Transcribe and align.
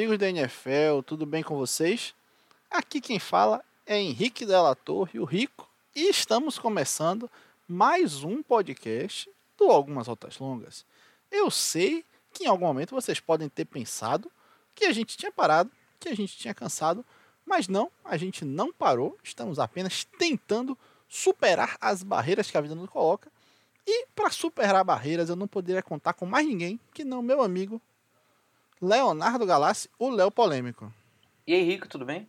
Amigos 0.00 0.16
da 0.16 0.30
NFL, 0.30 1.02
tudo 1.04 1.26
bem 1.26 1.42
com 1.42 1.54
vocês? 1.58 2.14
Aqui 2.70 3.02
quem 3.02 3.18
fala 3.18 3.62
é 3.84 4.00
Henrique 4.00 4.46
Della 4.46 4.74
Torre, 4.74 5.20
o 5.20 5.26
Rico, 5.26 5.68
e 5.94 6.08
estamos 6.08 6.58
começando 6.58 7.30
mais 7.68 8.24
um 8.24 8.42
podcast 8.42 9.30
do 9.58 9.64
Algumas 9.64 10.08
Altas 10.08 10.38
Longas. 10.38 10.86
Eu 11.30 11.50
sei 11.50 12.02
que 12.32 12.44
em 12.44 12.46
algum 12.46 12.64
momento 12.64 12.94
vocês 12.94 13.20
podem 13.20 13.46
ter 13.50 13.66
pensado 13.66 14.32
que 14.74 14.86
a 14.86 14.92
gente 14.92 15.18
tinha 15.18 15.30
parado, 15.30 15.70
que 16.00 16.08
a 16.08 16.16
gente 16.16 16.34
tinha 16.34 16.54
cansado, 16.54 17.04
mas 17.44 17.68
não, 17.68 17.90
a 18.02 18.16
gente 18.16 18.42
não 18.42 18.72
parou, 18.72 19.18
estamos 19.22 19.58
apenas 19.58 20.04
tentando 20.18 20.78
superar 21.10 21.76
as 21.78 22.02
barreiras 22.02 22.50
que 22.50 22.56
a 22.56 22.62
vida 22.62 22.74
nos 22.74 22.88
coloca. 22.88 23.30
E 23.86 24.06
para 24.16 24.30
superar 24.30 24.82
barreiras, 24.82 25.28
eu 25.28 25.36
não 25.36 25.46
poderia 25.46 25.82
contar 25.82 26.14
com 26.14 26.24
mais 26.24 26.46
ninguém 26.46 26.80
que 26.94 27.04
não 27.04 27.20
meu 27.20 27.42
amigo 27.42 27.82
Leonardo 28.80 29.44
Galassi, 29.44 29.90
o 29.98 30.08
Léo 30.08 30.30
Polêmico. 30.30 30.92
E 31.46 31.54
aí, 31.54 31.62
Rico, 31.62 31.88
tudo 31.88 32.04
bem? 32.04 32.28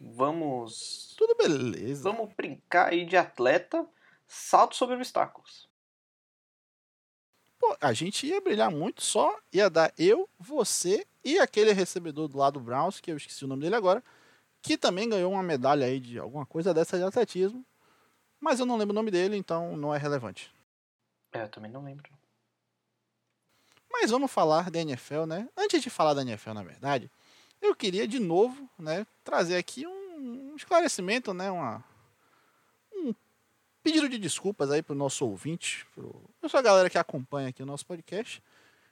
Vamos. 0.00 1.14
Tudo 1.16 1.36
beleza. 1.36 2.02
Vamos 2.02 2.32
brincar 2.34 2.88
aí 2.88 3.04
de 3.04 3.16
atleta, 3.16 3.86
salto 4.26 4.74
sobre 4.74 4.96
obstáculos. 4.96 5.68
Pô, 7.58 7.76
a 7.80 7.92
gente 7.92 8.26
ia 8.26 8.40
brilhar 8.40 8.70
muito, 8.72 9.02
só 9.02 9.38
ia 9.52 9.70
dar 9.70 9.92
eu, 9.96 10.28
você 10.36 11.06
e 11.24 11.38
aquele 11.38 11.72
recebedor 11.72 12.26
do 12.26 12.36
lado 12.36 12.58
Browns, 12.58 13.00
que 13.00 13.12
eu 13.12 13.16
esqueci 13.16 13.44
o 13.44 13.48
nome 13.48 13.62
dele 13.62 13.76
agora, 13.76 14.02
que 14.60 14.76
também 14.76 15.08
ganhou 15.08 15.30
uma 15.30 15.42
medalha 15.42 15.86
aí 15.86 16.00
de 16.00 16.18
alguma 16.18 16.44
coisa 16.44 16.74
dessa 16.74 16.98
de 16.98 17.04
atletismo. 17.04 17.64
Mas 18.40 18.58
eu 18.58 18.66
não 18.66 18.76
lembro 18.76 18.92
o 18.92 18.96
nome 18.96 19.12
dele, 19.12 19.36
então 19.36 19.76
não 19.76 19.94
é 19.94 19.98
relevante. 19.98 20.52
É, 21.32 21.44
eu 21.44 21.48
também 21.48 21.70
não 21.70 21.84
lembro. 21.84 22.10
Mas 23.92 24.10
vamos 24.10 24.30
falar 24.30 24.70
da 24.70 24.80
NFL, 24.80 25.26
né? 25.26 25.48
Antes 25.56 25.82
de 25.82 25.90
falar 25.90 26.14
da 26.14 26.22
NFL, 26.22 26.52
na 26.52 26.62
verdade, 26.62 27.10
eu 27.60 27.76
queria 27.76 28.08
de 28.08 28.18
novo, 28.18 28.68
né, 28.78 29.06
trazer 29.22 29.56
aqui 29.56 29.86
um 29.86 30.56
esclarecimento, 30.56 31.32
né, 31.32 31.50
uma, 31.50 31.84
um 32.92 33.14
pedido 33.82 34.08
de 34.08 34.18
desculpas 34.18 34.70
aí 34.70 34.82
pro 34.82 34.94
nosso 34.94 35.24
ouvinte, 35.24 35.86
pro, 35.94 36.20
pra 36.40 36.58
a 36.58 36.62
galera 36.62 36.90
que 36.90 36.98
acompanha 36.98 37.48
aqui 37.48 37.62
o 37.62 37.66
nosso 37.66 37.86
podcast, 37.86 38.42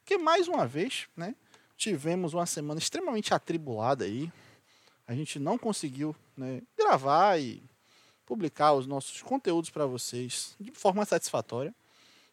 que 0.04 0.16
mais 0.18 0.46
uma 0.46 0.66
vez, 0.66 1.08
né, 1.16 1.34
tivemos 1.76 2.34
uma 2.34 2.46
semana 2.46 2.78
extremamente 2.78 3.34
atribulada 3.34 4.04
aí. 4.04 4.30
A 5.06 5.14
gente 5.14 5.38
não 5.40 5.58
conseguiu, 5.58 6.14
né, 6.36 6.62
gravar 6.76 7.40
e 7.40 7.62
publicar 8.24 8.74
os 8.74 8.86
nossos 8.86 9.22
conteúdos 9.22 9.70
para 9.70 9.86
vocês 9.86 10.54
de 10.60 10.70
forma 10.70 11.04
satisfatória. 11.04 11.74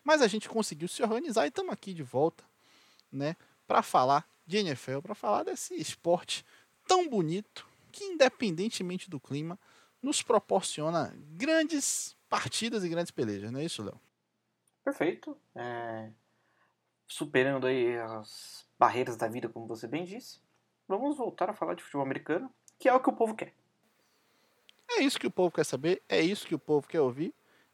Mas 0.03 0.21
a 0.21 0.27
gente 0.27 0.47
conseguiu 0.47 0.87
se 0.87 1.01
organizar 1.01 1.45
e 1.45 1.47
estamos 1.49 1.73
aqui 1.73 1.93
de 1.93 2.03
volta, 2.03 2.43
né, 3.17 3.35
para 3.67 3.81
falar 3.81 4.27
de 4.45 4.57
NFL, 4.57 4.99
para 5.01 5.15
falar 5.15 5.43
desse 5.43 5.75
esporte 5.75 6.45
tão 6.87 7.09
bonito 7.09 7.67
que, 7.91 8.03
independentemente 8.03 9.09
do 9.09 9.19
clima, 9.19 9.59
nos 10.01 10.21
proporciona 10.21 11.13
grandes 11.31 12.15
partidas 12.29 12.83
e 12.83 12.89
grandes 12.89 13.11
pelejas, 13.11 13.51
não 13.51 13.59
é 13.59 13.65
isso, 13.65 13.83
Léo? 13.83 13.99
Perfeito. 14.83 15.37
É... 15.53 16.09
Superando 17.05 17.67
aí 17.67 17.97
as 17.97 18.65
barreiras 18.77 19.17
da 19.17 19.27
vida, 19.27 19.49
como 19.49 19.67
você 19.67 19.87
bem 19.87 20.05
disse, 20.05 20.39
vamos 20.87 21.17
voltar 21.17 21.49
a 21.49 21.53
falar 21.53 21.73
de 21.73 21.83
futebol 21.83 22.05
americano, 22.05 22.53
que 22.79 22.87
é 22.87 22.93
o 22.93 22.99
que 22.99 23.09
o 23.09 23.13
povo 23.13 23.35
quer. 23.35 23.53
É 24.89 25.01
isso 25.01 25.19
que 25.19 25.27
o 25.27 25.31
povo 25.31 25.53
quer 25.53 25.65
saber, 25.65 26.01
é 26.07 26.21
isso 26.21 26.47
que 26.47 26.55
o 26.55 26.59
povo 26.59 26.87
quer 26.87 27.01
ouvir. 27.01 27.33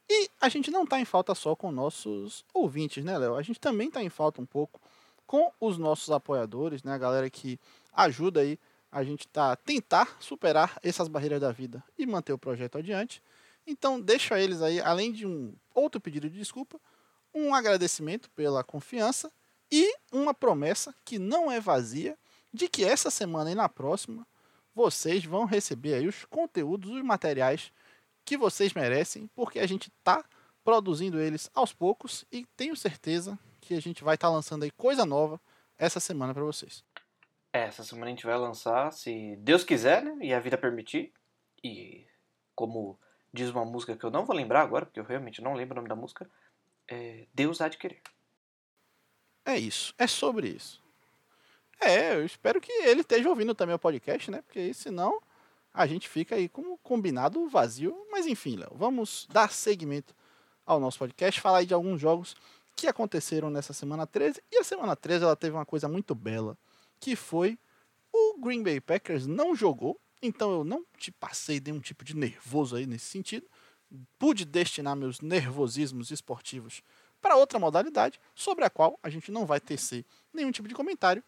E 0.09 0.29
a 0.41 0.49
gente 0.49 0.71
não 0.71 0.83
está 0.83 0.99
em 0.99 1.05
falta 1.05 1.33
só 1.35 1.55
com 1.55 1.71
nossos 1.71 2.45
ouvintes, 2.53 3.03
né, 3.05 3.17
Léo? 3.17 3.35
A 3.35 3.41
gente 3.41 3.59
também 3.59 3.87
está 3.87 4.03
em 4.03 4.09
falta 4.09 4.41
um 4.41 4.45
pouco 4.45 4.81
com 5.25 5.51
os 5.59 5.78
nossos 5.78 6.09
apoiadores, 6.11 6.84
né? 6.84 6.94
A 6.94 6.97
galera 6.97 7.29
que 7.29 7.59
ajuda 7.94 8.41
aí 8.41 8.59
a 8.91 9.03
gente 9.03 9.28
tá 9.28 9.56
tentar 9.56 10.17
superar 10.19 10.78
essas 10.84 11.07
barreiras 11.07 11.41
da 11.41 11.51
vida 11.51 11.84
e 11.97 12.06
manter 12.06 12.31
o 12.31 12.38
projeto 12.38 12.78
adiante. 12.78 13.23
Então, 13.66 14.00
deixo 14.00 14.33
a 14.33 14.39
eles 14.39 14.62
aí, 14.62 14.79
além 14.79 15.12
de 15.12 15.25
um 15.25 15.56
outro 15.73 16.00
pedido 16.00 16.29
de 16.29 16.38
desculpa, 16.38 16.79
um 17.33 17.56
agradecimento 17.56 18.29
pela 18.31 18.63
confiança 18.63 19.31
e 19.72 19.95
uma 20.12 20.33
promessa 20.33 20.94
que 21.03 21.17
não 21.17 21.51
é 21.51 21.59
vazia 21.59 22.16
de 22.53 22.67
que 22.67 22.85
essa 22.85 23.09
semana 23.09 23.51
e 23.51 23.56
na 23.56 23.67
próxima 23.67 24.28
vocês 24.75 25.25
vão 25.25 25.45
receber 25.45 25.95
aí 25.95 26.07
os 26.07 26.25
conteúdos, 26.25 26.91
os 26.91 27.03
materiais 27.03 27.72
que 28.23 28.38
vocês 28.38 28.73
merecem, 28.73 29.28
porque 29.35 29.59
a 29.59 29.66
gente 29.66 29.89
está 29.89 30.23
produzindo 30.63 31.19
eles 31.19 31.50
aos 31.53 31.73
poucos 31.73 32.25
e 32.31 32.45
tenho 32.56 32.75
certeza 32.75 33.38
que 33.63 33.74
a 33.74 33.81
gente 33.81 34.03
vai 34.03 34.16
estar 34.16 34.28
tá 34.28 34.34
lançando 34.34 34.63
aí 34.63 34.72
coisa 34.72 35.06
nova 35.06 35.40
essa 35.78 36.00
semana 36.00 36.34
para 36.34 36.44
vocês. 36.44 36.84
É, 37.51 37.66
essa 37.66 37.84
semana 37.84 38.07
a 38.07 38.09
gente 38.09 38.25
vai 38.25 38.38
lançar, 38.38 38.91
se 38.91 39.35
Deus 39.38 39.63
quiser, 39.63 40.03
né? 40.03 40.18
E 40.22 40.34
a 40.34 40.40
vida 40.40 40.57
permitir. 40.57 41.13
E 41.63 42.06
como 42.56 43.00
diz 43.34 43.50
uma 43.50 43.66
música 43.66 43.96
que 43.96 44.03
eu 44.03 44.12
não 44.12 44.25
vou 44.25 44.35
lembrar 44.35 44.62
agora, 44.62 44.85
porque 44.85 45.00
eu 45.00 45.06
realmente 45.06 45.41
não 45.41 45.53
lembro 45.53 45.74
o 45.74 45.75
nome 45.78 45.90
da 45.90 45.96
música, 45.96 46.29
é 46.88 47.28
Deus 47.34 47.62
há 47.62 47.68
de 47.68 47.78
querer. 47.78 48.01
É 49.46 49.57
isso, 49.57 49.94
é 49.97 50.07
sobre 50.07 50.50
isso. 50.50 50.81
É, 51.80 52.16
eu 52.16 52.25
espero 52.25 52.62
que 52.62 52.72
ele 52.72 53.01
esteja 53.01 53.30
ouvindo 53.30 53.53
também 53.53 53.75
o 53.75 53.80
podcast, 53.80 54.31
né? 54.31 54.41
Porque 54.41 54.74
senão 54.74 55.22
a 55.74 55.85
gente 55.85 56.07
fica 56.07 56.35
aí 56.35 56.47
como 56.47 56.78
combinado 56.78 57.47
vazio. 57.50 58.07
Mas 58.12 58.25
enfim, 58.25 58.56
Léo, 58.56 58.72
vamos 58.74 59.28
dar 59.31 59.51
seguimento 59.51 60.16
ao 60.66 60.80
nosso 60.80 61.00
podcast, 61.00 61.41
falar 61.41 61.59
aí 61.59 61.66
de 61.66 61.74
alguns 61.74 62.00
jogos 62.00 62.35
que 62.75 62.88
aconteceram 62.88 63.50
nessa 63.50 63.73
semana 63.73 64.06
13. 64.06 64.41
E 64.51 64.57
a 64.57 64.63
semana 64.63 64.95
13 64.95 65.23
ela 65.23 65.35
teve 65.35 65.56
uma 65.56 65.66
coisa 65.66 65.88
muito 65.88 66.13
bela, 66.16 66.57
que 67.00 67.16
foi 67.16 67.57
o 68.11 68.38
Green 68.39 68.61
Bay 68.61 68.79
Packers 68.79 69.25
não 69.25 69.56
jogou, 69.56 70.00
então 70.22 70.51
eu 70.51 70.63
não 70.63 70.85
te 70.97 71.12
passei 71.12 71.59
de 71.59 71.72
um 71.72 71.79
tipo 71.79 72.06
de 72.06 72.16
nervoso 72.16 72.75
aí 72.75 72.85
nesse 72.85 73.06
sentido. 73.06 73.47
Pude 74.17 74.45
destinar 74.45 74.95
meus 74.95 75.19
nervosismos 75.19 76.12
esportivos 76.12 76.81
para 77.22 77.35
outra 77.35 77.57
modalidade, 77.57 78.19
sobre 78.35 78.66
a 78.66 78.69
qual 78.69 79.00
a 79.01 79.09
gente 79.09 79.31
não 79.31 79.45
vai 79.45 79.59
tecer 79.59 80.06
nenhum 80.33 80.51
tipo 80.51 80.67
de 80.67 80.75
comentário. 80.75 81.23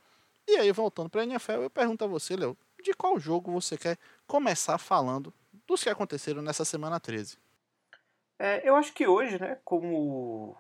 E 0.47 0.57
aí, 0.57 0.72
voltando 0.72 1.09
para 1.09 1.22
a 1.22 1.23
NFL, 1.23 1.53
eu 1.53 1.69
pergunto 1.69 2.03
a 2.03 2.07
você, 2.07 2.35
Léo, 2.35 2.57
de 2.84 2.94
qual 2.94 3.19
jogo 3.19 3.51
você 3.51 3.78
quer 3.78 3.97
começar 4.28 4.78
falando 4.78 5.34
dos 5.66 5.81
que 5.81 5.89
aconteceram 5.89 6.41
nessa 6.41 6.66
semana 6.66 7.00
13? 7.00 7.38
É, 8.38 8.67
eu 8.67 8.75
acho 8.75 8.94
que 8.94 9.07
hoje, 9.07 9.39
né, 9.39 9.57
como 9.63 10.55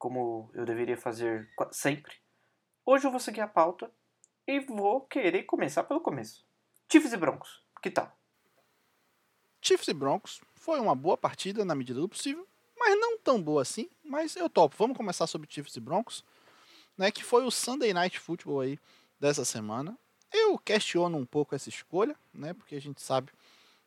como 0.00 0.50
eu 0.54 0.64
deveria 0.64 0.96
fazer 0.96 1.46
sempre. 1.70 2.14
Hoje 2.86 3.06
eu 3.06 3.10
vou 3.10 3.20
seguir 3.20 3.42
a 3.42 3.46
pauta 3.46 3.92
e 4.46 4.58
vou 4.58 5.02
querer 5.02 5.42
começar 5.42 5.84
pelo 5.84 6.00
começo. 6.00 6.42
Chiefs 6.90 7.12
e 7.12 7.16
Broncos, 7.18 7.62
que 7.82 7.90
tal? 7.90 8.10
Chiefs 9.60 9.88
e 9.88 9.92
Broncos 9.92 10.40
foi 10.54 10.80
uma 10.80 10.94
boa 10.94 11.18
partida 11.18 11.66
na 11.66 11.74
medida 11.74 12.00
do 12.00 12.08
possível, 12.08 12.48
mas 12.78 12.98
não 12.98 13.18
tão 13.18 13.40
boa 13.40 13.60
assim, 13.60 13.90
mas 14.02 14.34
eu 14.36 14.48
topo. 14.48 14.74
Vamos 14.78 14.96
começar 14.96 15.26
sobre 15.26 15.46
Chiefs 15.50 15.76
e 15.76 15.80
Broncos, 15.80 16.24
né, 16.96 17.10
que 17.10 17.22
foi 17.22 17.44
o 17.44 17.50
Sunday 17.50 17.92
Night 17.92 18.18
Football 18.18 18.60
aí 18.60 18.78
dessa 19.20 19.44
semana. 19.44 19.98
Eu 20.32 20.56
questiono 20.56 21.18
um 21.18 21.26
pouco 21.26 21.54
essa 21.54 21.68
escolha, 21.68 22.16
né, 22.32 22.54
porque 22.54 22.74
a 22.74 22.80
gente 22.80 23.02
sabe 23.02 23.30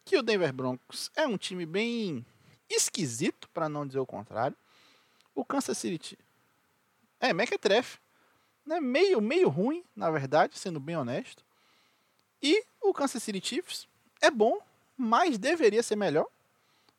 que 0.06 0.16
o 0.16 0.22
Denver 0.22 0.54
Broncos 0.54 1.10
é 1.16 1.26
um 1.26 1.38
time 1.38 1.66
bem 1.66 2.24
esquisito, 2.70 3.50
para 3.50 3.68
não 3.68 3.88
dizer 3.88 4.00
o 4.00 4.06
contrário. 4.06 4.56
O 5.36 5.44
Kansas 5.44 5.78
City 5.78 6.18
é 7.20 7.34
Mequetrefe, 7.34 8.00
né? 8.66 8.80
meio, 8.80 9.22
meio 9.22 9.50
ruim, 9.50 9.84
na 9.96 10.12
verdade, 10.12 10.58
sendo 10.58 10.80
bem 10.80 10.96
honesto. 10.96 11.44
E 12.42 12.64
o 12.82 12.94
Kansas 12.94 13.24
City 13.24 13.46
Chiefs 13.46 13.88
é 14.22 14.30
bom, 14.30 14.60
mas 14.98 15.38
deveria 15.38 15.82
ser 15.82 15.96
melhor. 15.96 16.28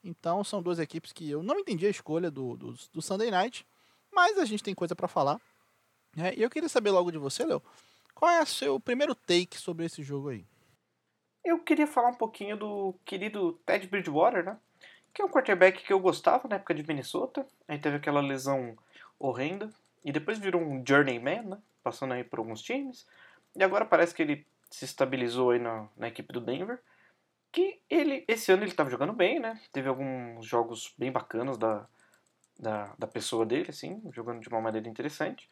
Então 0.03 0.45
são 0.45 0.63
duas 0.63 0.79
equipes 0.79 1.13
que 1.13 1.31
eu 1.31 1.43
não 1.43 1.59
entendi 1.59 1.87
a 1.87 1.91
escolha 1.91 2.31
do, 2.31 2.57
do, 2.57 2.75
do 2.93 3.03
Sunday 3.03 3.31
Night, 3.31 3.67
mas 4.13 4.39
a 4.39 4.45
gente 4.45 4.63
tem 4.63 4.75
coisa 4.75 4.95
para 4.95 5.09
falar. 5.09 5.41
Né? 6.15 6.35
E 6.37 6.43
eu 6.43 6.51
queria 6.51 6.69
saber 6.69 6.91
logo 6.91 7.11
de 7.11 7.19
você, 7.19 7.45
Léo, 7.45 7.63
qual 8.15 8.31
é 8.31 8.43
o 8.43 8.47
seu 8.47 8.79
primeiro 8.79 9.15
take 9.15 9.59
sobre 9.59 9.87
esse 9.87 10.03
jogo 10.03 10.29
aí? 10.29 10.47
Eu 11.45 11.59
queria 11.59 11.87
falar 11.87 12.09
um 12.09 12.15
pouquinho 12.15 12.57
do 12.57 12.95
querido 13.05 13.61
Ted 13.67 13.87
Bridgewater, 13.87 14.45
né? 14.45 14.59
Que 15.14 15.22
é 15.22 15.25
um 15.25 15.28
quarterback 15.28 15.84
que 15.84 15.93
eu 15.93 16.00
gostava 16.00 16.49
na 16.49 16.56
época 16.56 16.75
de 16.75 16.87
Minnesota. 16.87 17.46
Aí 17.69 17.78
teve 17.78 17.96
aquela 17.96 18.20
lesão 18.20 18.76
horrenda. 19.16 19.70
E 20.05 20.11
depois 20.11 20.38
virou 20.38 20.61
um 20.61 20.84
journeyman, 20.87 21.43
né? 21.43 21.58
Passando 21.84 22.14
aí 22.14 22.25
por 22.25 22.40
alguns 22.40 22.61
times. 22.61 23.06
E 23.55 23.62
agora 23.62 23.84
parece 23.84 24.12
que 24.12 24.22
ele 24.22 24.44
se 24.69 24.84
estabilizou 24.84 25.50
aí 25.50 25.61
na, 25.61 25.88
na 25.96 26.08
equipe 26.08 26.32
do 26.32 26.40
Denver. 26.40 26.82
Que 27.52 27.81
ele, 27.88 28.25
esse 28.26 28.50
ano 28.50 28.64
ele 28.64 28.72
estava 28.72 28.90
jogando 28.90 29.12
bem, 29.12 29.38
né? 29.38 29.61
Teve 29.72 29.88
alguns 29.88 30.44
jogos 30.44 30.93
bem 30.99 31.12
bacanas 31.12 31.56
da, 31.56 31.87
da, 32.58 32.93
da 32.99 33.06
pessoa 33.06 33.46
dele, 33.46 33.70
assim, 33.70 34.02
jogando 34.12 34.40
de 34.40 34.49
uma 34.49 34.61
maneira 34.61 34.88
interessante. 34.88 35.49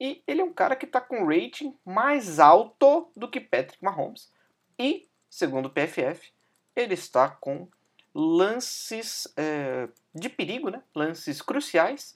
E 0.00 0.22
ele 0.24 0.40
é 0.40 0.44
um 0.44 0.52
cara 0.52 0.76
que 0.76 0.86
está 0.86 1.00
com 1.00 1.26
rating 1.26 1.76
mais 1.84 2.38
alto 2.38 3.10
do 3.16 3.28
que 3.28 3.40
Patrick 3.40 3.82
Mahomes. 3.82 4.32
E, 4.78 5.08
segundo 5.28 5.66
o 5.66 5.70
PFF, 5.70 6.32
ele 6.76 6.94
está 6.94 7.28
com 7.28 7.68
lances 8.14 9.26
é, 9.36 9.88
de 10.14 10.28
perigo, 10.28 10.70
né? 10.70 10.82
lances 10.94 11.42
cruciais, 11.42 12.14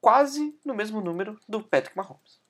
quase 0.00 0.58
no 0.64 0.74
mesmo 0.74 1.00
número 1.00 1.38
do 1.48 1.62
Patrick 1.62 1.96
Mahomes. 1.96 2.40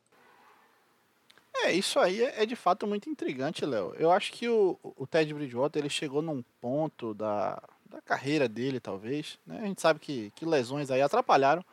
É, 1.54 1.72
isso 1.72 1.98
aí 2.00 2.22
é, 2.22 2.42
é 2.42 2.46
de 2.46 2.56
fato 2.56 2.86
muito 2.86 3.10
intrigante, 3.10 3.66
Léo. 3.66 3.94
Eu 3.98 4.10
acho 4.10 4.32
que 4.32 4.48
o, 4.48 4.78
o 4.82 5.06
Ted 5.06 5.32
Bridgewater 5.34 5.82
ele 5.82 5.90
chegou 5.90 6.22
num 6.22 6.42
ponto 6.60 7.12
da, 7.12 7.62
da 7.84 8.00
carreira 8.00 8.48
dele, 8.48 8.80
talvez. 8.80 9.38
Né? 9.46 9.60
A 9.60 9.66
gente 9.66 9.80
sabe 9.80 10.00
que, 10.00 10.32
que 10.34 10.46
lesões 10.46 10.90
aí 10.90 11.02
atrapalharam 11.02 11.64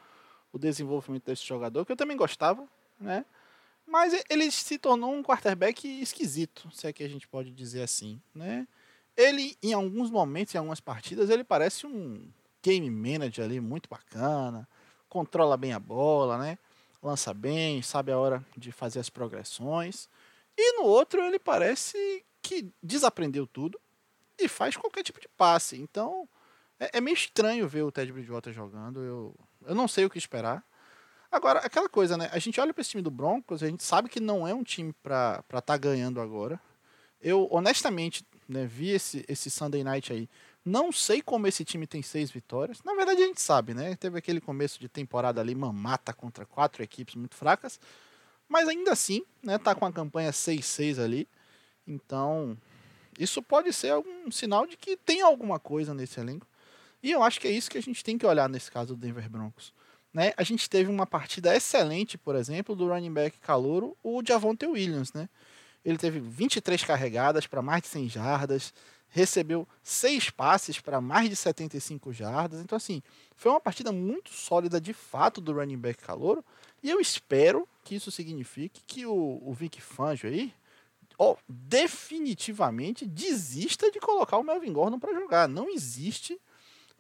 o 0.52 0.60
desenvolvimento 0.60 1.26
desse 1.26 1.46
jogador, 1.46 1.86
que 1.86 1.92
eu 1.92 1.98
também 1.98 2.18
gostava, 2.18 2.68
né? 3.00 3.24
Mas 3.86 4.14
ele 4.30 4.52
se 4.52 4.78
tornou 4.78 5.12
um 5.14 5.24
quarterback 5.24 5.88
esquisito, 6.02 6.70
se 6.72 6.88
é 6.88 6.94
que 6.94 7.04
a 7.04 7.08
gente 7.08 7.28
pode 7.28 7.52
dizer 7.52 7.82
assim, 7.82 8.22
né? 8.34 8.68
Ele, 9.20 9.58
em 9.62 9.74
alguns 9.74 10.10
momentos, 10.10 10.56
em 10.56 10.58
algumas 10.58 10.80
partidas, 10.80 11.30
ele 11.30 11.44
parece 11.44 11.86
um 11.86 12.32
game 12.64 12.90
manager 12.90 13.44
ali 13.44 13.60
muito 13.60 13.90
bacana, 13.90 14.66
controla 15.10 15.58
bem 15.58 15.74
a 15.74 15.80
bola, 15.80 16.38
né? 16.38 16.58
Lança 17.04 17.34
bem, 17.34 17.82
sabe 17.82 18.14
a 18.14 18.18
hora 18.18 18.42
de 18.56 18.72
fazer 18.72 18.98
as 18.98 19.10
progressões. 19.10 20.08
E 20.58 20.78
no 20.78 20.84
outro 20.84 21.22
ele 21.22 21.38
parece 21.38 22.26
que 22.42 22.72
desaprendeu 22.82 23.46
tudo 23.46 23.78
e 24.40 24.48
faz 24.48 24.78
qualquer 24.78 25.04
tipo 25.04 25.20
de 25.20 25.28
passe. 25.28 25.76
Então 25.76 26.26
é, 26.80 27.00
é 27.00 27.02
meio 27.02 27.16
estranho 27.16 27.68
ver 27.68 27.84
o 27.84 27.92
Ted 27.92 28.14
Bridgewater 28.14 28.54
jogando. 28.54 29.02
Eu, 29.02 29.36
eu 29.66 29.76
não 29.76 29.90
sei 29.90 30.06
o 30.06 30.10
que 30.10 30.18
esperar. 30.18 30.64
Agora, 31.30 31.60
aquela 31.60 31.90
coisa, 31.90 32.16
né? 32.16 32.30
A 32.32 32.40
gente 32.40 32.60
olha 32.62 32.74
para 32.74 32.80
esse 32.80 32.92
time 32.92 33.04
do 33.04 33.12
Broncos, 33.12 33.62
a 33.62 33.68
gente 33.68 33.84
sabe 33.84 34.08
que 34.08 34.22
não 34.22 34.48
é 34.48 34.54
um 34.54 34.64
time 34.64 34.94
para 35.04 35.44
estar 35.46 35.62
tá 35.62 35.78
ganhando 35.78 36.22
agora. 36.22 36.58
Eu, 37.22 37.50
honestamente, 37.52 38.26
né, 38.50 38.66
vi 38.66 38.90
esse, 38.90 39.24
esse 39.28 39.50
Sunday 39.50 39.84
Night 39.84 40.12
aí. 40.12 40.28
Não 40.66 40.92
sei 40.92 41.22
como 41.22 41.48
esse 41.48 41.64
time 41.64 41.88
tem 41.88 42.02
seis 42.02 42.32
vitórias. 42.32 42.82
Na 42.84 42.94
verdade, 42.96 43.22
a 43.22 43.26
gente 43.26 43.42
sabe, 43.42 43.74
né? 43.74 43.96
Teve 43.96 44.18
aquele 44.18 44.42
começo 44.42 44.80
de 44.80 44.90
temporada 44.90 45.40
ali, 45.40 45.56
mamata 45.56 46.14
contra 46.14 46.46
quatro 46.46 46.84
equipes 46.84 47.16
muito 47.16 47.36
fracas. 47.36 47.80
Mas 48.48 48.68
ainda 48.68 48.92
assim, 48.92 49.24
né? 49.44 49.58
Tá 49.58 49.74
com 49.74 49.86
a 49.86 49.92
campanha 49.92 50.32
6-6 50.32 51.02
ali. 51.02 51.28
Então, 51.88 52.58
isso 53.18 53.42
pode 53.42 53.72
ser 53.72 53.92
algum 53.92 54.30
sinal 54.32 54.66
de 54.66 54.76
que 54.76 54.98
tem 54.98 55.22
alguma 55.22 55.60
coisa 55.60 55.94
nesse 55.94 56.20
elenco. 56.20 56.48
E 57.02 57.12
eu 57.12 57.24
acho 57.24 57.40
que 57.40 57.48
é 57.48 57.52
isso 57.52 57.70
que 57.70 57.78
a 57.78 57.82
gente 57.82 58.04
tem 58.04 58.18
que 58.18 58.26
olhar 58.26 58.50
nesse 58.50 58.70
caso 58.72 58.96
do 58.96 59.00
Denver 59.00 59.30
Broncos. 59.30 59.74
Né? 60.14 60.34
A 60.36 60.44
gente 60.44 60.70
teve 60.70 60.90
uma 60.90 61.06
partida 61.06 61.56
excelente, 61.56 62.18
por 62.18 62.36
exemplo, 62.36 62.76
do 62.76 62.88
running 62.88 63.14
back 63.14 63.38
calouro, 63.40 63.96
o 64.04 64.22
Javonte 64.26 64.66
Williams. 64.66 65.14
Né? 65.14 65.30
Ele 65.84 65.98
teve 65.98 66.20
23 66.20 66.84
carregadas 66.84 67.48
para 67.48 67.62
mais 67.62 67.82
de 67.82 67.88
100 67.88 68.10
jardas, 68.10 68.74
recebeu 69.10 69.68
6 69.82 70.30
passes 70.30 70.80
para 70.80 71.02
mais 71.02 71.30
de 71.30 71.36
75 71.36 72.14
jardas. 72.14 72.62
Então, 72.62 72.76
assim, 72.76 73.02
foi 73.36 73.52
uma 73.52 73.62
partida 73.62 73.92
muito 73.92 74.32
sólida 74.32 74.80
de 74.80 74.94
fato 74.94 75.42
do 75.42 75.54
running 75.54 75.78
back 75.78 76.04
calouro. 76.04 76.44
E 76.84 76.90
eu 76.90 77.00
espero 77.00 77.68
que 77.84 77.96
isso 77.96 78.12
signifique 78.12 78.82
que 78.86 79.06
o, 79.06 79.42
o 79.44 79.54
Vic 79.54 79.82
Fangio 79.82 80.30
aí, 80.30 80.54
ó, 81.18 81.36
definitivamente 81.48 83.06
desista 83.06 83.90
de 83.92 84.00
colocar 84.00 84.38
o 84.38 84.44
Melvin 84.44 84.74
Gordon 84.74 85.00
para 85.00 85.14
jogar. 85.14 85.48
Não 85.48 85.70
existe 85.70 86.40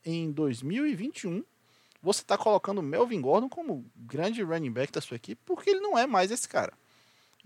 em 0.05 0.31
2021 0.31 1.43
você 2.01 2.21
está 2.21 2.37
colocando 2.37 2.79
o 2.79 2.83
Melvin 2.83 3.21
Gordon 3.21 3.49
como 3.49 3.85
grande 3.95 4.41
running 4.41 4.71
back 4.71 4.91
da 4.91 5.01
sua 5.01 5.15
equipe, 5.15 5.41
porque 5.45 5.69
ele 5.69 5.81
não 5.81 5.97
é 5.97 6.07
mais 6.07 6.31
esse 6.31 6.47
cara. 6.47 6.73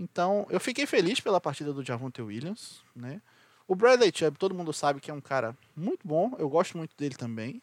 Então, 0.04 0.46
eu 0.50 0.60
fiquei 0.60 0.86
feliz 0.86 1.22
pela 1.22 1.40
partida 1.40 1.72
do 1.72 1.82
Javonte 1.82 2.22
Williams, 2.22 2.82
né? 2.94 3.22
O 3.66 3.74
Bradley 3.74 4.12
Chubb, 4.14 4.38
todo 4.38 4.54
mundo 4.54 4.74
sabe 4.74 5.00
que 5.00 5.10
é 5.10 5.14
um 5.14 5.22
cara 5.22 5.58
muito 5.74 6.06
bom, 6.06 6.36
eu 6.38 6.50
gosto 6.50 6.78
muito 6.78 6.94
dele 6.98 7.16
também. 7.16 7.62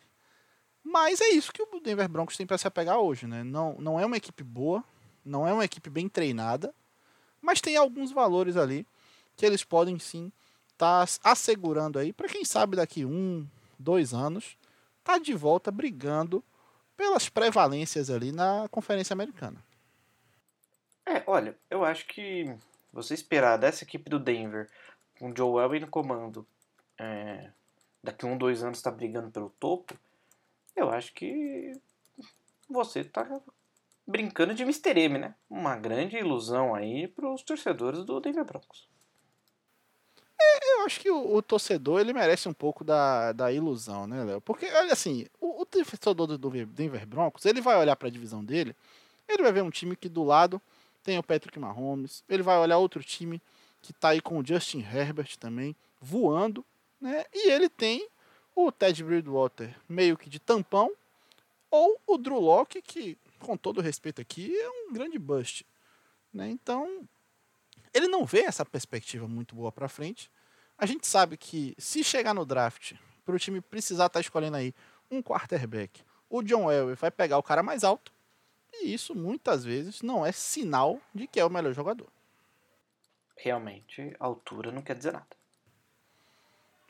Mas 0.82 1.20
é 1.20 1.28
isso 1.28 1.52
que 1.52 1.62
o 1.62 1.80
Denver 1.80 2.08
Broncos 2.08 2.38
tem 2.38 2.46
para 2.46 2.56
se 2.56 2.66
apegar 2.66 2.96
hoje, 2.96 3.26
né? 3.26 3.44
Não, 3.44 3.76
não 3.78 4.00
é 4.00 4.06
uma 4.06 4.16
equipe 4.16 4.42
boa, 4.42 4.82
não 5.22 5.46
é 5.46 5.52
uma 5.52 5.66
equipe 5.66 5.90
bem 5.90 6.08
treinada, 6.08 6.74
mas 7.42 7.60
tem 7.60 7.76
alguns 7.76 8.10
valores 8.10 8.56
ali 8.56 8.86
que 9.36 9.44
eles 9.44 9.62
podem 9.62 9.98
sim 9.98 10.32
estar 10.72 11.06
tá 11.06 11.30
assegurando 11.30 11.98
aí 11.98 12.10
para 12.10 12.28
quem 12.28 12.42
sabe 12.42 12.76
daqui 12.76 13.04
um, 13.04 13.46
dois 13.78 14.14
anos 14.14 14.56
tá 15.04 15.18
de 15.18 15.34
volta 15.34 15.70
brigando 15.70 16.42
pelas 16.96 17.28
prevalências 17.28 18.08
ali 18.08 18.32
na 18.32 18.66
Conferência 18.70 19.12
Americana. 19.12 19.62
É, 21.10 21.24
olha, 21.26 21.58
eu 21.68 21.84
acho 21.84 22.06
que 22.06 22.44
você 22.92 23.14
esperar 23.14 23.56
dessa 23.56 23.82
equipe 23.82 24.08
do 24.08 24.20
Denver, 24.20 24.70
com 25.18 25.32
o 25.32 25.36
Joe 25.36 25.60
Elway 25.60 25.80
no 25.80 25.88
comando, 25.88 26.46
é, 26.96 27.50
daqui 28.00 28.24
um, 28.24 28.38
dois 28.38 28.62
anos 28.62 28.78
está 28.78 28.92
brigando 28.92 29.28
pelo 29.28 29.50
topo, 29.58 29.98
eu 30.76 30.88
acho 30.88 31.12
que 31.12 31.72
você 32.68 33.00
está 33.00 33.40
brincando 34.06 34.54
de 34.54 34.62
Mr. 34.62 35.00
M, 35.00 35.18
né? 35.18 35.34
Uma 35.50 35.76
grande 35.76 36.16
ilusão 36.16 36.76
aí 36.76 37.08
para 37.08 37.28
os 37.28 37.42
torcedores 37.42 38.04
do 38.04 38.20
Denver 38.20 38.44
Broncos. 38.44 38.88
É, 40.40 40.74
eu 40.74 40.84
acho 40.84 41.00
que 41.00 41.10
o, 41.10 41.34
o, 41.34 41.42
torcedor 41.42 42.00
ele 42.00 42.12
merece 42.12 42.48
um 42.48 42.54
pouco 42.54 42.84
da, 42.84 43.32
da 43.32 43.52
ilusão, 43.52 44.06
né, 44.06 44.22
Léo? 44.22 44.40
Porque, 44.40 44.66
olha 44.66 44.92
assim, 44.92 45.26
o, 45.40 45.62
o 45.62 45.66
torcedor 45.66 46.38
do 46.38 46.66
Denver 46.66 47.04
Broncos, 47.04 47.44
ele 47.46 47.60
vai 47.60 47.76
olhar 47.76 47.96
para 47.96 48.06
a 48.06 48.12
divisão 48.12 48.44
dele, 48.44 48.76
ele 49.28 49.42
vai 49.42 49.52
ver 49.52 49.62
um 49.64 49.70
time 49.70 49.96
que 49.96 50.08
do 50.08 50.22
lado 50.22 50.62
tem 51.02 51.18
o 51.18 51.22
Patrick 51.22 51.58
Mahomes, 51.58 52.22
ele 52.28 52.42
vai 52.42 52.58
olhar 52.58 52.78
outro 52.78 53.02
time 53.02 53.40
que 53.80 53.92
está 53.92 54.10
aí 54.10 54.20
com 54.20 54.38
o 54.38 54.46
Justin 54.46 54.80
Herbert 54.80 55.36
também, 55.38 55.74
voando, 56.00 56.64
né? 57.00 57.24
E 57.32 57.50
ele 57.50 57.68
tem 57.68 58.06
o 58.54 58.70
Ted 58.70 59.02
Bridgewater 59.02 59.76
meio 59.88 60.16
que 60.16 60.28
de 60.28 60.38
tampão, 60.38 60.92
ou 61.70 62.00
o 62.06 62.18
Drew 62.18 62.40
Locke, 62.40 62.82
que, 62.82 63.16
com 63.38 63.56
todo 63.56 63.80
respeito 63.80 64.20
aqui, 64.20 64.54
é 64.54 64.68
um 64.68 64.92
grande 64.92 65.18
bust. 65.18 65.64
Né? 66.32 66.50
Então, 66.50 67.08
ele 67.94 68.08
não 68.08 68.24
vê 68.24 68.40
essa 68.40 68.64
perspectiva 68.64 69.28
muito 69.28 69.54
boa 69.54 69.70
para 69.70 69.88
frente. 69.88 70.30
A 70.76 70.84
gente 70.84 71.06
sabe 71.06 71.36
que 71.36 71.74
se 71.78 72.02
chegar 72.02 72.34
no 72.34 72.44
draft, 72.44 72.94
para 73.24 73.34
o 73.34 73.38
time 73.38 73.60
precisar 73.60 74.06
estar 74.06 74.18
tá 74.18 74.20
escolhendo 74.20 74.56
aí 74.56 74.74
um 75.10 75.22
quarterback, 75.22 76.02
o 76.28 76.42
John 76.42 76.70
Elway 76.70 76.94
vai 76.94 77.10
pegar 77.10 77.38
o 77.38 77.42
cara 77.42 77.62
mais 77.62 77.84
alto. 77.84 78.12
E 78.72 78.92
isso 78.92 79.14
muitas 79.14 79.64
vezes 79.64 80.02
não 80.02 80.24
é 80.24 80.32
sinal 80.32 81.00
de 81.14 81.26
que 81.26 81.40
é 81.40 81.44
o 81.44 81.50
melhor 81.50 81.72
jogador. 81.72 82.08
Realmente, 83.36 84.14
altura 84.18 84.70
não 84.70 84.82
quer 84.82 84.94
dizer 84.96 85.12
nada. 85.12 85.26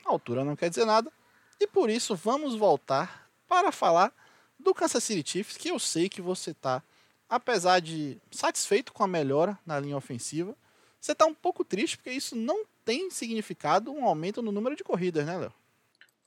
altura 0.05 0.43
não 0.43 0.55
quer 0.55 0.69
dizer 0.69 0.85
nada. 0.85 1.11
E 1.59 1.67
por 1.67 1.89
isso 1.89 2.15
vamos 2.15 2.55
voltar 2.55 3.29
para 3.47 3.71
falar 3.71 4.13
do 4.59 4.73
Kansas 4.73 5.03
City 5.03 5.29
Chiefs, 5.29 5.57
que 5.57 5.69
eu 5.69 5.79
sei 5.79 6.09
que 6.09 6.21
você 6.21 6.51
está, 6.51 6.83
apesar 7.29 7.79
de 7.79 8.19
satisfeito 8.29 8.93
com 8.93 9.03
a 9.03 9.07
melhora 9.07 9.57
na 9.65 9.79
linha 9.79 9.97
ofensiva, 9.97 10.55
você 10.99 11.13
está 11.13 11.25
um 11.25 11.33
pouco 11.33 11.63
triste 11.63 11.97
porque 11.97 12.11
isso 12.11 12.35
não 12.35 12.65
tem 12.85 13.09
significado 13.09 13.91
um 13.91 14.05
aumento 14.05 14.41
no 14.41 14.51
número 14.51 14.75
de 14.75 14.83
corridas, 14.83 15.25
né, 15.25 15.37
Léo? 15.37 15.53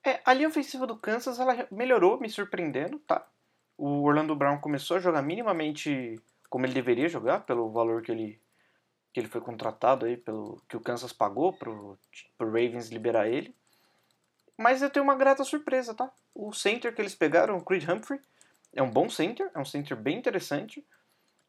É, 0.02 0.20
a 0.24 0.34
linha 0.34 0.48
ofensiva 0.48 0.86
do 0.86 0.96
Kansas 0.96 1.38
ela 1.38 1.66
melhorou, 1.70 2.20
me 2.20 2.28
surpreendendo, 2.28 2.98
tá? 2.98 3.26
O 3.76 4.02
Orlando 4.02 4.34
Brown 4.36 4.58
começou 4.58 4.96
a 4.96 5.00
jogar 5.00 5.22
minimamente 5.22 6.20
como 6.48 6.66
ele 6.66 6.74
deveria 6.74 7.08
jogar, 7.08 7.40
pelo 7.40 7.70
valor 7.70 8.02
que 8.02 8.12
ele, 8.12 8.40
que 9.12 9.18
ele 9.18 9.28
foi 9.28 9.40
contratado 9.40 10.06
aí, 10.06 10.16
pelo 10.16 10.62
que 10.68 10.76
o 10.76 10.80
Kansas 10.80 11.12
pagou 11.12 11.52
pro, 11.52 11.98
pro 12.38 12.46
Ravens 12.46 12.90
liberar 12.90 13.28
ele. 13.28 13.54
Mas 14.56 14.80
eu 14.80 14.88
tenho 14.88 15.04
uma 15.04 15.16
grata 15.16 15.42
surpresa, 15.42 15.94
tá? 15.94 16.12
O 16.32 16.52
center 16.52 16.94
que 16.94 17.02
eles 17.02 17.14
pegaram, 17.14 17.56
o 17.56 17.64
Creed 17.64 17.88
Humphrey, 17.88 18.20
é 18.72 18.82
um 18.82 18.90
bom 18.90 19.08
center, 19.08 19.50
é 19.52 19.58
um 19.58 19.64
center 19.64 19.96
bem 19.96 20.16
interessante. 20.16 20.84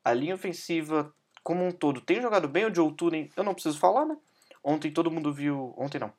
A 0.04 0.12
linha 0.14 0.34
ofensiva 0.34 1.14
como 1.46 1.64
um 1.64 1.72
todo, 1.72 2.02
tem 2.02 2.20
jogado 2.20 2.48
bem. 2.48 2.66
O 2.66 2.74
Joe 2.74 2.92
Turing, 2.92 3.30
eu 3.38 3.44
não 3.44 3.54
preciso 3.54 3.78
falar, 3.78 4.04
né? 4.04 4.18
Ontem 4.64 4.92
todo 4.92 5.12
mundo 5.12 5.32
viu. 5.32 5.76
Ontem 5.78 6.00
não. 6.00 6.12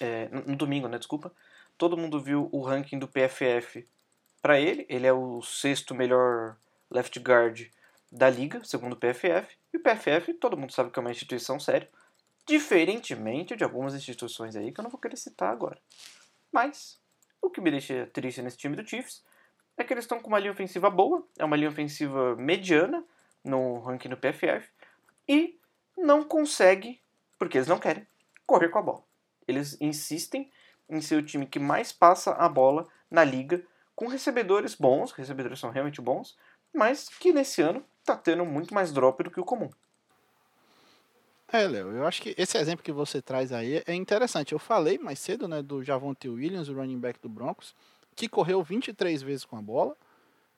É, 0.00 0.28
no 0.28 0.54
domingo, 0.54 0.86
né? 0.86 0.98
Desculpa. 0.98 1.32
Todo 1.76 1.96
mundo 1.96 2.20
viu 2.20 2.48
o 2.52 2.62
ranking 2.62 2.96
do 2.96 3.08
PFF 3.08 3.84
para 4.46 4.60
ele. 4.60 4.86
Ele 4.88 5.04
é 5.08 5.12
o 5.12 5.42
sexto 5.42 5.92
melhor 5.92 6.56
left 6.88 7.18
guard 7.18 7.62
da 8.12 8.30
liga, 8.30 8.62
segundo 8.62 8.92
o 8.92 8.96
PFF. 8.96 9.58
E 9.74 9.76
o 9.76 9.82
PFF, 9.82 10.34
todo 10.34 10.56
mundo 10.56 10.72
sabe 10.72 10.92
que 10.92 10.98
é 11.00 11.02
uma 11.02 11.10
instituição 11.10 11.58
séria. 11.58 11.90
Diferentemente 12.46 13.56
de 13.56 13.64
algumas 13.64 13.92
instituições 13.92 14.54
aí 14.54 14.70
que 14.70 14.78
eu 14.78 14.84
não 14.84 14.90
vou 14.90 15.00
querer 15.00 15.16
citar 15.16 15.52
agora. 15.52 15.80
Mas, 16.52 17.00
o 17.42 17.50
que 17.50 17.60
me 17.60 17.72
deixa 17.72 18.06
triste 18.12 18.40
nesse 18.40 18.56
time 18.56 18.76
do 18.76 18.88
Chiefs 18.88 19.24
é 19.76 19.82
que 19.82 19.92
eles 19.92 20.04
estão 20.04 20.20
com 20.20 20.28
uma 20.28 20.38
linha 20.38 20.52
ofensiva 20.52 20.88
boa, 20.88 21.26
é 21.36 21.44
uma 21.44 21.56
linha 21.56 21.68
ofensiva 21.68 22.36
mediana, 22.36 23.04
no 23.42 23.80
ranking 23.80 24.08
do 24.08 24.16
PFF 24.16 24.68
e 25.28 25.58
não 25.96 26.22
consegue, 26.22 27.00
porque 27.36 27.58
eles 27.58 27.68
não 27.68 27.78
querem, 27.78 28.06
correr 28.46 28.68
com 28.68 28.78
a 28.78 28.82
bola. 28.82 29.04
Eles 29.46 29.76
insistem 29.80 30.50
em 30.88 31.00
ser 31.00 31.16
o 31.16 31.22
time 31.24 31.46
que 31.46 31.58
mais 31.58 31.92
passa 31.92 32.32
a 32.32 32.48
bola 32.48 32.86
na 33.10 33.24
liga, 33.24 33.64
com 33.96 34.06
recebedores 34.06 34.74
bons, 34.74 35.10
recebedores 35.10 35.58
são 35.58 35.70
realmente 35.70 36.02
bons, 36.02 36.36
mas 36.72 37.08
que 37.08 37.32
nesse 37.32 37.62
ano 37.62 37.82
está 38.00 38.14
tendo 38.14 38.44
muito 38.44 38.72
mais 38.74 38.92
drop 38.92 39.24
do 39.24 39.30
que 39.30 39.40
o 39.40 39.44
comum. 39.44 39.70
É, 41.50 41.66
Léo, 41.66 41.92
eu 41.92 42.06
acho 42.06 42.20
que 42.20 42.34
esse 42.36 42.58
exemplo 42.58 42.84
que 42.84 42.92
você 42.92 43.22
traz 43.22 43.52
aí 43.52 43.82
é 43.86 43.94
interessante. 43.94 44.52
Eu 44.52 44.58
falei 44.58 44.98
mais 44.98 45.18
cedo, 45.18 45.48
né, 45.48 45.62
do 45.62 45.82
Javonte 45.82 46.28
Williams, 46.28 46.68
o 46.68 46.74
running 46.74 46.98
back 46.98 47.18
do 47.20 47.28
Broncos, 47.28 47.74
que 48.14 48.28
correu 48.28 48.62
23 48.62 49.22
vezes 49.22 49.44
com 49.44 49.56
a 49.56 49.62
bola. 49.62 49.96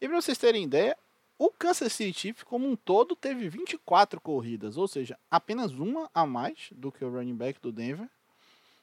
E 0.00 0.08
para 0.08 0.20
vocês 0.20 0.38
terem 0.38 0.64
ideia, 0.64 0.96
o 1.38 1.50
Kansas 1.50 1.92
City 1.92 2.18
Chiefs, 2.18 2.42
como 2.42 2.68
um 2.68 2.74
todo, 2.74 3.14
teve 3.14 3.48
24 3.48 4.20
corridas, 4.20 4.76
ou 4.76 4.88
seja, 4.88 5.16
apenas 5.30 5.72
uma 5.72 6.10
a 6.12 6.26
mais 6.26 6.70
do 6.72 6.90
que 6.90 7.04
o 7.04 7.10
running 7.10 7.36
back 7.36 7.60
do 7.60 7.70
Denver. 7.70 8.08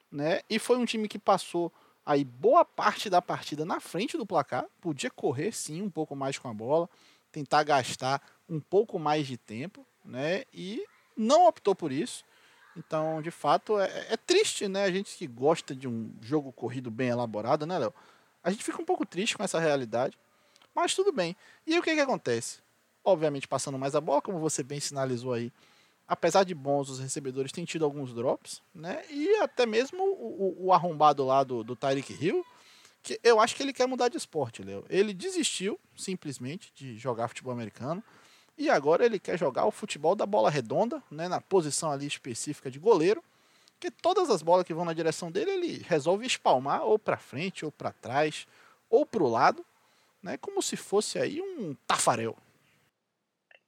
Né? 0.09 0.41
E 0.49 0.59
foi 0.59 0.77
um 0.77 0.85
time 0.85 1.07
que 1.09 1.19
passou 1.19 1.73
aí 2.05 2.23
boa 2.23 2.63
parte 2.63 3.09
da 3.09 3.21
partida 3.21 3.65
na 3.65 3.79
frente 3.79 4.17
do 4.17 4.25
placar, 4.25 4.65
podia 4.79 5.09
correr 5.09 5.51
sim 5.51 5.81
um 5.81 5.89
pouco 5.89 6.15
mais 6.15 6.37
com 6.37 6.47
a 6.47 6.53
bola, 6.53 6.89
tentar 7.31 7.63
gastar 7.63 8.21
um 8.47 8.59
pouco 8.59 8.99
mais 8.99 9.25
de 9.25 9.37
tempo, 9.37 9.85
né? 10.03 10.43
E 10.53 10.85
não 11.17 11.47
optou 11.47 11.73
por 11.73 11.91
isso. 11.91 12.23
Então, 12.77 13.21
de 13.21 13.31
fato, 13.31 13.79
é, 13.79 14.07
é 14.11 14.17
triste, 14.17 14.67
né? 14.67 14.83
A 14.83 14.91
gente 14.91 15.17
que 15.17 15.25
gosta 15.25 15.75
de 15.75 15.87
um 15.87 16.13
jogo 16.21 16.51
corrido 16.51 16.91
bem 16.91 17.09
elaborado, 17.09 17.65
né, 17.65 17.77
Léo? 17.79 17.93
A 18.43 18.51
gente 18.51 18.63
fica 18.63 18.81
um 18.81 18.85
pouco 18.85 19.05
triste 19.05 19.35
com 19.35 19.43
essa 19.43 19.59
realidade, 19.59 20.17
mas 20.73 20.93
tudo 20.93 21.11
bem. 21.11 21.35
E 21.65 21.73
aí, 21.73 21.79
o 21.79 21.83
que, 21.83 21.95
que 21.95 22.01
acontece? 22.01 22.59
Obviamente, 23.03 23.47
passando 23.47 23.79
mais 23.79 23.95
a 23.95 24.01
bola, 24.01 24.21
como 24.21 24.39
você 24.39 24.61
bem 24.61 24.79
sinalizou 24.79 25.33
aí, 25.33 25.51
apesar 26.07 26.43
de 26.43 26.53
bons, 26.53 26.89
os 26.89 26.99
recebedores 26.99 27.51
têm 27.51 27.65
tido 27.65 27.85
alguns 27.85 28.13
drops, 28.13 28.61
né? 28.73 29.03
E 29.09 29.35
até 29.37 29.65
mesmo 29.65 30.03
o, 30.03 30.63
o, 30.63 30.65
o 30.67 30.73
arrombado 30.73 31.25
lá 31.25 31.43
do, 31.43 31.63
do 31.63 31.75
Tyreek 31.75 32.13
Hill, 32.13 32.45
que 33.01 33.19
eu 33.23 33.39
acho 33.39 33.55
que 33.55 33.61
ele 33.61 33.73
quer 33.73 33.87
mudar 33.87 34.09
de 34.09 34.17
esporte, 34.17 34.63
Léo. 34.63 34.83
Ele 34.89 35.13
desistiu, 35.13 35.79
simplesmente, 35.95 36.71
de 36.73 36.97
jogar 36.97 37.27
futebol 37.27 37.53
americano. 37.53 38.03
E 38.57 38.69
agora 38.69 39.05
ele 39.05 39.19
quer 39.19 39.37
jogar 39.37 39.65
o 39.65 39.71
futebol 39.71 40.15
da 40.15 40.25
bola 40.25 40.49
redonda, 40.49 41.03
né, 41.11 41.27
na 41.27 41.41
posição 41.41 41.91
ali 41.91 42.07
específica 42.07 42.71
de 42.71 42.79
goleiro, 42.79 43.23
que 43.79 43.91
todas 43.91 44.29
as 44.29 44.41
bolas 44.41 44.65
que 44.65 44.73
vão 44.73 44.85
na 44.85 44.93
direção 44.93 45.29
dele, 45.29 45.51
ele 45.51 45.85
resolve 45.85 46.25
espalmar 46.25 46.83
ou 46.83 46.97
para 46.97 47.17
frente, 47.17 47.65
ou 47.65 47.71
para 47.71 47.91
trás, 47.91 48.47
ou 48.89 49.05
para 49.05 49.23
o 49.23 49.29
lado, 49.29 49.63
né, 50.23 50.37
como 50.37 50.61
se 50.61 50.75
fosse 50.75 51.19
aí 51.19 51.41
um 51.41 51.75
tafarel. 51.85 52.35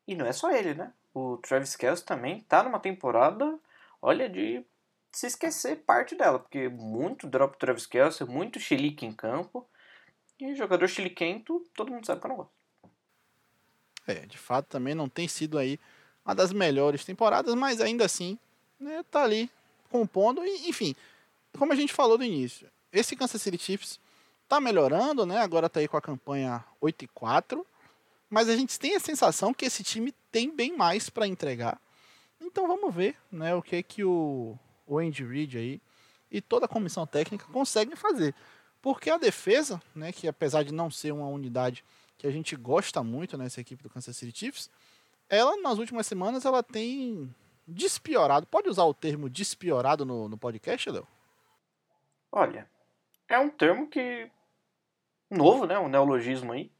E 0.07 0.15
não 0.15 0.25
é 0.25 0.31
só 0.31 0.49
ele, 0.51 0.73
né? 0.73 0.93
O 1.17 1.37
Travis 1.37 1.75
Kelce 1.75 2.03
também 2.03 2.41
tá 2.41 2.63
numa 2.63 2.79
temporada, 2.79 3.57
olha, 4.01 4.29
de 4.29 4.63
se 5.11 5.25
esquecer 5.27 5.77
parte 5.77 6.15
dela, 6.15 6.37
porque 6.37 6.69
muito 6.69 7.27
drop 7.27 7.57
Travis 7.57 7.85
Kelce, 7.85 8.23
muito 8.23 8.59
chilique 8.59 9.05
em 9.05 9.11
campo, 9.11 9.67
e 10.39 10.55
jogador 10.55 10.87
chiliquento, 10.87 11.65
todo 11.73 11.91
mundo 11.91 12.05
sabe 12.05 12.21
que 12.21 12.27
eu 12.27 12.29
não 12.29 12.37
gosto. 12.37 12.51
É, 14.05 14.25
de 14.25 14.37
fato 14.37 14.67
também 14.67 14.93
não 14.93 15.09
tem 15.09 15.27
sido 15.27 15.57
aí 15.57 15.79
uma 16.23 16.35
das 16.35 16.53
melhores 16.53 17.03
temporadas, 17.03 17.55
mas 17.55 17.81
ainda 17.81 18.05
assim, 18.05 18.37
né, 18.79 19.03
tá 19.09 19.23
ali 19.23 19.49
compondo, 19.89 20.45
e, 20.45 20.69
enfim, 20.69 20.95
como 21.57 21.73
a 21.73 21.75
gente 21.75 21.93
falou 21.93 22.17
no 22.17 22.23
início, 22.23 22.69
esse 22.93 23.15
Kansas 23.15 23.41
City 23.41 23.57
Chiefs 23.57 23.99
tá 24.47 24.61
melhorando, 24.61 25.25
né, 25.25 25.39
agora 25.39 25.67
tá 25.67 25.79
aí 25.79 25.87
com 25.87 25.97
a 25.97 26.01
campanha 26.01 26.63
8 26.79 27.05
e 27.05 27.07
4, 27.07 27.65
mas 28.29 28.49
a 28.49 28.55
gente 28.55 28.79
tem 28.79 28.95
a 28.95 28.99
sensação 28.99 29.53
que 29.53 29.65
esse 29.65 29.83
time 29.83 30.13
tem 30.31 30.53
bem 30.53 30.75
mais 30.75 31.09
para 31.09 31.27
entregar. 31.27 31.79
Então 32.39 32.67
vamos 32.67 32.93
ver, 32.93 33.15
né, 33.31 33.55
o 33.55 33.61
que 33.61 33.75
é 33.77 33.83
que 33.83 34.03
o, 34.03 34.57
o 34.85 34.99
Andy 34.99 35.25
Reid 35.25 35.57
aí 35.57 35.81
e 36.29 36.41
toda 36.41 36.65
a 36.65 36.69
comissão 36.69 37.07
técnica 37.07 37.45
conseguem 37.51 37.95
fazer. 37.95 38.35
Porque 38.81 39.09
a 39.09 39.17
defesa, 39.17 39.81
né, 39.95 40.11
que 40.11 40.27
apesar 40.27 40.63
de 40.63 40.73
não 40.73 40.91
ser 40.91 41.11
uma 41.11 41.27
unidade 41.27 41.83
que 42.17 42.27
a 42.27 42.31
gente 42.31 42.55
gosta 42.55 43.03
muito 43.03 43.37
nessa 43.37 43.61
equipe 43.61 43.81
do 43.83 43.89
Kansas 43.89 44.15
City 44.15 44.37
Chiefs, 44.37 44.69
ela 45.29 45.57
nas 45.57 45.77
últimas 45.77 46.07
semanas 46.07 46.45
ela 46.45 46.63
tem 46.63 47.33
despiorado. 47.67 48.45
Pode 48.45 48.69
usar 48.69 48.83
o 48.83 48.93
termo 48.93 49.29
despiorado 49.29 50.05
no, 50.05 50.29
no 50.29 50.37
podcast, 50.37 50.89
Léo? 50.89 51.07
Olha, 52.31 52.69
é 53.27 53.37
um 53.39 53.49
termo 53.49 53.87
que 53.87 54.29
novo, 55.29 55.65
né, 55.65 55.77
um 55.77 55.89
neologismo 55.89 56.53
aí 56.53 56.71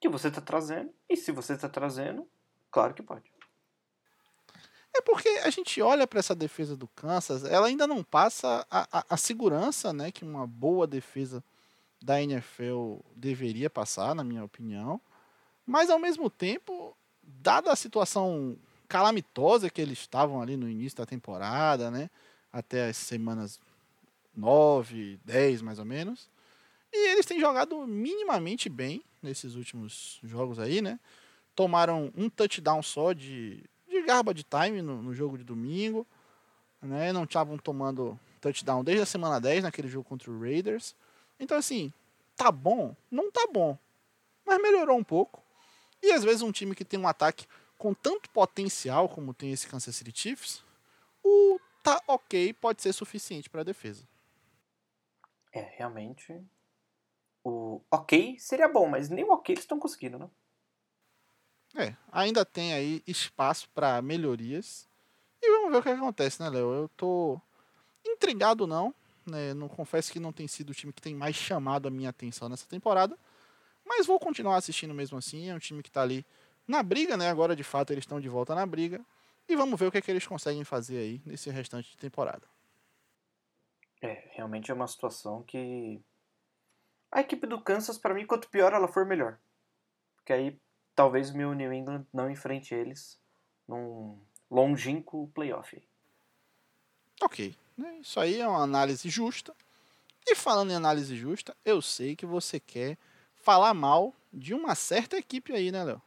que 0.00 0.08
você 0.08 0.28
está 0.28 0.40
trazendo. 0.40 0.92
E 1.08 1.16
se 1.16 1.30
você 1.30 1.52
está 1.52 1.68
trazendo, 1.68 2.26
claro 2.70 2.94
que 2.94 3.02
pode. 3.02 3.30
É 4.96 5.00
porque 5.02 5.28
a 5.44 5.50
gente 5.50 5.80
olha 5.80 6.06
para 6.06 6.18
essa 6.18 6.34
defesa 6.34 6.76
do 6.76 6.88
Kansas, 6.88 7.44
ela 7.44 7.68
ainda 7.68 7.86
não 7.86 8.02
passa 8.02 8.66
a, 8.68 8.98
a, 8.98 9.04
a, 9.10 9.16
segurança 9.16 9.92
né, 9.92 10.10
que 10.10 10.24
uma 10.24 10.46
boa 10.46 10.86
defesa 10.86 11.44
da 12.02 12.20
NFL 12.20 12.98
deveria 13.14 13.70
passar, 13.70 14.14
na 14.14 14.24
minha 14.24 14.42
opinião. 14.42 15.00
Mas 15.64 15.90
ao 15.90 15.98
mesmo 15.98 16.28
tempo, 16.28 16.96
dada 17.22 17.70
a 17.70 17.76
situação 17.76 18.58
calamitosa 18.88 19.70
que 19.70 19.80
eles 19.80 20.00
estavam 20.00 20.42
ali 20.42 20.56
no 20.56 20.68
início 20.68 20.98
da 20.98 21.06
temporada, 21.06 21.90
né, 21.90 22.10
até 22.52 22.88
as 22.88 22.96
semanas 22.96 23.60
9, 24.34 25.20
10 25.24 25.62
mais 25.62 25.78
ou 25.78 25.84
menos, 25.84 26.28
e 26.92 27.12
eles 27.12 27.26
têm 27.26 27.38
jogado 27.38 27.86
minimamente 27.86 28.68
bem 28.68 29.04
nesses 29.22 29.54
últimos 29.54 30.18
jogos 30.22 30.58
aí, 30.58 30.80
né? 30.80 30.98
Tomaram 31.54 32.12
um 32.16 32.28
touchdown 32.30 32.82
só 32.82 33.12
de, 33.12 33.64
de 33.88 34.02
garba 34.02 34.32
de 34.32 34.44
time 34.44 34.82
no, 34.82 35.02
no 35.02 35.14
jogo 35.14 35.36
de 35.36 35.44
domingo, 35.44 36.06
né? 36.80 37.12
Não 37.12 37.24
estavam 37.24 37.58
tomando 37.58 38.18
touchdown 38.40 38.82
desde 38.82 39.02
a 39.02 39.06
semana 39.06 39.40
10 39.40 39.64
naquele 39.64 39.88
jogo 39.88 40.08
contra 40.08 40.30
o 40.30 40.40
Raiders. 40.40 40.94
Então, 41.38 41.58
assim, 41.58 41.92
tá 42.36 42.50
bom? 42.50 42.94
Não 43.10 43.30
tá 43.30 43.46
bom. 43.52 43.78
Mas 44.46 44.60
melhorou 44.60 44.96
um 44.96 45.04
pouco. 45.04 45.42
E 46.02 46.12
às 46.12 46.24
vezes 46.24 46.42
um 46.42 46.52
time 46.52 46.74
que 46.74 46.84
tem 46.84 46.98
um 46.98 47.08
ataque 47.08 47.46
com 47.76 47.94
tanto 47.94 48.28
potencial 48.30 49.08
como 49.08 49.34
tem 49.34 49.52
esse 49.52 49.66
Kansas 49.66 49.94
City 49.94 50.12
Chiefs, 50.14 50.62
o 51.22 51.58
tá 51.82 52.00
ok 52.06 52.52
pode 52.54 52.82
ser 52.82 52.92
suficiente 52.92 53.48
para 53.48 53.62
a 53.62 53.64
defesa. 53.64 54.04
É, 55.52 55.60
realmente 55.76 56.40
o 57.50 57.82
ok 57.90 58.36
seria 58.38 58.68
bom, 58.68 58.88
mas 58.88 59.08
nem 59.08 59.24
o 59.24 59.32
ok 59.32 59.54
eles 59.54 59.64
estão 59.64 59.78
conseguindo, 59.78 60.18
né? 60.18 60.30
É, 61.76 61.94
ainda 62.10 62.44
tem 62.44 62.72
aí 62.72 63.02
espaço 63.06 63.68
para 63.70 64.02
melhorias. 64.02 64.88
E 65.42 65.50
vamos 65.50 65.72
ver 65.72 65.78
o 65.78 65.82
que 65.82 65.88
acontece, 65.88 66.42
né, 66.42 66.50
Léo? 66.50 66.72
Eu 66.72 66.88
tô 66.96 67.40
intrigado 68.04 68.66
não, 68.66 68.94
né? 69.26 69.54
Não 69.54 69.68
confesso 69.68 70.12
que 70.12 70.20
não 70.20 70.32
tem 70.32 70.48
sido 70.48 70.70
o 70.70 70.74
time 70.74 70.92
que 70.92 71.00
tem 71.00 71.14
mais 71.14 71.36
chamado 71.36 71.86
a 71.86 71.90
minha 71.90 72.10
atenção 72.10 72.48
nessa 72.48 72.66
temporada, 72.66 73.16
mas 73.84 74.06
vou 74.06 74.18
continuar 74.18 74.56
assistindo 74.56 74.92
mesmo 74.94 75.16
assim. 75.18 75.48
É 75.48 75.54
um 75.54 75.58
time 75.58 75.82
que 75.82 75.90
tá 75.90 76.02
ali 76.02 76.26
na 76.66 76.82
briga, 76.82 77.16
né? 77.16 77.28
Agora 77.28 77.56
de 77.56 77.64
fato 77.64 77.92
eles 77.92 78.02
estão 78.02 78.20
de 78.20 78.28
volta 78.28 78.54
na 78.54 78.66
briga. 78.66 79.00
E 79.48 79.56
vamos 79.56 79.78
ver 79.78 79.86
o 79.86 79.90
que, 79.90 79.98
é 79.98 80.00
que 80.00 80.10
eles 80.10 80.26
conseguem 80.26 80.64
fazer 80.64 80.98
aí 80.98 81.22
nesse 81.26 81.50
restante 81.50 81.90
de 81.90 81.96
temporada. 81.96 82.46
É, 84.00 84.28
realmente 84.32 84.70
é 84.70 84.74
uma 84.74 84.86
situação 84.86 85.42
que 85.42 86.00
a 87.10 87.20
equipe 87.20 87.46
do 87.46 87.60
Kansas, 87.60 87.98
para 87.98 88.14
mim, 88.14 88.26
quanto 88.26 88.48
pior 88.48 88.72
ela 88.72 88.88
for, 88.88 89.04
melhor. 89.04 89.38
Porque 90.16 90.32
aí 90.32 90.60
talvez 90.94 91.30
o 91.30 91.36
meu 91.36 91.52
New 91.52 91.72
England 91.72 92.06
não 92.12 92.30
enfrente 92.30 92.74
eles 92.74 93.20
num 93.66 94.18
longínquo 94.50 95.28
playoff. 95.34 95.82
Ok. 97.22 97.56
Né, 97.76 97.98
isso 98.00 98.20
aí 98.20 98.40
é 98.40 98.46
uma 98.46 98.62
análise 98.62 99.08
justa. 99.08 99.54
E 100.26 100.34
falando 100.34 100.70
em 100.70 100.74
análise 100.74 101.16
justa, 101.16 101.56
eu 101.64 101.80
sei 101.80 102.14
que 102.14 102.26
você 102.26 102.60
quer 102.60 102.98
falar 103.34 103.72
mal 103.72 104.14
de 104.32 104.54
uma 104.54 104.74
certa 104.74 105.16
equipe 105.16 105.52
aí, 105.52 105.72
né, 105.72 105.82
Léo? 105.82 106.02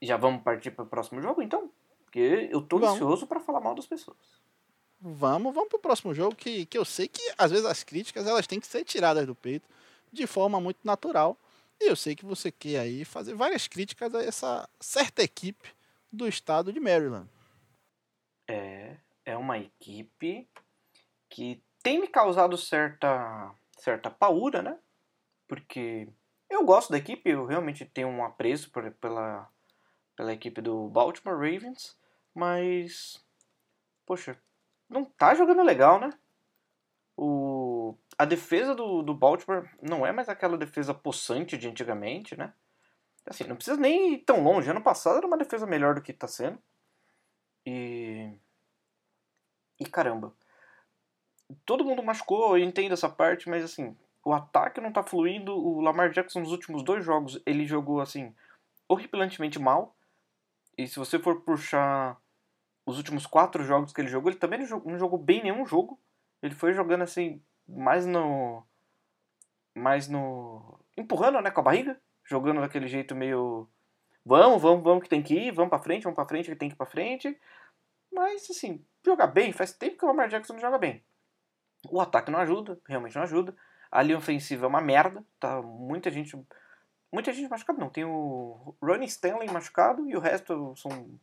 Já 0.00 0.16
vamos 0.16 0.42
partir 0.42 0.70
para 0.70 0.84
o 0.84 0.88
próximo 0.88 1.20
jogo, 1.20 1.42
então? 1.42 1.70
Porque 2.04 2.48
eu 2.50 2.60
tô 2.62 2.78
vamos. 2.78 2.94
ansioso 2.94 3.26
para 3.26 3.40
falar 3.40 3.60
mal 3.60 3.74
das 3.74 3.86
pessoas. 3.86 4.41
Vamos, 5.04 5.52
vamos 5.52 5.68
pro 5.68 5.80
próximo 5.80 6.14
jogo 6.14 6.36
que, 6.36 6.64
que 6.64 6.78
eu 6.78 6.84
sei 6.84 7.08
que 7.08 7.20
às 7.36 7.50
vezes 7.50 7.66
as 7.66 7.82
críticas 7.82 8.24
elas 8.24 8.46
têm 8.46 8.60
que 8.60 8.68
ser 8.68 8.84
tiradas 8.84 9.26
do 9.26 9.34
peito 9.34 9.68
de 10.12 10.28
forma 10.28 10.60
muito 10.60 10.78
natural. 10.84 11.36
E 11.80 11.88
eu 11.88 11.96
sei 11.96 12.14
que 12.14 12.24
você 12.24 12.52
quer 12.52 12.78
aí 12.78 13.04
fazer 13.04 13.34
várias 13.34 13.66
críticas 13.66 14.14
a 14.14 14.22
essa 14.22 14.68
certa 14.78 15.20
equipe 15.20 15.70
do 16.12 16.28
estado 16.28 16.72
de 16.72 16.78
Maryland. 16.78 17.28
É, 18.48 18.96
é 19.24 19.36
uma 19.36 19.58
equipe 19.58 20.48
que 21.28 21.60
tem 21.82 22.00
me 22.00 22.06
causado 22.06 22.56
certa 22.56 23.52
certa 23.76 24.08
paura, 24.08 24.62
né? 24.62 24.78
Porque 25.48 26.08
eu 26.48 26.64
gosto 26.64 26.92
da 26.92 26.98
equipe, 26.98 27.28
eu 27.28 27.44
realmente 27.44 27.84
tenho 27.84 28.06
um 28.06 28.24
apreço 28.24 28.70
por, 28.70 28.88
pela 28.92 29.50
pela 30.14 30.32
equipe 30.32 30.60
do 30.60 30.88
Baltimore 30.88 31.34
Ravens, 31.36 31.98
mas 32.32 33.20
poxa, 34.06 34.38
não 34.92 35.04
tá 35.04 35.34
jogando 35.34 35.62
legal, 35.62 35.98
né? 35.98 36.10
O, 37.16 37.94
a 38.18 38.24
defesa 38.24 38.74
do, 38.74 39.02
do 39.02 39.14
Baltimore 39.14 39.68
não 39.80 40.06
é 40.06 40.12
mais 40.12 40.28
aquela 40.28 40.56
defesa 40.56 40.94
possante 40.94 41.56
de 41.56 41.68
antigamente, 41.68 42.36
né? 42.36 42.52
Assim, 43.26 43.44
não 43.44 43.56
precisa 43.56 43.76
nem 43.76 44.14
ir 44.14 44.18
tão 44.18 44.42
longe. 44.42 44.70
Ano 44.70 44.82
passado 44.82 45.18
era 45.18 45.26
uma 45.26 45.38
defesa 45.38 45.66
melhor 45.66 45.94
do 45.94 46.02
que 46.02 46.12
tá 46.12 46.26
sendo. 46.26 46.58
E. 47.64 48.30
E 49.78 49.86
caramba. 49.86 50.32
Todo 51.64 51.84
mundo 51.84 52.02
machucou, 52.02 52.56
eu 52.56 52.64
entendo 52.64 52.92
essa 52.92 53.08
parte, 53.08 53.48
mas 53.48 53.62
assim, 53.62 53.96
o 54.24 54.32
ataque 54.32 54.80
não 54.80 54.92
tá 54.92 55.02
fluindo. 55.02 55.54
O 55.54 55.80
Lamar 55.80 56.10
Jackson 56.10 56.40
nos 56.40 56.50
últimos 56.50 56.82
dois 56.82 57.04
jogos 57.04 57.40
ele 57.44 57.66
jogou 57.66 58.00
assim, 58.00 58.34
horripilantemente 58.88 59.58
mal. 59.58 59.94
E 60.76 60.88
se 60.88 60.98
você 60.98 61.18
for 61.18 61.42
puxar 61.42 62.18
os 62.84 62.96
últimos 62.96 63.26
quatro 63.26 63.64
jogos 63.64 63.92
que 63.92 64.00
ele 64.00 64.08
jogou, 64.08 64.30
ele 64.30 64.38
também 64.38 64.58
não 64.58 64.66
jogou, 64.66 64.92
não 64.92 64.98
jogou 64.98 65.18
bem 65.18 65.42
nenhum 65.42 65.64
jogo. 65.64 65.98
Ele 66.42 66.54
foi 66.54 66.72
jogando 66.72 67.02
assim, 67.02 67.40
mais 67.66 68.06
no. 68.06 68.64
Mais 69.74 70.08
no. 70.08 70.80
empurrando, 70.96 71.40
né, 71.40 71.50
com 71.50 71.60
a 71.60 71.64
barriga. 71.64 72.00
Jogando 72.24 72.60
daquele 72.60 72.88
jeito 72.88 73.14
meio. 73.14 73.68
vamos, 74.24 74.60
vamos, 74.60 74.82
vamos 74.82 75.02
que 75.02 75.08
tem 75.08 75.22
que 75.22 75.34
ir, 75.34 75.52
vamos 75.52 75.70
para 75.70 75.82
frente, 75.82 76.04
vamos 76.04 76.16
para 76.16 76.28
frente 76.28 76.50
que 76.50 76.56
tem 76.56 76.68
que 76.68 76.74
ir 76.74 76.78
para 76.78 76.86
frente. 76.86 77.38
Mas, 78.12 78.48
assim, 78.50 78.84
jogar 79.04 79.28
bem, 79.28 79.52
faz 79.52 79.72
tempo 79.72 79.96
que 79.96 80.04
o 80.04 80.08
Lamar 80.08 80.28
Jackson 80.28 80.54
não 80.54 80.60
joga 80.60 80.78
bem. 80.78 81.02
O 81.88 82.00
ataque 82.00 82.30
não 82.30 82.38
ajuda, 82.38 82.80
realmente 82.86 83.16
não 83.16 83.22
ajuda. 83.22 83.56
A 83.90 84.02
linha 84.02 84.18
ofensiva 84.18 84.66
é 84.66 84.68
uma 84.68 84.80
merda, 84.80 85.24
tá? 85.38 85.60
Muita 85.62 86.10
gente. 86.10 86.38
Muita 87.12 87.32
gente 87.32 87.50
machucada, 87.50 87.78
não. 87.78 87.90
Tem 87.90 88.04
o 88.04 88.74
Ronnie 88.80 89.06
Stanley 89.06 89.50
machucado 89.50 90.08
e 90.08 90.16
o 90.16 90.20
resto 90.20 90.74
são 90.76 91.18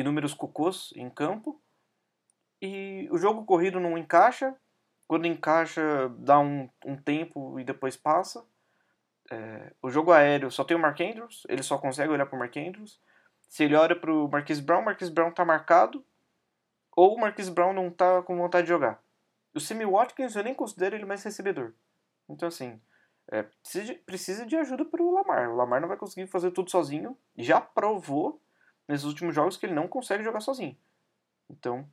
inúmeros 0.00 0.34
cocôs 0.34 0.92
em 0.96 1.08
campo. 1.10 1.60
E 2.60 3.08
o 3.10 3.18
jogo 3.18 3.44
corrido 3.44 3.80
não 3.80 3.96
encaixa. 3.96 4.54
Quando 5.06 5.26
encaixa, 5.26 6.08
dá 6.18 6.38
um, 6.38 6.68
um 6.84 6.96
tempo 6.96 7.58
e 7.58 7.64
depois 7.64 7.96
passa. 7.96 8.44
É, 9.30 9.72
o 9.82 9.90
jogo 9.90 10.12
aéreo 10.12 10.50
só 10.50 10.64
tem 10.64 10.76
o 10.76 10.80
Mark 10.80 10.98
Andrews, 11.00 11.46
ele 11.48 11.62
só 11.62 11.76
consegue 11.76 12.10
olhar 12.10 12.26
para 12.26 12.36
o 12.36 12.38
Mark 12.38 12.56
Andrews. 12.56 13.00
Se 13.48 13.64
ele 13.64 13.74
olha 13.74 13.96
para 13.96 14.12
o 14.12 14.28
Marquis 14.28 14.60
Brown, 14.60 14.82
Marquis 14.82 15.08
Brown 15.08 15.30
está 15.30 15.44
marcado, 15.44 16.04
ou 16.94 17.14
o 17.14 17.20
Marquis 17.20 17.48
Brown 17.48 17.72
não 17.72 17.88
está 17.88 18.22
com 18.22 18.36
vontade 18.36 18.64
de 18.64 18.68
jogar. 18.68 19.02
O 19.54 19.60
Sammy 19.60 19.86
Watkins 19.86 20.36
eu 20.36 20.44
nem 20.44 20.54
considero 20.54 20.94
ele 20.94 21.06
mais 21.06 21.22
recebedor. 21.22 21.72
Então, 22.28 22.48
assim, 22.48 22.80
é, 23.30 23.42
precisa, 23.42 23.84
de, 23.84 23.94
precisa 23.94 24.46
de 24.46 24.56
ajuda 24.56 24.84
para 24.84 25.02
o 25.02 25.12
Lamar. 25.12 25.50
O 25.50 25.56
Lamar 25.56 25.80
não 25.80 25.88
vai 25.88 25.96
conseguir 25.96 26.26
fazer 26.26 26.50
tudo 26.50 26.70
sozinho. 26.70 27.16
Já 27.36 27.60
provou 27.60 28.40
nesses 28.88 29.04
últimos 29.04 29.34
jogos 29.34 29.56
que 29.56 29.66
ele 29.66 29.74
não 29.74 29.86
consegue 29.86 30.24
jogar 30.24 30.40
sozinho. 30.40 30.76
Então, 31.48 31.88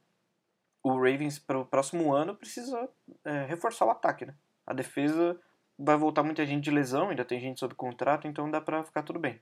o 0.81 0.93
Ravens 0.95 1.37
para 1.37 1.59
o 1.59 1.65
próximo 1.65 2.13
ano 2.13 2.35
precisa 2.35 2.89
é, 3.23 3.45
reforçar 3.45 3.85
o 3.85 3.91
ataque. 3.91 4.25
Né? 4.25 4.33
A 4.65 4.73
defesa 4.73 5.39
vai 5.77 5.97
voltar 5.97 6.23
muita 6.23 6.45
gente 6.45 6.63
de 6.63 6.71
lesão, 6.71 7.09
ainda 7.09 7.25
tem 7.25 7.39
gente 7.39 7.59
sob 7.59 7.75
contrato, 7.75 8.27
então 8.27 8.49
dá 8.49 8.61
para 8.61 8.83
ficar 8.83 9.03
tudo 9.03 9.19
bem. 9.19 9.39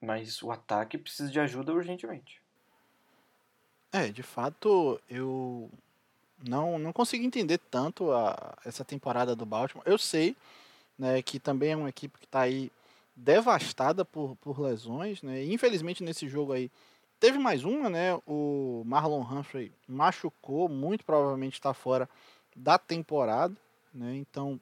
Mas 0.00 0.42
o 0.42 0.50
ataque 0.50 0.96
precisa 0.96 1.30
de 1.30 1.38
ajuda 1.38 1.74
urgentemente. 1.74 2.40
É, 3.92 4.08
de 4.08 4.22
fato, 4.22 5.00
eu 5.08 5.70
não, 6.48 6.78
não 6.78 6.92
consegui 6.92 7.26
entender 7.26 7.58
tanto 7.58 8.12
a, 8.12 8.56
essa 8.64 8.84
temporada 8.84 9.36
do 9.36 9.44
Baltimore. 9.44 9.86
Eu 9.86 9.98
sei 9.98 10.36
né, 10.98 11.20
que 11.20 11.38
também 11.38 11.72
é 11.72 11.76
uma 11.76 11.88
equipe 11.88 12.18
que 12.18 12.24
está 12.24 12.40
aí 12.40 12.70
devastada 13.20 14.04
por, 14.04 14.36
por 14.36 14.60
lesões. 14.60 15.22
Né? 15.22 15.44
Infelizmente 15.44 16.02
nesse 16.02 16.28
jogo 16.28 16.52
aí 16.52 16.70
teve 17.18 17.38
mais 17.38 17.64
uma, 17.64 17.90
né? 17.90 18.18
O 18.26 18.82
Marlon 18.86 19.20
Humphrey 19.22 19.72
machucou, 19.86 20.68
muito 20.68 21.04
provavelmente 21.04 21.54
está 21.54 21.74
fora 21.74 22.08
da 22.56 22.78
temporada. 22.78 23.54
Né? 23.92 24.16
Então 24.16 24.60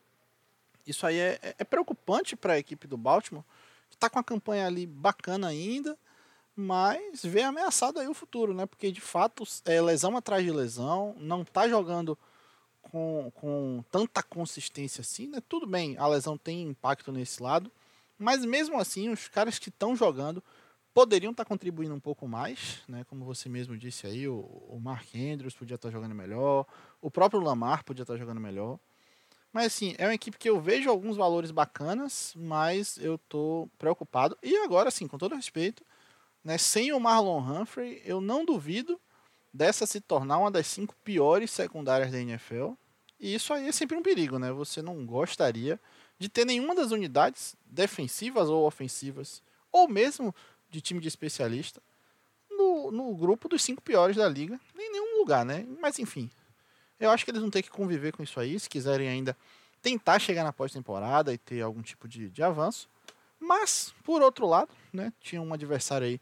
isso 0.86 1.06
aí 1.06 1.18
é, 1.18 1.38
é, 1.42 1.54
é 1.58 1.64
preocupante 1.64 2.34
para 2.34 2.54
a 2.54 2.58
equipe 2.58 2.86
do 2.86 2.96
Baltimore, 2.96 3.44
que 3.88 3.96
está 3.96 4.08
com 4.10 4.18
a 4.18 4.24
campanha 4.24 4.66
ali 4.66 4.86
bacana 4.86 5.48
ainda 5.48 5.96
mas 6.60 7.22
vê 7.22 7.42
ameaçado 7.42 8.00
aí 8.00 8.08
o 8.08 8.14
futuro, 8.14 8.52
né? 8.52 8.66
Porque 8.66 8.90
de 8.90 9.00
fato 9.00 9.44
é 9.64 9.80
lesão 9.80 10.16
atrás 10.16 10.44
de 10.44 10.50
lesão, 10.50 11.14
não 11.16 11.44
tá 11.44 11.68
jogando 11.68 12.18
com, 12.82 13.30
com 13.36 13.84
tanta 13.92 14.24
consistência 14.24 15.02
assim, 15.02 15.28
né? 15.28 15.40
Tudo 15.48 15.68
bem, 15.68 15.96
a 15.96 16.06
lesão 16.08 16.36
tem 16.36 16.62
impacto 16.62 17.12
nesse 17.12 17.40
lado, 17.40 17.70
mas 18.18 18.44
mesmo 18.44 18.78
assim 18.78 19.08
os 19.10 19.28
caras 19.28 19.58
que 19.58 19.68
estão 19.68 19.94
jogando 19.94 20.42
poderiam 20.92 21.30
estar 21.30 21.44
tá 21.44 21.48
contribuindo 21.48 21.94
um 21.94 22.00
pouco 22.00 22.26
mais, 22.26 22.80
né? 22.88 23.04
Como 23.04 23.24
você 23.24 23.48
mesmo 23.48 23.76
disse 23.76 24.06
aí, 24.06 24.26
o, 24.26 24.40
o 24.68 24.80
Mark 24.82 25.14
Andrews 25.14 25.54
podia 25.54 25.76
estar 25.76 25.88
tá 25.88 25.92
jogando 25.92 26.14
melhor, 26.14 26.66
o 27.00 27.10
próprio 27.10 27.40
Lamar 27.40 27.84
podia 27.84 28.02
estar 28.02 28.14
tá 28.14 28.18
jogando 28.18 28.40
melhor. 28.40 28.78
Mas 29.52 29.66
assim, 29.66 29.94
é 29.96 30.06
uma 30.06 30.14
equipe 30.14 30.36
que 30.36 30.48
eu 30.48 30.60
vejo 30.60 30.90
alguns 30.90 31.16
valores 31.16 31.50
bacanas, 31.50 32.34
mas 32.36 32.98
eu 32.98 33.16
tô 33.16 33.68
preocupado. 33.78 34.36
E 34.42 34.56
agora, 34.58 34.90
sim, 34.90 35.06
com 35.06 35.16
todo 35.16 35.34
respeito, 35.34 35.84
né, 36.44 36.58
sem 36.58 36.92
o 36.92 37.00
Marlon 37.00 37.40
Humphrey, 37.40 38.02
eu 38.04 38.20
não 38.20 38.44
duvido 38.44 39.00
dessa 39.52 39.86
se 39.86 40.00
tornar 40.00 40.38
uma 40.38 40.50
das 40.50 40.66
cinco 40.66 40.94
piores 41.02 41.50
secundárias 41.50 42.10
da 42.10 42.20
NFL. 42.20 42.72
E 43.18 43.34
isso 43.34 43.52
aí 43.52 43.68
é 43.68 43.72
sempre 43.72 43.96
um 43.96 44.02
perigo, 44.02 44.38
né? 44.38 44.52
Você 44.52 44.80
não 44.82 45.04
gostaria 45.04 45.80
de 46.18 46.28
ter 46.28 46.44
nenhuma 46.44 46.74
das 46.74 46.90
unidades 46.90 47.56
defensivas 47.64 48.48
ou 48.48 48.66
ofensivas, 48.66 49.42
ou 49.70 49.88
mesmo 49.88 50.34
de 50.70 50.80
time 50.80 51.00
de 51.00 51.08
especialista, 51.08 51.80
no, 52.50 52.90
no 52.90 53.14
grupo 53.14 53.48
dos 53.48 53.62
cinco 53.62 53.80
piores 53.80 54.16
da 54.16 54.28
liga, 54.28 54.58
em 54.76 54.92
nenhum 54.92 55.18
lugar, 55.18 55.44
né? 55.44 55.64
Mas 55.80 55.98
enfim, 55.98 56.30
eu 56.98 57.10
acho 57.10 57.24
que 57.24 57.30
eles 57.30 57.40
vão 57.40 57.50
ter 57.50 57.62
que 57.62 57.70
conviver 57.70 58.12
com 58.12 58.22
isso 58.22 58.40
aí, 58.40 58.58
se 58.58 58.68
quiserem 58.68 59.08
ainda 59.08 59.36
tentar 59.80 60.18
chegar 60.18 60.42
na 60.42 60.52
pós-temporada 60.52 61.32
e 61.32 61.38
ter 61.38 61.62
algum 61.62 61.82
tipo 61.82 62.08
de, 62.08 62.28
de 62.28 62.42
avanço. 62.42 62.88
Mas, 63.38 63.94
por 64.02 64.20
outro 64.20 64.46
lado, 64.46 64.70
né, 64.92 65.12
tinha 65.20 65.40
um 65.40 65.52
adversário 65.52 66.06
aí 66.06 66.20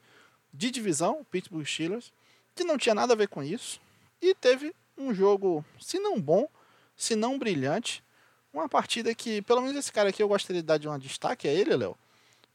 de 0.52 0.70
divisão, 0.70 1.20
o 1.20 1.24
Pittsburgh 1.24 1.64
Steelers, 1.64 2.12
que 2.54 2.64
não 2.64 2.76
tinha 2.76 2.94
nada 2.94 3.14
a 3.14 3.16
ver 3.16 3.28
com 3.28 3.42
isso. 3.42 3.80
E 4.20 4.34
teve 4.34 4.74
um 4.96 5.14
jogo, 5.14 5.64
se 5.80 5.98
não 5.98 6.20
bom, 6.20 6.48
se 6.94 7.16
não 7.16 7.38
brilhante, 7.38 8.02
uma 8.56 8.68
partida 8.68 9.14
que, 9.14 9.42
pelo 9.42 9.60
menos 9.60 9.76
esse 9.76 9.92
cara 9.92 10.08
aqui 10.08 10.22
eu 10.22 10.28
gostaria 10.28 10.62
de 10.62 10.66
dar 10.66 10.78
de 10.78 10.88
um 10.88 10.98
destaque 10.98 11.46
a 11.46 11.52
ele, 11.52 11.76
Léo, 11.76 11.96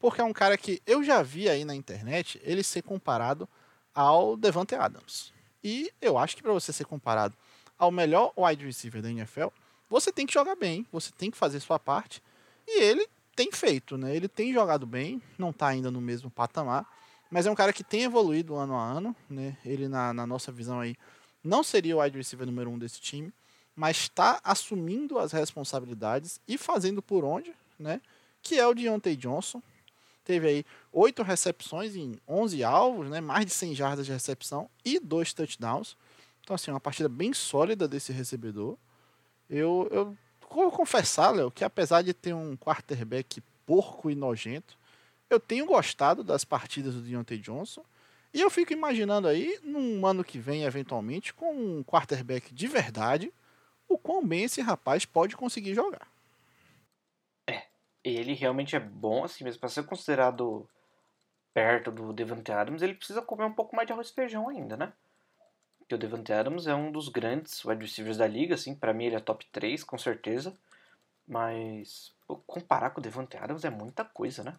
porque 0.00 0.20
é 0.20 0.24
um 0.24 0.32
cara 0.32 0.58
que 0.58 0.82
eu 0.84 1.04
já 1.04 1.22
vi 1.22 1.48
aí 1.48 1.64
na 1.64 1.76
internet 1.76 2.40
ele 2.42 2.64
ser 2.64 2.82
comparado 2.82 3.48
ao 3.94 4.36
Devante 4.36 4.74
Adams. 4.74 5.32
E 5.62 5.92
eu 6.00 6.18
acho 6.18 6.34
que 6.34 6.42
para 6.42 6.52
você 6.52 6.72
ser 6.72 6.84
comparado 6.86 7.36
ao 7.78 7.92
melhor 7.92 8.32
wide 8.36 8.64
receiver 8.66 9.00
da 9.00 9.10
NFL, 9.10 9.48
você 9.88 10.10
tem 10.10 10.26
que 10.26 10.34
jogar 10.34 10.56
bem, 10.56 10.84
você 10.90 11.12
tem 11.16 11.30
que 11.30 11.36
fazer 11.36 11.60
sua 11.60 11.78
parte, 11.78 12.20
e 12.66 12.82
ele 12.82 13.06
tem 13.36 13.52
feito, 13.52 13.96
né? 13.96 14.14
Ele 14.14 14.28
tem 14.28 14.52
jogado 14.52 14.86
bem, 14.86 15.22
não 15.38 15.50
está 15.50 15.68
ainda 15.68 15.90
no 15.90 16.00
mesmo 16.00 16.30
patamar, 16.30 16.84
mas 17.30 17.46
é 17.46 17.50
um 17.50 17.54
cara 17.54 17.72
que 17.72 17.84
tem 17.84 18.02
evoluído 18.02 18.56
ano 18.56 18.74
a 18.74 18.84
ano, 18.84 19.14
né? 19.30 19.56
Ele, 19.64 19.86
na, 19.86 20.12
na 20.12 20.26
nossa 20.26 20.50
visão 20.50 20.80
aí, 20.80 20.96
não 21.44 21.62
seria 21.62 21.96
o 21.96 22.02
wide 22.02 22.16
receiver 22.16 22.46
número 22.46 22.70
um 22.70 22.78
desse 22.78 23.00
time, 23.00 23.32
mas 23.74 23.96
está 23.96 24.40
assumindo 24.44 25.18
as 25.18 25.32
responsabilidades 25.32 26.40
e 26.46 26.58
fazendo 26.58 27.02
por 27.02 27.24
onde, 27.24 27.54
né? 27.78 28.00
Que 28.42 28.58
é 28.58 28.66
o 28.66 28.74
Deontay 28.74 29.16
Johnson. 29.16 29.62
Teve 30.24 30.46
aí 30.46 30.66
oito 30.92 31.22
recepções 31.22 31.96
em 31.96 32.18
11 32.28 32.62
alvos, 32.62 33.10
né? 33.10 33.20
Mais 33.20 33.46
de 33.46 33.52
100 33.52 33.74
jardas 33.74 34.06
de 34.06 34.12
recepção 34.12 34.68
e 34.84 35.00
dois 35.00 35.32
touchdowns. 35.32 35.96
Então, 36.42 36.54
assim, 36.54 36.70
uma 36.70 36.80
partida 36.80 37.08
bem 37.08 37.32
sólida 37.32 37.88
desse 37.88 38.12
recebedor. 38.12 38.76
Eu, 39.48 39.88
eu 39.90 40.16
vou 40.50 40.70
confessar, 40.70 41.30
Léo, 41.30 41.50
que 41.50 41.64
apesar 41.64 42.02
de 42.02 42.12
ter 42.12 42.34
um 42.34 42.56
quarterback 42.56 43.42
porco 43.64 44.10
e 44.10 44.14
nojento, 44.14 44.76
eu 45.30 45.40
tenho 45.40 45.66
gostado 45.66 46.22
das 46.22 46.44
partidas 46.44 46.94
do 46.94 47.00
Deontay 47.00 47.38
Johnson. 47.38 47.84
E 48.34 48.40
eu 48.40 48.50
fico 48.50 48.72
imaginando 48.72 49.28
aí, 49.28 49.58
num 49.62 50.06
ano 50.06 50.24
que 50.24 50.38
vem, 50.38 50.64
eventualmente, 50.64 51.34
com 51.34 51.54
um 51.54 51.84
quarterback 51.84 52.52
de 52.52 52.66
verdade, 52.66 53.32
o 53.92 53.98
quão 53.98 54.26
bem 54.26 54.44
esse 54.44 54.60
rapaz 54.60 55.04
pode 55.04 55.36
conseguir 55.36 55.74
jogar. 55.74 56.06
É, 57.46 57.64
ele 58.02 58.32
realmente 58.32 58.76
é 58.76 58.80
bom, 58.80 59.24
assim, 59.24 59.44
mas 59.44 59.56
para 59.56 59.68
ser 59.68 59.84
considerado 59.84 60.68
perto 61.54 61.90
do 61.90 62.12
Devante 62.12 62.50
Adams, 62.50 62.82
ele 62.82 62.94
precisa 62.94 63.22
comer 63.22 63.44
um 63.44 63.52
pouco 63.52 63.76
mais 63.76 63.86
de 63.86 63.92
arroz 63.92 64.08
e 64.08 64.14
feijão 64.14 64.48
ainda, 64.48 64.76
né? 64.76 64.92
Porque 65.78 65.94
o 65.94 65.98
Devante 65.98 66.32
Adams 66.32 66.66
é 66.66 66.74
um 66.74 66.90
dos 66.90 67.08
grandes 67.08 67.64
wide 67.64 67.84
receivers 67.84 68.16
da 68.16 68.26
liga, 68.26 68.54
assim, 68.54 68.74
para 68.74 68.94
mim 68.94 69.06
ele 69.06 69.16
é 69.16 69.20
top 69.20 69.44
3, 69.52 69.84
com 69.84 69.98
certeza. 69.98 70.56
Mas 71.26 72.14
comparar 72.46 72.90
com 72.90 73.00
o 73.00 73.02
Devante 73.02 73.36
Adams 73.36 73.64
é 73.64 73.70
muita 73.70 74.04
coisa, 74.04 74.42
né? 74.42 74.56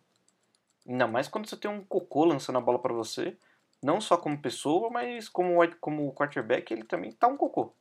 Ainda 0.87 1.07
mais 1.07 1.27
quando 1.27 1.47
você 1.47 1.57
tem 1.57 1.71
um 1.71 1.83
cocô 1.83 2.25
lançando 2.25 2.57
a 2.57 2.61
bola 2.61 2.79
para 2.79 2.93
você. 2.93 3.35
Não 3.81 3.99
só 3.99 4.15
como 4.15 4.37
pessoa, 4.37 4.89
mas 4.89 5.27
como, 5.27 5.55
como 5.79 6.13
quarterback, 6.13 6.71
ele 6.71 6.83
também 6.83 7.11
tá 7.11 7.27
um 7.27 7.35
cocô. 7.35 7.73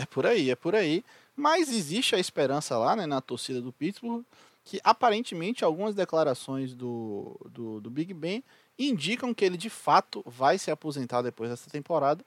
É 0.00 0.06
por 0.06 0.24
aí, 0.24 0.50
é 0.50 0.56
por 0.56 0.74
aí. 0.74 1.04
Mas 1.36 1.70
existe 1.70 2.14
a 2.14 2.18
esperança 2.18 2.78
lá, 2.78 2.96
né, 2.96 3.04
na 3.04 3.20
torcida 3.20 3.60
do 3.60 3.70
Pittsburgh, 3.70 4.24
que 4.64 4.80
aparentemente 4.82 5.62
algumas 5.62 5.94
declarações 5.94 6.74
do, 6.74 7.38
do, 7.50 7.80
do 7.82 7.90
Big 7.90 8.14
Ben 8.14 8.42
indicam 8.78 9.34
que 9.34 9.44
ele 9.44 9.58
de 9.58 9.68
fato 9.68 10.22
vai 10.26 10.56
se 10.56 10.70
aposentar 10.70 11.20
depois 11.20 11.50
dessa 11.50 11.68
temporada. 11.68 12.24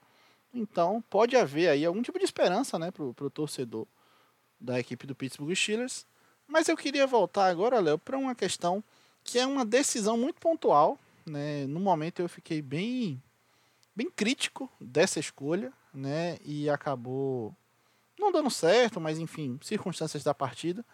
Então 0.53 1.03
pode 1.09 1.35
haver 1.35 1.67
aí 1.67 1.83
algum 1.83 2.03
tipo 2.03 2.19
de 2.19 2.25
esperança 2.25 2.77
né, 2.77 2.91
para 2.91 3.03
o 3.03 3.29
torcedor 3.29 3.87
da 4.59 4.79
equipe 4.79 5.07
do 5.07 5.15
Pittsburgh 5.15 5.55
Steelers. 5.55 6.05
Mas 6.47 6.67
eu 6.67 6.77
queria 6.77 7.07
voltar 7.07 7.47
agora, 7.47 7.79
Léo, 7.79 7.97
para 7.97 8.17
uma 8.17 8.35
questão 8.35 8.83
que 9.23 9.39
é 9.39 9.47
uma 9.47 9.65
decisão 9.65 10.15
muito 10.15 10.39
pontual. 10.39 10.99
Né? 11.25 11.65
No 11.65 11.79
momento 11.79 12.21
eu 12.21 12.29
fiquei 12.29 12.61
bem, 12.61 13.19
bem 13.95 14.11
crítico 14.11 14.69
dessa 14.79 15.19
escolha, 15.19 15.73
né? 15.91 16.37
E 16.43 16.69
acabou 16.69 17.55
não 18.23 18.31
dando 18.31 18.49
certo, 18.49 18.99
mas 18.99 19.19
enfim, 19.19 19.59
circunstâncias 19.61 20.23
da 20.23 20.33
partida. 20.33 20.85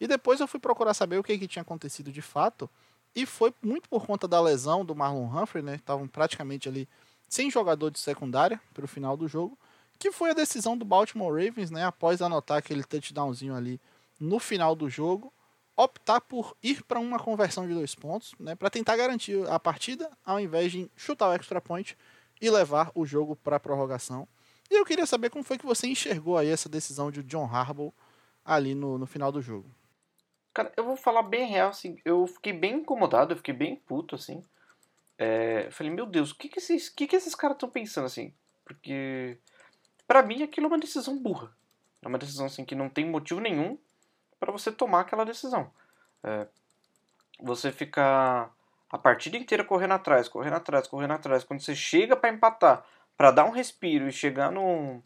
E 0.00 0.06
depois 0.06 0.40
eu 0.40 0.48
fui 0.48 0.60
procurar 0.60 0.94
saber 0.94 1.18
o 1.18 1.22
que, 1.22 1.36
que 1.38 1.48
tinha 1.48 1.62
acontecido 1.62 2.12
de 2.12 2.22
fato. 2.22 2.68
E 3.14 3.26
foi 3.26 3.52
muito 3.62 3.88
por 3.88 4.06
conta 4.06 4.28
da 4.28 4.40
lesão 4.40 4.84
do 4.84 4.94
Marlon 4.94 5.26
Humphrey, 5.26 5.62
né? 5.62 5.76
Estavam 5.76 6.06
praticamente 6.06 6.68
ali 6.68 6.88
sem 7.28 7.50
jogador 7.50 7.90
de 7.90 7.98
secundária 7.98 8.60
para 8.74 8.84
o 8.84 8.88
final 8.88 9.16
do 9.16 9.26
jogo. 9.26 9.58
Que 9.98 10.12
foi 10.12 10.30
a 10.30 10.34
decisão 10.34 10.76
do 10.76 10.84
Baltimore 10.84 11.32
Ravens, 11.32 11.70
né? 11.70 11.84
Após 11.84 12.20
anotar 12.20 12.58
aquele 12.58 12.84
touchdownzinho 12.84 13.54
ali 13.54 13.80
no 14.20 14.38
final 14.38 14.74
do 14.74 14.88
jogo, 14.88 15.32
optar 15.76 16.20
por 16.20 16.56
ir 16.62 16.82
para 16.84 16.98
uma 16.98 17.18
conversão 17.18 17.66
de 17.66 17.74
dois 17.74 17.94
pontos, 17.94 18.34
né, 18.40 18.54
para 18.54 18.70
tentar 18.70 18.96
garantir 18.96 19.46
a 19.48 19.60
partida, 19.60 20.10
ao 20.24 20.40
invés 20.40 20.72
de 20.72 20.90
chutar 20.96 21.28
o 21.28 21.32
extra 21.34 21.60
point 21.60 21.96
e 22.40 22.48
levar 22.48 22.90
o 22.94 23.04
jogo 23.04 23.36
para 23.36 23.56
a 23.56 23.60
prorrogação. 23.60 24.26
E 24.70 24.74
eu 24.74 24.84
queria 24.84 25.06
saber 25.06 25.30
como 25.30 25.44
foi 25.44 25.58
que 25.58 25.66
você 25.66 25.86
enxergou 25.86 26.36
aí 26.36 26.48
essa 26.48 26.68
decisão 26.68 27.10
de 27.10 27.22
John 27.22 27.44
Harbaugh 27.44 27.92
ali 28.44 28.74
no, 28.74 28.98
no 28.98 29.06
final 29.06 29.30
do 29.30 29.40
jogo. 29.40 29.70
Cara, 30.52 30.72
eu 30.76 30.84
vou 30.84 30.96
falar 30.96 31.22
bem 31.22 31.46
real, 31.46 31.68
assim, 31.68 31.98
eu 32.04 32.26
fiquei 32.26 32.52
bem 32.52 32.76
incomodado, 32.76 33.32
eu 33.32 33.36
fiquei 33.36 33.52
bem 33.52 33.76
puto, 33.76 34.14
assim. 34.14 34.42
É, 35.18 35.68
falei, 35.70 35.92
meu 35.92 36.06
Deus, 36.06 36.30
o 36.30 36.34
que 36.36 36.48
que 36.48 36.58
esses, 36.58 36.88
que 36.88 37.06
que 37.06 37.16
esses 37.16 37.34
caras 37.34 37.56
estão 37.56 37.68
pensando, 37.68 38.06
assim? 38.06 38.32
Porque, 38.64 39.38
para 40.06 40.22
mim, 40.22 40.42
aquilo 40.42 40.66
é 40.66 40.68
uma 40.68 40.78
decisão 40.78 41.18
burra. 41.18 41.54
É 42.02 42.08
uma 42.08 42.18
decisão, 42.18 42.46
assim, 42.46 42.64
que 42.64 42.74
não 42.74 42.88
tem 42.88 43.04
motivo 43.04 43.40
nenhum 43.40 43.78
para 44.38 44.52
você 44.52 44.72
tomar 44.72 45.00
aquela 45.00 45.24
decisão. 45.24 45.70
É, 46.22 46.46
você 47.40 47.70
ficar 47.70 48.50
a 48.90 48.98
partida 48.98 49.36
inteira 49.36 49.64
correndo 49.64 49.92
atrás, 49.92 50.28
correndo 50.28 50.54
atrás, 50.54 50.86
correndo 50.86 51.12
atrás. 51.12 51.44
Quando 51.44 51.60
você 51.60 51.74
chega 51.74 52.16
para 52.16 52.30
empatar, 52.30 52.84
para 53.16 53.30
dar 53.30 53.44
um 53.44 53.50
respiro 53.50 54.08
e 54.08 54.12
chegar 54.12 54.50
no, 54.50 55.02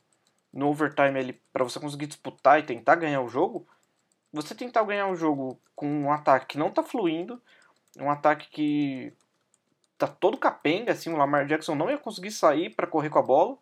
no 0.53 0.69
overtime 0.69 1.19
ali, 1.19 1.41
para 1.53 1.65
você 1.65 1.79
conseguir 1.79 2.07
disputar 2.07 2.59
e 2.59 2.65
tentar 2.65 2.97
ganhar 2.97 3.21
o 3.21 3.29
jogo, 3.29 3.67
você 4.33 4.55
tentar 4.55 4.83
ganhar 4.85 5.09
o 5.09 5.17
jogo 5.17 5.61
com 5.75 5.87
um 5.87 6.13
ataque 6.13 6.47
que 6.47 6.59
não 6.59 6.71
tá 6.71 6.83
fluindo, 6.83 7.41
um 7.99 8.11
ataque 8.11 8.49
que 8.51 9.13
tá 9.99 10.07
todo 10.07 10.39
capenga, 10.39 10.93
assim, 10.93 11.13
o 11.13 11.17
Lamar 11.17 11.47
Jackson 11.47 11.75
não 11.75 11.91
ia 11.91 11.99
conseguir 11.99 12.31
sair 12.31 12.71
para 12.71 12.87
correr 12.87 13.11
com 13.11 13.19
a 13.19 13.23
bola. 13.23 13.59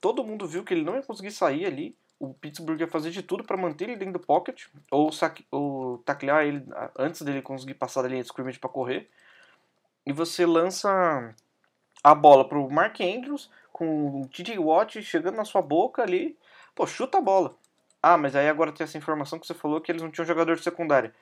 Todo 0.00 0.22
mundo 0.22 0.46
viu 0.46 0.62
que 0.62 0.74
ele 0.74 0.84
não 0.84 0.96
ia 0.96 1.02
conseguir 1.02 1.30
sair 1.30 1.64
ali. 1.64 1.96
O 2.20 2.34
Pittsburgh 2.34 2.80
ia 2.80 2.88
fazer 2.88 3.10
de 3.10 3.22
tudo 3.22 3.44
para 3.44 3.56
manter 3.56 3.84
ele 3.84 3.96
dentro 3.96 4.14
do 4.14 4.26
pocket 4.26 4.66
ou, 4.90 5.10
saque, 5.10 5.46
ou 5.50 5.98
taclear 5.98 6.44
ele 6.44 6.64
antes 6.98 7.22
dele 7.22 7.40
conseguir 7.40 7.74
passar 7.74 8.02
da 8.02 8.08
linha 8.08 8.22
de 8.22 8.28
scrimmage 8.28 8.58
para 8.58 8.68
correr. 8.68 9.08
E 10.04 10.12
você 10.12 10.44
lança 10.44 11.34
a 12.02 12.14
bola 12.14 12.46
pro 12.46 12.68
Mark 12.70 13.00
Andrews 13.00 13.50
com 13.78 14.22
o 14.22 14.26
TJ 14.26 14.58
Watt 14.58 15.00
chegando 15.02 15.36
na 15.36 15.44
sua 15.44 15.62
boca 15.62 16.02
ali. 16.02 16.36
Pô, 16.74 16.84
chuta 16.84 17.18
a 17.18 17.20
bola. 17.20 17.54
Ah, 18.02 18.18
mas 18.18 18.34
aí 18.34 18.48
agora 18.48 18.72
tem 18.72 18.84
essa 18.84 18.98
informação 18.98 19.38
que 19.38 19.46
você 19.46 19.54
falou 19.54 19.80
que 19.80 19.92
eles 19.92 20.02
não 20.02 20.10
tinham 20.10 20.26
jogador 20.26 20.56
de 20.56 20.64
secundária. 20.64 21.14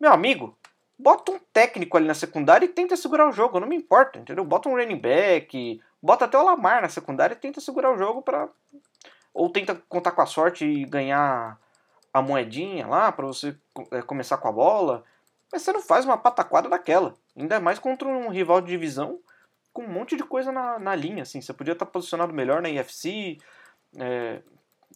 Meu 0.00 0.12
amigo, 0.12 0.56
bota 0.96 1.32
um 1.32 1.40
técnico 1.52 1.96
ali 1.96 2.06
na 2.06 2.14
secundária 2.14 2.64
e 2.66 2.68
tenta 2.68 2.96
segurar 2.96 3.28
o 3.28 3.32
jogo, 3.32 3.58
não 3.58 3.66
me 3.66 3.74
importa, 3.74 4.20
entendeu? 4.20 4.44
Bota 4.44 4.68
um 4.68 4.76
running 4.76 4.98
back, 4.98 5.80
bota 6.00 6.24
até 6.26 6.38
o 6.38 6.44
Lamar 6.44 6.82
na 6.82 6.88
secundária 6.88 7.34
e 7.34 7.38
tenta 7.38 7.60
segurar 7.60 7.92
o 7.92 7.98
jogo 7.98 8.22
para 8.22 8.48
ou 9.32 9.50
tenta 9.50 9.74
contar 9.88 10.12
com 10.12 10.22
a 10.22 10.26
sorte 10.26 10.64
e 10.64 10.84
ganhar 10.84 11.58
a 12.12 12.22
moedinha 12.22 12.86
lá 12.86 13.10
para 13.10 13.26
você 13.26 13.56
é, 13.90 14.02
começar 14.02 14.38
com 14.38 14.46
a 14.46 14.52
bola. 14.52 15.02
Mas 15.52 15.62
você 15.62 15.72
não 15.72 15.82
faz 15.82 16.04
uma 16.04 16.16
pataquada 16.16 16.68
daquela, 16.68 17.14
ainda 17.36 17.58
mais 17.58 17.80
contra 17.80 18.06
um 18.06 18.28
rival 18.28 18.60
de 18.60 18.68
divisão 18.68 19.18
com 19.74 19.82
um 19.82 19.88
monte 19.88 20.16
de 20.16 20.22
coisa 20.22 20.52
na, 20.52 20.78
na 20.78 20.94
linha, 20.94 21.24
assim. 21.24 21.40
Você 21.40 21.52
podia 21.52 21.72
estar 21.72 21.84
posicionado 21.84 22.32
melhor 22.32 22.62
na 22.62 22.70
IFC, 22.70 23.38
é, 23.98 24.40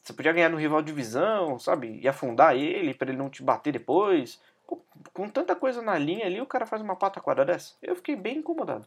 você 0.02 0.12
podia 0.12 0.32
ganhar 0.32 0.48
no 0.48 0.56
rival 0.56 0.80
de 0.80 0.86
divisão, 0.86 1.58
sabe? 1.58 1.98
E 2.00 2.08
afundar 2.08 2.56
ele 2.56 2.94
para 2.94 3.10
ele 3.10 3.18
não 3.18 3.28
te 3.28 3.42
bater 3.42 3.72
depois. 3.72 4.40
Com, 4.64 4.80
com, 5.12 5.28
tanta 5.28 5.56
coisa 5.56 5.82
na 5.82 5.98
linha 5.98 6.26
ali, 6.26 6.40
o 6.40 6.46
cara 6.46 6.64
faz 6.64 6.80
uma 6.80 6.94
pataquada 6.94 7.44
dessa. 7.44 7.74
Eu 7.82 7.96
fiquei 7.96 8.14
bem 8.14 8.38
incomodado. 8.38 8.86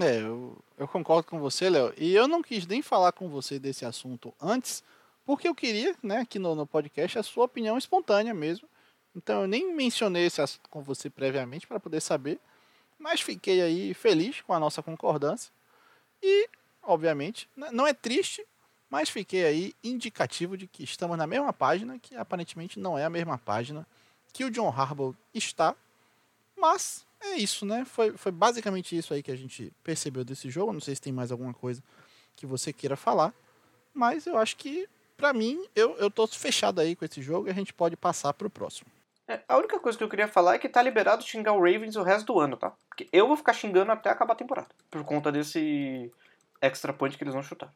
É, 0.00 0.22
eu, 0.22 0.56
eu 0.78 0.88
concordo 0.88 1.28
com 1.28 1.38
você, 1.38 1.68
Léo. 1.68 1.92
E 1.98 2.14
eu 2.14 2.26
não 2.26 2.42
quis 2.42 2.66
nem 2.66 2.80
falar 2.80 3.12
com 3.12 3.28
você 3.28 3.58
desse 3.58 3.84
assunto 3.84 4.32
antes, 4.40 4.82
porque 5.26 5.46
eu 5.46 5.54
queria, 5.54 5.94
né, 6.02 6.20
aqui 6.20 6.38
no, 6.38 6.54
no 6.54 6.66
podcast, 6.66 7.18
a 7.18 7.22
sua 7.22 7.44
opinião 7.44 7.76
espontânea 7.76 8.32
mesmo. 8.32 8.66
Então 9.14 9.42
eu 9.42 9.48
nem 9.48 9.74
mencionei 9.74 10.24
esse 10.24 10.40
assunto 10.40 10.70
com 10.70 10.80
você 10.82 11.10
previamente 11.10 11.66
para 11.66 11.80
poder 11.80 12.00
saber, 12.00 12.40
mas 12.98 13.20
fiquei 13.20 13.62
aí 13.62 13.94
feliz 13.94 14.40
com 14.40 14.52
a 14.52 14.58
nossa 14.58 14.82
concordância. 14.82 15.52
E, 16.22 16.48
obviamente, 16.82 17.48
não 17.54 17.86
é 17.86 17.94
triste, 17.94 18.44
mas 18.90 19.08
fiquei 19.08 19.44
aí 19.44 19.74
indicativo 19.84 20.56
de 20.56 20.66
que 20.66 20.82
estamos 20.82 21.16
na 21.16 21.26
mesma 21.26 21.52
página, 21.52 21.98
que 21.98 22.16
aparentemente 22.16 22.78
não 22.78 22.98
é 22.98 23.04
a 23.04 23.10
mesma 23.10 23.38
página 23.38 23.86
que 24.32 24.44
o 24.44 24.50
John 24.50 24.68
Harbaugh 24.68 25.14
está. 25.32 25.74
Mas 26.56 27.06
é 27.20 27.36
isso, 27.36 27.64
né? 27.64 27.84
Foi, 27.84 28.16
foi 28.16 28.32
basicamente 28.32 28.96
isso 28.96 29.14
aí 29.14 29.22
que 29.22 29.30
a 29.30 29.36
gente 29.36 29.72
percebeu 29.84 30.24
desse 30.24 30.50
jogo. 30.50 30.72
Não 30.72 30.80
sei 30.80 30.94
se 30.94 31.00
tem 31.00 31.12
mais 31.12 31.30
alguma 31.30 31.54
coisa 31.54 31.82
que 32.34 32.46
você 32.46 32.72
queira 32.72 32.96
falar. 32.96 33.32
Mas 33.92 34.26
eu 34.26 34.38
acho 34.38 34.56
que, 34.56 34.88
para 35.16 35.32
mim, 35.32 35.64
eu, 35.74 35.96
eu 35.98 36.10
tô 36.10 36.26
fechado 36.26 36.80
aí 36.80 36.96
com 36.96 37.04
esse 37.04 37.20
jogo 37.20 37.48
e 37.48 37.50
a 37.50 37.54
gente 37.54 37.72
pode 37.72 37.96
passar 37.96 38.32
pro 38.32 38.50
próximo. 38.50 38.90
É, 39.28 39.40
a 39.46 39.58
única 39.58 39.78
coisa 39.78 39.98
que 39.98 40.02
eu 40.02 40.08
queria 40.08 40.26
falar 40.26 40.54
é 40.54 40.58
que 40.58 40.68
tá 40.68 40.80
liberado 40.80 41.22
xingar 41.22 41.52
o 41.52 41.60
Ravens 41.60 41.96
o 41.96 42.02
resto 42.02 42.32
do 42.32 42.40
ano, 42.40 42.56
tá? 42.56 42.72
Porque 42.88 43.06
eu 43.12 43.28
vou 43.28 43.36
ficar 43.36 43.52
xingando 43.52 43.92
até 43.92 44.08
acabar 44.08 44.32
a 44.32 44.36
temporada. 44.36 44.68
Por 44.90 45.04
conta 45.04 45.30
desse 45.30 46.10
extra 46.62 46.94
point 46.94 47.16
que 47.16 47.22
eles 47.22 47.34
vão 47.34 47.42
chutar. 47.42 47.72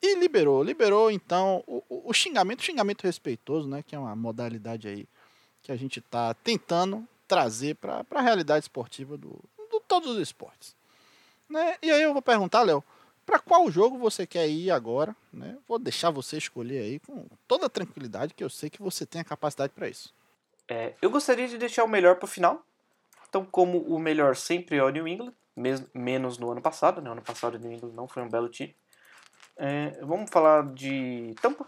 E 0.00 0.14
liberou, 0.14 0.62
liberou 0.62 1.10
então 1.10 1.64
o, 1.66 1.82
o, 1.88 2.12
xingamento, 2.14 2.62
xingamento 2.62 3.02
respeitoso, 3.02 3.68
né? 3.68 3.82
Que 3.82 3.96
é 3.96 3.98
uma 3.98 4.14
modalidade 4.14 4.88
aí 4.88 5.06
que 5.62 5.72
a 5.72 5.76
gente 5.76 5.98
está 5.98 6.32
tentando 6.32 7.06
trazer 7.26 7.74
para 7.74 8.04
a 8.10 8.22
realidade 8.22 8.64
esportiva 8.64 9.16
do, 9.16 9.38
do 9.70 9.80
todos 9.80 10.12
os 10.12 10.18
esportes. 10.18 10.74
Né? 11.48 11.76
E 11.82 11.90
aí 11.90 12.02
eu 12.02 12.12
vou 12.12 12.22
perguntar, 12.22 12.62
Léo, 12.62 12.82
para 13.26 13.38
qual 13.38 13.70
jogo 13.70 13.98
você 13.98 14.26
quer 14.26 14.48
ir 14.48 14.70
agora? 14.70 15.14
Né? 15.32 15.58
Vou 15.68 15.78
deixar 15.78 16.10
você 16.10 16.38
escolher 16.38 16.82
aí 16.82 16.98
com 17.00 17.26
toda 17.46 17.68
tranquilidade, 17.68 18.32
que 18.32 18.42
eu 18.42 18.48
sei 18.48 18.70
que 18.70 18.80
você 18.80 19.04
tem 19.04 19.20
a 19.20 19.24
capacidade 19.24 19.72
para 19.72 19.88
isso. 19.88 20.14
É, 20.70 20.94
eu 21.02 21.10
gostaria 21.10 21.48
de 21.48 21.58
deixar 21.58 21.82
o 21.82 21.88
melhor 21.88 22.14
para 22.14 22.26
o 22.26 22.28
final. 22.28 22.64
Então, 23.28 23.44
como 23.44 23.78
o 23.78 23.98
melhor 23.98 24.36
sempre 24.36 24.76
é 24.76 24.84
o 24.84 24.88
New 24.88 25.06
England, 25.06 25.34
menos 25.92 26.38
no 26.38 26.50
ano 26.50 26.62
passado, 26.62 27.02
né? 27.02 27.10
O 27.10 27.12
ano 27.12 27.22
passado 27.22 27.56
o 27.56 27.58
New 27.58 27.72
England 27.72 27.92
não 27.92 28.06
foi 28.06 28.22
um 28.22 28.28
belo 28.28 28.48
time. 28.48 28.74
É, 29.56 29.98
vamos 30.00 30.30
falar 30.30 30.72
de 30.72 31.34
Tampa? 31.42 31.66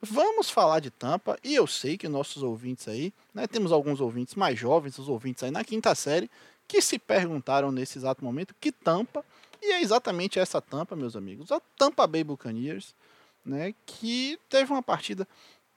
Vamos 0.00 0.50
falar 0.50 0.80
de 0.80 0.90
Tampa, 0.90 1.38
e 1.44 1.54
eu 1.54 1.64
sei 1.64 1.96
que 1.96 2.08
nossos 2.08 2.42
ouvintes 2.42 2.88
aí, 2.88 3.14
né, 3.32 3.46
temos 3.46 3.70
alguns 3.70 4.00
ouvintes 4.00 4.34
mais 4.34 4.58
jovens, 4.58 4.98
os 4.98 5.08
ouvintes 5.08 5.44
aí 5.44 5.52
na 5.52 5.62
quinta 5.62 5.94
série, 5.94 6.28
que 6.66 6.82
se 6.82 6.98
perguntaram 6.98 7.70
nesse 7.70 7.98
exato 7.98 8.24
momento 8.24 8.52
que 8.60 8.72
Tampa, 8.72 9.24
e 9.62 9.72
é 9.72 9.80
exatamente 9.80 10.40
essa 10.40 10.60
Tampa, 10.60 10.96
meus 10.96 11.14
amigos, 11.14 11.52
a 11.52 11.60
Tampa 11.78 12.04
Bay 12.08 12.24
Buccaneers, 12.24 12.96
né, 13.44 13.72
que 13.86 14.38
teve 14.48 14.72
uma 14.72 14.82
partida 14.82 15.26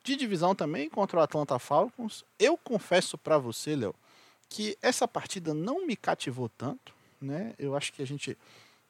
de 0.06 0.16
divisão 0.16 0.54
também 0.54 0.88
contra 0.88 1.20
o 1.20 1.22
Atlanta 1.22 1.58
Falcons. 1.58 2.24
Eu 2.38 2.56
confesso 2.56 3.18
para 3.18 3.40
você, 3.40 3.76
Léo, 3.76 3.96
que 4.48 4.78
essa 4.82 5.08
partida 5.08 5.54
não 5.54 5.86
me 5.86 5.96
cativou 5.96 6.48
tanto, 6.48 6.94
né? 7.20 7.54
Eu 7.58 7.76
acho 7.76 7.92
que 7.92 8.04
a 8.04 8.08
gente 8.08 8.38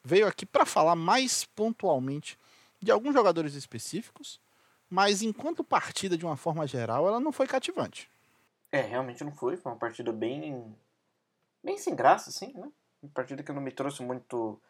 veio 0.04 0.26
aqui 0.26 0.44
para 0.44 0.66
falar 0.66 0.94
mais 0.94 1.44
pontualmente 1.44 2.38
de 2.80 2.92
alguns 2.92 3.14
jogadores 3.14 3.54
específicos, 3.54 4.38
mas 4.90 5.22
enquanto 5.22 5.64
partida 5.64 6.18
de 6.18 6.24
uma 6.24 6.36
forma 6.36 6.66
geral, 6.66 7.08
ela 7.08 7.18
não 7.18 7.32
foi 7.32 7.46
cativante. 7.46 8.10
É, 8.70 8.82
realmente 8.82 9.24
não 9.24 9.32
foi, 9.32 9.56
foi 9.56 9.72
uma 9.72 9.78
partida 9.78 10.12
bem 10.12 10.76
bem 11.64 11.78
sem 11.78 11.96
graça 11.96 12.28
assim, 12.28 12.52
né? 12.52 12.70
Uma 13.02 13.12
partida 13.12 13.42
que 13.42 13.52
não 13.52 13.62
me 13.62 13.72
trouxe 13.72 14.02
muito 14.02 14.60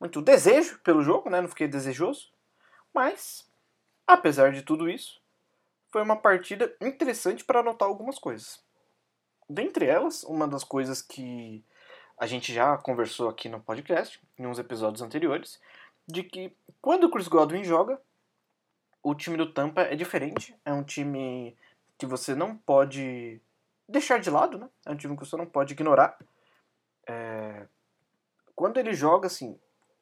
muito 0.00 0.20
desejo 0.20 0.80
pelo 0.80 1.00
jogo, 1.00 1.30
né? 1.30 1.40
Não 1.40 1.48
fiquei 1.48 1.68
desejoso, 1.68 2.32
mas 2.92 3.48
apesar 4.04 4.52
de 4.52 4.62
tudo 4.62 4.90
isso, 4.90 5.21
foi 5.92 6.02
uma 6.02 6.16
partida 6.16 6.74
interessante 6.80 7.44
para 7.44 7.60
anotar 7.60 7.86
algumas 7.86 8.18
coisas. 8.18 8.60
Dentre 9.48 9.86
elas, 9.86 10.24
uma 10.24 10.48
das 10.48 10.64
coisas 10.64 11.02
que 11.02 11.62
a 12.18 12.26
gente 12.26 12.52
já 12.52 12.78
conversou 12.78 13.28
aqui 13.28 13.48
no 13.48 13.60
podcast, 13.60 14.18
em 14.38 14.46
uns 14.46 14.58
episódios 14.58 15.02
anteriores, 15.02 15.60
de 16.08 16.22
que 16.22 16.56
quando 16.80 17.04
o 17.04 17.10
Chris 17.10 17.28
Godwin 17.28 17.62
joga, 17.62 18.00
o 19.02 19.14
time 19.14 19.36
do 19.36 19.52
Tampa 19.52 19.82
é 19.82 19.94
diferente. 19.94 20.56
É 20.64 20.72
um 20.72 20.82
time 20.82 21.56
que 21.98 22.06
você 22.06 22.34
não 22.34 22.56
pode 22.56 23.40
deixar 23.86 24.18
de 24.18 24.30
lado, 24.30 24.58
né? 24.58 24.68
É 24.86 24.90
um 24.90 24.96
time 24.96 25.16
que 25.16 25.26
você 25.26 25.36
não 25.36 25.46
pode 25.46 25.74
ignorar. 25.74 26.16
É... 27.06 27.66
Quando 28.54 28.78
ele 28.78 28.94
joga, 28.94 29.26
assim, 29.26 29.58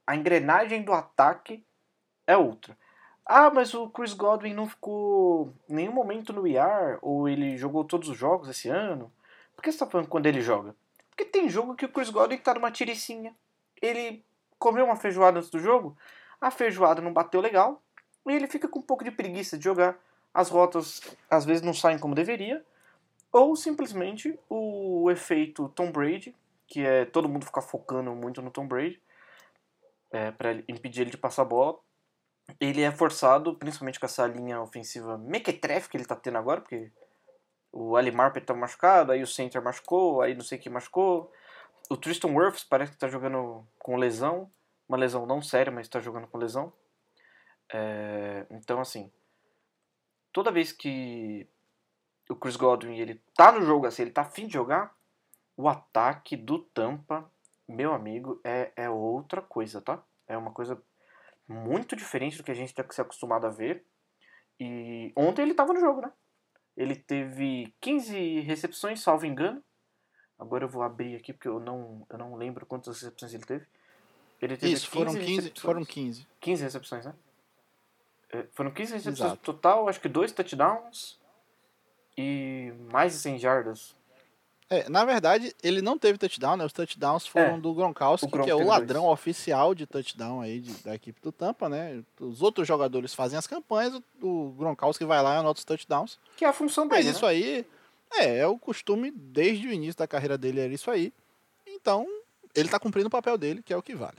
a 0.07 0.15
engrenagem 0.15 0.83
do 0.83 0.93
ataque 0.93 1.65
é 2.27 2.37
outra. 2.37 2.77
Ah, 3.33 3.49
mas 3.49 3.75
o 3.75 3.89
Chris 3.89 4.13
Godwin 4.13 4.55
não 4.55 4.69
ficou 4.69 5.55
nenhum 5.69 5.93
momento 5.93 6.33
no 6.33 6.49
IR, 6.49 6.99
ou 7.01 7.29
ele 7.29 7.57
jogou 7.57 7.85
todos 7.85 8.09
os 8.09 8.19
jogos 8.19 8.49
esse 8.49 8.69
ano. 8.69 9.13
Por 9.55 9.63
que 9.63 9.71
você 9.71 9.77
está 9.77 9.87
falando 9.87 10.09
quando 10.09 10.27
ele 10.27 10.41
joga? 10.41 10.75
Porque 11.09 11.25
tem 11.25 11.49
jogo 11.49 11.77
que 11.77 11.85
o 11.85 11.89
Chris 11.89 12.11
Godwin 12.11 12.39
tá 12.39 12.55
numa 12.55 12.73
tiricinha. 12.73 13.33
Ele 13.81 14.25
comeu 14.59 14.85
uma 14.85 14.97
feijoada 14.97 15.39
antes 15.39 15.49
do 15.49 15.61
jogo, 15.61 15.97
a 16.41 16.51
feijoada 16.51 17.01
não 17.01 17.13
bateu 17.13 17.41
legal, 17.41 17.81
e 18.27 18.33
ele 18.33 18.49
fica 18.49 18.67
com 18.67 18.81
um 18.81 18.83
pouco 18.83 19.05
de 19.05 19.13
preguiça 19.13 19.57
de 19.57 19.63
jogar. 19.63 19.97
As 20.35 20.49
rotas 20.49 21.01
às 21.31 21.45
vezes 21.45 21.63
não 21.63 21.73
saem 21.73 22.01
como 22.01 22.17
deveria, 22.17 22.65
ou 23.33 23.55
simplesmente 23.55 24.37
o 24.49 25.09
efeito 25.09 25.69
Tom 25.69 25.93
Brady, 25.93 26.35
que 26.67 26.85
é 26.85 27.05
todo 27.05 27.29
mundo 27.29 27.47
ficar 27.47 27.63
focando 27.63 28.13
muito 28.13 28.43
no 28.43 28.51
Tom 28.51 28.67
Brady, 28.67 29.01
é, 30.11 30.33
para 30.33 30.55
impedir 30.67 31.03
ele 31.03 31.11
de 31.13 31.17
passar 31.17 31.43
a 31.43 31.45
bola. 31.45 31.79
Ele 32.59 32.83
é 32.83 32.91
forçado, 32.91 33.55
principalmente 33.55 34.01
com 34.01 34.07
essa 34.07 34.27
linha 34.27 34.61
ofensiva 34.61 35.19
mequetrefe 35.19 35.89
que 35.89 35.97
ele 35.97 36.05
tá 36.05 36.17
tendo 36.17 36.39
agora, 36.39 36.61
porque 36.61 36.91
O 37.73 37.97
Ali 37.97 38.11
Marpet 38.11 38.45
tá 38.45 38.55
machucado, 38.55 39.13
aí 39.13 39.23
o 39.23 39.27
Center 39.27 39.63
machucou, 39.63 40.23
aí 40.23 40.35
não 40.35 40.43
sei 40.43 40.59
quem 40.59 40.73
machucou. 40.73 41.33
O 41.89 41.97
Tristan 41.97 42.29
Wirfs 42.29 42.65
parece 42.65 42.93
que 42.93 42.99
tá 42.99 43.09
jogando 43.09 43.67
com 43.79 43.97
lesão. 43.97 44.51
Uma 44.89 44.99
lesão 44.99 45.25
não 45.27 45.41
séria, 45.41 45.73
mas 45.73 45.89
tá 45.89 46.01
jogando 46.01 46.27
com 46.27 46.39
lesão. 46.39 46.73
É, 47.73 48.47
então, 48.51 48.81
assim, 48.81 49.11
toda 50.33 50.51
vez 50.51 50.73
que 50.73 51.49
o 52.29 52.35
Chris 52.35 52.57
Godwin 52.57 52.99
ele 52.99 53.23
tá 53.37 53.53
no 53.53 53.63
jogo, 53.63 53.87
assim, 53.87 54.03
ele 54.03 54.11
tá 54.11 54.23
afim 54.23 54.47
de 54.47 54.55
jogar, 54.55 54.95
o 55.57 55.69
ataque 55.69 56.37
do 56.37 56.59
Tampa, 56.59 57.31
meu 57.69 57.93
amigo, 57.93 58.41
é, 58.43 58.73
é 58.75 58.91
outra 58.91 59.41
coisa, 59.41 59.81
tá? 59.81 60.03
É 60.27 60.37
uma 60.37 60.51
coisa 60.51 60.81
muito 61.51 61.97
diferente 61.97 62.37
do 62.37 62.45
que 62.45 62.51
a 62.51 62.55
gente 62.55 62.75
tem 62.75 62.87
que 62.87 62.95
ser 62.95 63.03
acostumado 63.03 63.47
a 63.47 63.51
ver. 63.51 63.85
E 64.59 65.13
ontem 65.17 65.43
ele 65.43 65.55
tava 65.55 65.73
no 65.73 65.81
jogo, 65.81 66.01
né? 66.01 66.13
Ele 66.77 66.95
teve 66.95 67.75
15 67.81 68.41
recepções, 68.41 69.01
salvo 69.01 69.27
engano. 69.27 69.63
Agora 70.39 70.65
eu 70.65 70.69
vou 70.69 70.83
abrir 70.83 71.17
aqui 71.17 71.33
porque 71.33 71.49
eu 71.49 71.59
não, 71.61 72.07
eu 72.09 72.17
não 72.17 72.37
lembro 72.37 72.65
quantas 72.65 73.03
recepções 73.03 73.35
ele 73.35 73.45
teve. 73.45 73.67
Ele 74.41 74.57
teve 74.57 74.73
Isso, 74.73 74.91
15 74.91 75.05
foram 75.05 75.27
15, 75.27 75.53
foram 75.61 75.85
15. 75.85 76.27
15 76.41 76.63
recepções, 76.63 77.05
né? 77.05 77.15
É, 78.31 78.47
foram 78.53 78.71
15 78.71 78.93
recepções 78.95 79.33
Exato. 79.33 79.43
total, 79.43 79.89
acho 79.89 80.01
que 80.01 80.09
dois 80.09 80.33
touchdowns 80.33 81.21
e 82.17 82.73
mais 82.93 83.13
de 83.13 83.19
100 83.19 83.39
jardas. 83.39 83.97
É, 84.73 84.89
na 84.89 85.05
verdade, 85.05 85.53
ele 85.65 85.83
não 85.83 85.99
teve 85.99 86.17
touchdown, 86.17 86.57
né? 86.57 86.65
Os 86.65 86.73
touchdowns 86.73 87.27
foram 87.27 87.57
é, 87.57 87.59
do 87.59 87.75
Gronkowski, 87.75 88.29
Gronk 88.29 88.45
que 88.45 88.51
é 88.53 88.55
o 88.55 88.65
ladrão 88.65 89.03
dois. 89.03 89.15
oficial 89.15 89.75
de 89.75 89.85
touchdown 89.85 90.41
aí 90.41 90.61
de, 90.61 90.73
da 90.85 90.95
equipe 90.95 91.21
do 91.21 91.33
Tampa, 91.33 91.69
né? 91.69 92.05
Os 92.21 92.41
outros 92.41 92.69
jogadores 92.69 93.13
fazem 93.13 93.37
as 93.37 93.49
campanhas, 93.49 94.01
o 94.23 94.51
Gronkowski 94.57 95.05
vai 95.05 95.21
lá 95.21 95.35
e 95.35 95.39
anota 95.39 95.59
os 95.59 95.65
touchdowns. 95.65 96.21
Que 96.37 96.45
é 96.45 96.49
a 96.49 96.53
função 96.53 96.87
dele, 96.87 97.03
Mas 97.03 97.17
isso 97.17 97.25
né? 97.27 97.33
aí 97.33 97.67
é, 98.13 98.39
é 98.39 98.47
o 98.47 98.57
costume 98.57 99.11
desde 99.11 99.67
o 99.67 99.73
início 99.73 99.99
da 99.99 100.07
carreira 100.07 100.39
dele, 100.39 100.61
era 100.61 100.73
isso 100.73 100.89
aí. 100.89 101.13
Então, 101.67 102.07
ele 102.55 102.69
tá 102.69 102.79
cumprindo 102.79 103.09
o 103.09 103.11
papel 103.11 103.37
dele, 103.37 103.65
que 103.65 103.73
é 103.73 103.77
o 103.77 103.83
que 103.83 103.97
vale. 103.97 104.19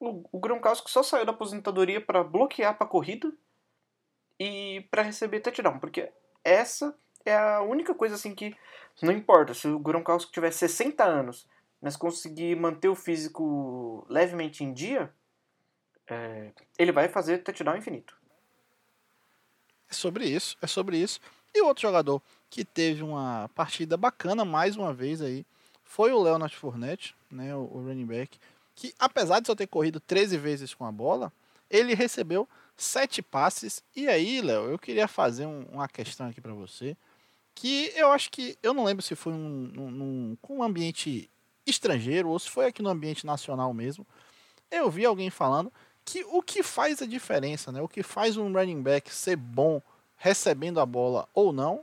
O, 0.00 0.24
o 0.32 0.40
Gronkowski 0.40 0.90
só 0.90 1.04
saiu 1.04 1.24
da 1.24 1.30
aposentadoria 1.30 2.00
para 2.00 2.24
bloquear 2.24 2.76
para 2.76 2.86
corrida 2.86 3.32
e 4.40 4.84
para 4.90 5.02
receber 5.02 5.38
touchdown, 5.38 5.78
porque 5.78 6.10
essa 6.44 6.96
é 7.24 7.36
a 7.36 7.60
única 7.62 7.94
coisa 7.94 8.14
assim 8.14 8.34
que 8.34 8.56
não 9.02 9.12
importa 9.12 9.54
se 9.54 9.68
o 9.68 9.78
Gronkowski 9.78 10.32
tiver 10.32 10.50
60 10.50 11.04
anos, 11.04 11.48
mas 11.80 11.96
conseguir 11.96 12.56
manter 12.56 12.88
o 12.88 12.94
físico 12.94 14.04
levemente 14.08 14.64
em 14.64 14.72
dia, 14.72 15.12
é, 16.06 16.50
ele 16.78 16.90
vai 16.90 17.08
fazer 17.08 17.38
touchdown 17.38 17.76
infinito. 17.76 18.16
É 19.88 19.94
sobre 19.94 20.26
isso, 20.26 20.56
é 20.60 20.66
sobre 20.66 20.98
isso. 20.98 21.20
E 21.54 21.62
outro 21.62 21.82
jogador 21.82 22.20
que 22.50 22.64
teve 22.64 23.02
uma 23.02 23.48
partida 23.54 23.96
bacana 23.96 24.44
mais 24.44 24.76
uma 24.76 24.92
vez 24.92 25.22
aí 25.22 25.46
foi 25.84 26.12
o 26.12 26.20
Leonard 26.20 26.54
Fournette, 26.54 27.14
né, 27.30 27.54
o, 27.54 27.60
o 27.60 27.84
running 27.84 28.04
back, 28.04 28.38
que 28.74 28.94
apesar 28.98 29.40
de 29.40 29.46
só 29.46 29.54
ter 29.54 29.66
corrido 29.66 30.00
13 30.00 30.36
vezes 30.36 30.74
com 30.74 30.84
a 30.84 30.92
bola, 30.92 31.32
ele 31.70 31.94
recebeu 31.94 32.48
sete 32.76 33.22
passes. 33.22 33.82
E 33.94 34.08
aí, 34.08 34.40
Léo, 34.40 34.70
eu 34.70 34.78
queria 34.78 35.08
fazer 35.08 35.46
um, 35.46 35.62
uma 35.72 35.88
questão 35.88 36.28
aqui 36.28 36.40
para 36.40 36.52
você 36.52 36.96
que 37.58 37.92
eu 37.96 38.12
acho 38.12 38.30
que 38.30 38.56
eu 38.62 38.72
não 38.72 38.84
lembro 38.84 39.02
se 39.02 39.16
foi 39.16 39.32
um, 39.32 40.36
um, 40.48 40.62
ambiente 40.62 41.28
estrangeiro 41.66 42.28
ou 42.28 42.38
se 42.38 42.48
foi 42.48 42.66
aqui 42.66 42.80
no 42.80 42.88
ambiente 42.88 43.26
nacional 43.26 43.74
mesmo. 43.74 44.06
Eu 44.70 44.88
vi 44.88 45.04
alguém 45.04 45.28
falando 45.28 45.72
que 46.04 46.24
o 46.28 46.40
que 46.40 46.62
faz 46.62 47.02
a 47.02 47.06
diferença, 47.06 47.72
né? 47.72 47.82
O 47.82 47.88
que 47.88 48.00
faz 48.02 48.36
um 48.36 48.52
running 48.52 48.80
back 48.80 49.12
ser 49.12 49.34
bom 49.34 49.82
recebendo 50.16 50.78
a 50.78 50.86
bola 50.86 51.28
ou 51.34 51.52
não, 51.52 51.82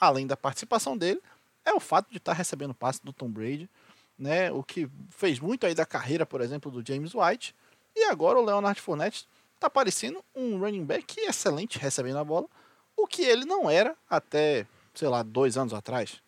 além 0.00 0.26
da 0.26 0.36
participação 0.36 0.98
dele, 0.98 1.22
é 1.64 1.72
o 1.72 1.78
fato 1.78 2.10
de 2.10 2.16
estar 2.16 2.32
recebendo 2.32 2.74
passe 2.74 3.00
do 3.04 3.12
Tom 3.12 3.30
Brady, 3.30 3.70
né? 4.18 4.50
O 4.50 4.64
que 4.64 4.90
fez 5.10 5.38
muito 5.38 5.64
aí 5.64 5.76
da 5.76 5.86
carreira, 5.86 6.26
por 6.26 6.40
exemplo, 6.40 6.72
do 6.72 6.84
James 6.84 7.14
White. 7.14 7.54
E 7.94 8.02
agora 8.06 8.36
o 8.36 8.44
Leonard 8.44 8.80
Fournette 8.80 9.28
está 9.54 9.70
parecendo 9.70 10.24
um 10.34 10.58
running 10.58 10.84
back 10.84 11.20
excelente 11.20 11.78
recebendo 11.78 12.18
a 12.18 12.24
bola, 12.24 12.48
o 12.96 13.06
que 13.06 13.22
ele 13.22 13.44
não 13.44 13.70
era 13.70 13.96
até 14.10 14.66
sei 14.94 15.08
lá, 15.08 15.22
dois 15.22 15.56
anos 15.56 15.74
atrás. 15.74 16.22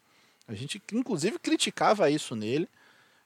A 0.48 0.54
gente, 0.54 0.82
inclusive, 0.92 1.38
criticava 1.38 2.10
isso 2.10 2.36
nele, 2.36 2.68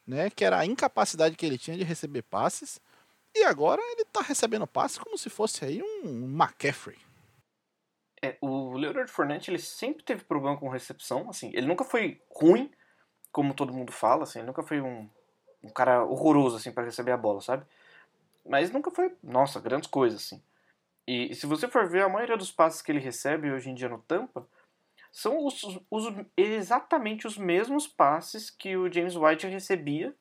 né? 0.07 0.31
Que 0.31 0.44
era 0.44 0.59
a 0.59 0.66
incapacidade 0.66 1.37
que 1.37 1.44
ele 1.44 1.59
tinha 1.59 1.76
de 1.76 1.85
receber 1.85 2.22
passes. 2.22 2.81
E 3.35 3.44
agora 3.44 3.81
ele 3.92 4.03
está 4.03 4.20
recebendo 4.20 4.66
passes 4.66 4.98
como 4.98 5.16
se 5.16 5.31
fosse 5.31 5.64
aí 5.64 5.83
um 5.83 6.24
McCaffrey. 6.24 6.98
É, 8.22 8.37
o 8.40 8.72
Leonard 8.74 9.11
Fournette, 9.11 9.50
ele 9.50 9.59
sempre 9.59 10.03
teve 10.03 10.24
problema 10.24 10.57
com 10.59 10.68
recepção, 10.68 11.31
assim, 11.31 11.50
ele 11.55 11.66
nunca 11.66 11.85
foi 11.85 12.20
ruim, 12.31 12.70
como 13.33 13.55
todo 13.55 13.72
mundo 13.72 13.92
fala, 13.92 14.24
assim, 14.24 14.40
ele 14.40 14.46
nunca 14.46 14.62
foi 14.62 14.79
um, 14.79 15.09
um 15.62 15.70
cara 15.70 16.05
horroroso, 16.05 16.57
assim, 16.57 16.70
para 16.70 16.85
receber 16.85 17.12
a 17.12 17.16
bola, 17.16 17.40
sabe? 17.40 17.64
Mas 18.44 18.70
nunca 18.70 18.90
foi, 18.90 19.14
nossa, 19.22 19.59
grandes 19.59 19.88
coisas, 19.88 20.20
assim. 20.20 20.42
E, 21.07 21.33
e 21.33 21.35
se 21.35 21.46
você 21.46 21.66
for 21.66 21.88
ver, 21.88 22.03
a 22.03 22.11
maioria 22.11 22.37
dos 22.37 22.50
passes 22.50 22.83
que 22.83 22.92
ele 22.92 22.98
recebe 22.98 23.50
hoje 23.50 23.70
em 23.70 23.74
dia 23.74 23.88
no 23.88 23.98
Tampa, 23.98 24.46
são 25.12 25.44
os, 25.44 25.62
os, 25.90 26.05
exatamente 26.37 27.27
os 27.27 27.37
mesmos 27.37 27.87
passes 27.87 28.49
que 28.51 28.77
o 28.77 28.90
James 28.92 29.16
White 29.16 29.46
recebia 29.46 30.14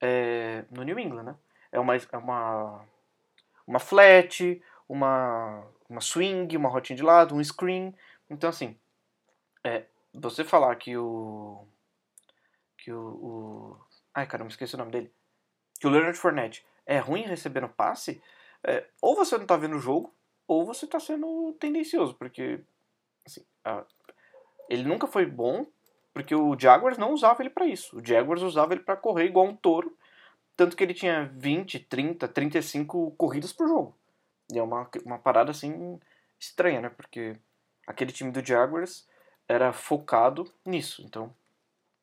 é, 0.00 0.64
no 0.70 0.82
New 0.82 0.98
England, 0.98 1.24
né? 1.24 1.36
É 1.70 1.78
uma, 1.78 1.94
é 1.96 2.16
uma, 2.16 2.84
uma 3.66 3.78
flat, 3.78 4.62
uma, 4.88 5.66
uma 5.88 6.00
swing, 6.00 6.56
uma 6.56 6.68
rotinha 6.68 6.96
de 6.96 7.02
lado, 7.02 7.34
um 7.34 7.44
screen. 7.44 7.94
Então, 8.30 8.48
assim, 8.48 8.78
é, 9.62 9.84
você 10.14 10.44
falar 10.44 10.74
que 10.76 10.96
o. 10.96 11.66
que 12.78 12.90
o, 12.90 13.00
o. 13.00 13.80
Ai, 14.14 14.26
caramba, 14.26 14.50
esqueci 14.50 14.74
o 14.74 14.78
nome 14.78 14.92
dele. 14.92 15.12
Que 15.78 15.86
o 15.86 15.90
Leonard 15.90 16.18
Fournette 16.18 16.64
é 16.86 16.98
ruim 16.98 17.22
recebendo 17.22 17.68
passe, 17.68 18.22
é, 18.64 18.86
ou 19.02 19.14
você 19.14 19.36
não 19.36 19.42
está 19.42 19.56
vendo 19.56 19.76
o 19.76 19.80
jogo, 19.80 20.12
ou 20.46 20.64
você 20.64 20.86
está 20.86 20.98
sendo 20.98 21.52
tendencioso, 21.60 22.14
porque 22.14 22.60
assim, 23.26 23.44
ele 24.68 24.84
nunca 24.84 25.06
foi 25.06 25.26
bom, 25.26 25.66
porque 26.12 26.34
o 26.34 26.58
Jaguars 26.58 26.98
não 26.98 27.12
usava 27.12 27.42
ele 27.42 27.50
para 27.50 27.66
isso. 27.66 27.96
O 27.98 28.04
Jaguars 28.04 28.42
usava 28.42 28.74
ele 28.74 28.82
para 28.82 28.96
correr 28.96 29.26
igual 29.26 29.46
um 29.46 29.56
touro, 29.56 29.96
tanto 30.56 30.76
que 30.76 30.82
ele 30.82 30.94
tinha 30.94 31.30
20, 31.34 31.78
30, 31.80 32.26
35 32.28 33.12
corridas 33.12 33.52
por 33.52 33.68
jogo. 33.68 33.94
E 34.52 34.58
é 34.58 34.62
uma, 34.62 34.88
uma 35.04 35.18
parada 35.18 35.50
assim 35.50 35.98
estranha, 36.38 36.80
né? 36.80 36.88
Porque 36.88 37.36
aquele 37.86 38.12
time 38.12 38.30
do 38.30 38.44
Jaguars 38.44 39.06
era 39.48 39.72
focado 39.72 40.50
nisso. 40.64 41.02
Então, 41.04 41.32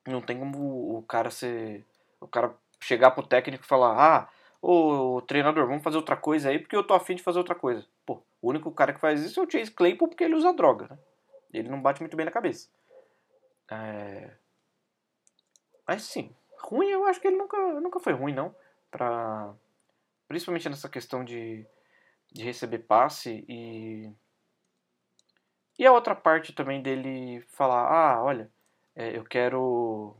não 0.06 0.20
tem 0.20 0.38
como 0.38 0.96
o 0.96 1.02
cara 1.02 1.30
ser. 1.30 1.84
O 2.20 2.26
cara 2.26 2.54
chegar 2.80 3.10
pro 3.10 3.26
técnico 3.26 3.64
e 3.64 3.68
falar: 3.68 3.94
Ah, 3.98 4.28
ô 4.62 5.20
treinador, 5.22 5.66
vamos 5.66 5.82
fazer 5.82 5.96
outra 5.96 6.16
coisa 6.16 6.48
aí 6.48 6.58
porque 6.58 6.76
eu 6.76 6.84
tô 6.86 6.94
afim 6.94 7.14
de 7.14 7.22
fazer 7.22 7.38
outra 7.38 7.54
coisa. 7.54 7.84
Pô, 8.04 8.22
o 8.40 8.48
único 8.48 8.70
cara 8.70 8.92
que 8.92 9.00
faz 9.00 9.22
isso 9.22 9.40
é 9.40 9.42
o 9.42 9.50
Chase 9.50 9.70
Claypool 9.70 10.08
porque 10.08 10.24
ele 10.24 10.34
usa 10.34 10.52
droga, 10.52 10.88
né? 10.90 10.98
Ele 11.58 11.68
não 11.68 11.80
bate 11.80 12.00
muito 12.00 12.16
bem 12.16 12.26
na 12.26 12.32
cabeça. 12.32 12.68
É... 13.70 14.30
Mas 15.86 16.02
sim, 16.02 16.34
ruim 16.58 16.88
eu 16.88 17.04
acho 17.04 17.20
que 17.20 17.28
ele 17.28 17.36
nunca, 17.36 17.56
nunca 17.80 18.00
foi 18.00 18.12
ruim, 18.12 18.34
não. 18.34 18.54
Pra... 18.90 19.54
Principalmente 20.28 20.68
nessa 20.68 20.88
questão 20.88 21.24
de, 21.24 21.64
de 22.32 22.42
receber 22.42 22.80
passe 22.80 23.44
e. 23.48 24.12
E 25.78 25.84
a 25.86 25.92
outra 25.92 26.14
parte 26.14 26.52
também 26.52 26.82
dele 26.82 27.40
falar: 27.48 27.86
ah, 27.88 28.22
olha, 28.22 28.50
é, 28.94 29.16
eu 29.16 29.24
quero. 29.24 30.16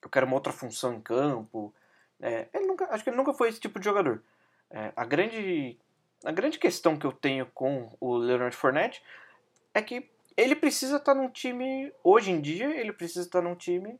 Eu 0.00 0.08
quero 0.08 0.26
uma 0.26 0.36
outra 0.36 0.52
função 0.52 0.94
em 0.94 1.00
campo. 1.00 1.74
É, 2.20 2.48
ele 2.54 2.66
nunca, 2.66 2.86
acho 2.90 3.02
que 3.02 3.10
ele 3.10 3.16
nunca 3.16 3.34
foi 3.34 3.48
esse 3.48 3.60
tipo 3.60 3.78
de 3.78 3.84
jogador. 3.84 4.22
É, 4.70 4.92
a, 4.96 5.04
grande, 5.04 5.78
a 6.24 6.32
grande 6.32 6.58
questão 6.58 6.96
que 6.96 7.06
eu 7.06 7.12
tenho 7.12 7.46
com 7.46 7.94
o 8.00 8.16
Leonard 8.16 8.56
Fournette 8.56 9.02
é 9.74 9.82
que 9.82 10.08
ele 10.36 10.56
precisa 10.56 10.96
estar 10.96 11.14
tá 11.14 11.20
num 11.20 11.28
time, 11.28 11.92
hoje 12.02 12.30
em 12.30 12.40
dia, 12.40 12.74
ele 12.80 12.92
precisa 12.92 13.26
estar 13.26 13.42
tá 13.42 13.48
num 13.48 13.54
time 13.54 13.98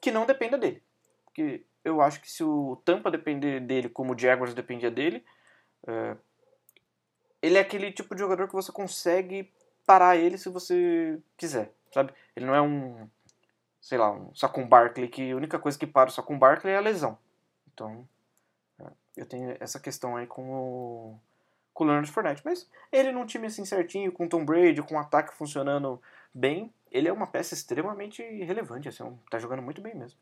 que 0.00 0.12
não 0.12 0.26
dependa 0.26 0.56
dele. 0.56 0.82
Porque 1.24 1.64
eu 1.84 2.00
acho 2.00 2.20
que 2.20 2.30
se 2.30 2.44
o 2.44 2.76
Tampa 2.84 3.10
depender 3.10 3.60
dele 3.60 3.88
como 3.88 4.14
o 4.14 4.18
Jaguars 4.18 4.54
dependia 4.54 4.90
dele, 4.90 5.24
é, 5.86 6.16
ele 7.42 7.58
é 7.58 7.60
aquele 7.60 7.92
tipo 7.92 8.14
de 8.14 8.20
jogador 8.20 8.48
que 8.48 8.54
você 8.54 8.72
consegue 8.72 9.52
parar 9.86 10.16
ele 10.16 10.36
se 10.36 10.48
você 10.48 11.20
quiser, 11.36 11.72
sabe? 11.92 12.12
Ele 12.34 12.46
não 12.46 12.54
é 12.54 12.60
um, 12.60 13.08
sei 13.80 13.98
lá, 13.98 14.10
um 14.10 14.34
Saquon 14.34 14.66
Barkley 14.66 15.08
que 15.08 15.30
a 15.30 15.36
única 15.36 15.58
coisa 15.58 15.78
que 15.78 15.86
para 15.86 16.08
o 16.08 16.12
Saquon 16.12 16.38
Barkley 16.38 16.74
é 16.74 16.76
a 16.76 16.80
lesão. 16.80 17.18
Então, 17.72 18.08
é, 18.80 18.84
eu 19.16 19.26
tenho 19.26 19.56
essa 19.60 19.78
questão 19.78 20.16
aí 20.16 20.26
com 20.26 20.50
o, 20.50 21.20
com 21.76 21.84
o 21.84 21.86
Leonard 21.86 22.10
Fournette. 22.10 22.42
Mas 22.42 22.66
ele 22.90 23.12
num 23.12 23.26
time 23.26 23.46
assim 23.46 23.64
certinho, 23.66 24.10
com 24.10 24.26
Tom 24.26 24.44
Brady, 24.44 24.82
com 24.82 24.94
o 24.94 24.98
ataque 24.98 25.36
funcionando 25.36 26.00
bem, 26.32 26.72
ele 26.90 27.06
é 27.06 27.12
uma 27.12 27.26
peça 27.26 27.52
extremamente 27.52 28.22
relevante. 28.22 28.88
Assim, 28.88 29.16
tá 29.30 29.38
jogando 29.38 29.62
muito 29.62 29.82
bem 29.82 29.94
mesmo. 29.94 30.18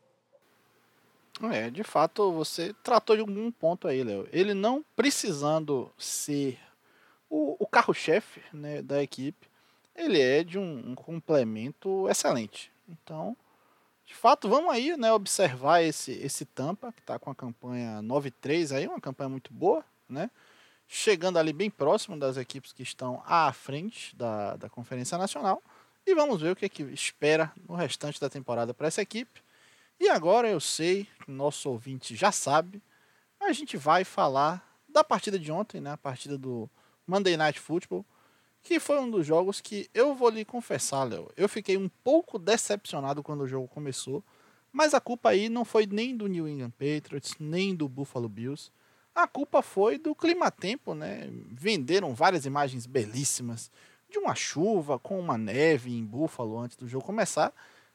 É, 1.51 1.69
de 1.69 1.83
fato, 1.83 2.31
você 2.33 2.73
tratou 2.83 3.15
de 3.15 3.21
algum 3.21 3.49
ponto 3.51 3.87
aí, 3.87 4.03
Léo. 4.03 4.27
Ele 4.31 4.53
não 4.53 4.83
precisando 4.95 5.89
ser 5.97 6.59
o, 7.29 7.55
o 7.57 7.65
carro-chefe 7.65 8.41
né, 8.53 8.81
da 8.81 9.01
equipe, 9.01 9.47
ele 9.95 10.21
é 10.21 10.43
de 10.43 10.59
um, 10.59 10.91
um 10.91 10.95
complemento 10.95 12.07
excelente. 12.09 12.71
Então, 12.87 13.35
de 14.05 14.13
fato, 14.13 14.49
vamos 14.49 14.73
aí, 14.73 14.95
né, 14.97 15.11
observar 15.11 15.81
esse 15.81 16.11
esse 16.11 16.45
Tampa 16.45 16.91
que 16.91 16.99
está 16.99 17.17
com 17.17 17.31
a 17.31 17.35
campanha 17.35 18.01
9-3 18.01 18.75
aí, 18.75 18.87
uma 18.87 18.99
campanha 18.99 19.29
muito 19.29 19.53
boa, 19.53 19.83
né? 20.07 20.29
Chegando 20.87 21.37
ali 21.37 21.51
bem 21.51 21.69
próximo 21.69 22.17
das 22.17 22.37
equipes 22.37 22.71
que 22.71 22.83
estão 22.83 23.21
à 23.25 23.51
frente 23.51 24.15
da, 24.15 24.55
da 24.55 24.69
Conferência 24.69 25.17
Nacional. 25.17 25.61
E 26.05 26.13
vamos 26.13 26.41
ver 26.41 26.51
o 26.51 26.55
que, 26.55 26.65
é 26.65 26.69
que 26.69 26.83
espera 26.83 27.51
no 27.67 27.75
restante 27.75 28.19
da 28.19 28.29
temporada 28.29 28.73
para 28.73 28.87
essa 28.87 29.01
equipe. 29.01 29.41
E 29.99 30.09
agora 30.09 30.47
eu 30.49 30.59
sei 30.59 31.07
nosso 31.27 31.69
ouvinte 31.69 32.15
já 32.15 32.31
sabe, 32.31 32.81
a 33.39 33.51
gente 33.53 33.77
vai 33.77 34.03
falar 34.03 34.75
da 34.87 35.03
partida 35.03 35.39
de 35.39 35.51
ontem, 35.51 35.79
né? 35.79 35.91
A 35.91 35.97
partida 35.97 36.37
do 36.37 36.69
Monday 37.07 37.37
Night 37.37 37.59
Football, 37.59 38.05
que 38.61 38.79
foi 38.79 38.99
um 38.99 39.09
dos 39.09 39.25
jogos 39.25 39.61
que 39.61 39.89
eu 39.93 40.15
vou 40.15 40.29
lhe 40.29 40.43
confessar, 40.43 41.03
Léo. 41.03 41.31
Eu 41.37 41.47
fiquei 41.47 41.77
um 41.77 41.89
pouco 42.03 42.39
decepcionado 42.39 43.21
quando 43.21 43.41
o 43.41 43.47
jogo 43.47 43.67
começou, 43.67 44.23
mas 44.71 44.93
a 44.93 44.99
culpa 44.99 45.29
aí 45.29 45.49
não 45.49 45.63
foi 45.63 45.85
nem 45.85 46.15
do 46.15 46.27
New 46.27 46.47
England 46.47 46.71
Patriots, 46.71 47.35
nem 47.39 47.75
do 47.75 47.87
Buffalo 47.87 48.27
Bills. 48.27 48.71
A 49.15 49.25
culpa 49.25 49.61
foi 49.61 49.97
do 49.97 50.13
clima-tempo, 50.13 50.93
né? 50.93 51.29
Venderam 51.49 52.13
várias 52.13 52.45
imagens 52.45 52.85
belíssimas 52.85 53.71
de 54.09 54.19
uma 54.19 54.35
chuva 54.35 54.99
com 54.99 55.17
uma 55.17 55.37
neve 55.37 55.97
em 55.97 56.03
Buffalo 56.03 56.59
antes 56.59 56.75
do 56.75 56.85
jogo 56.85 57.05
começar. 57.05 57.53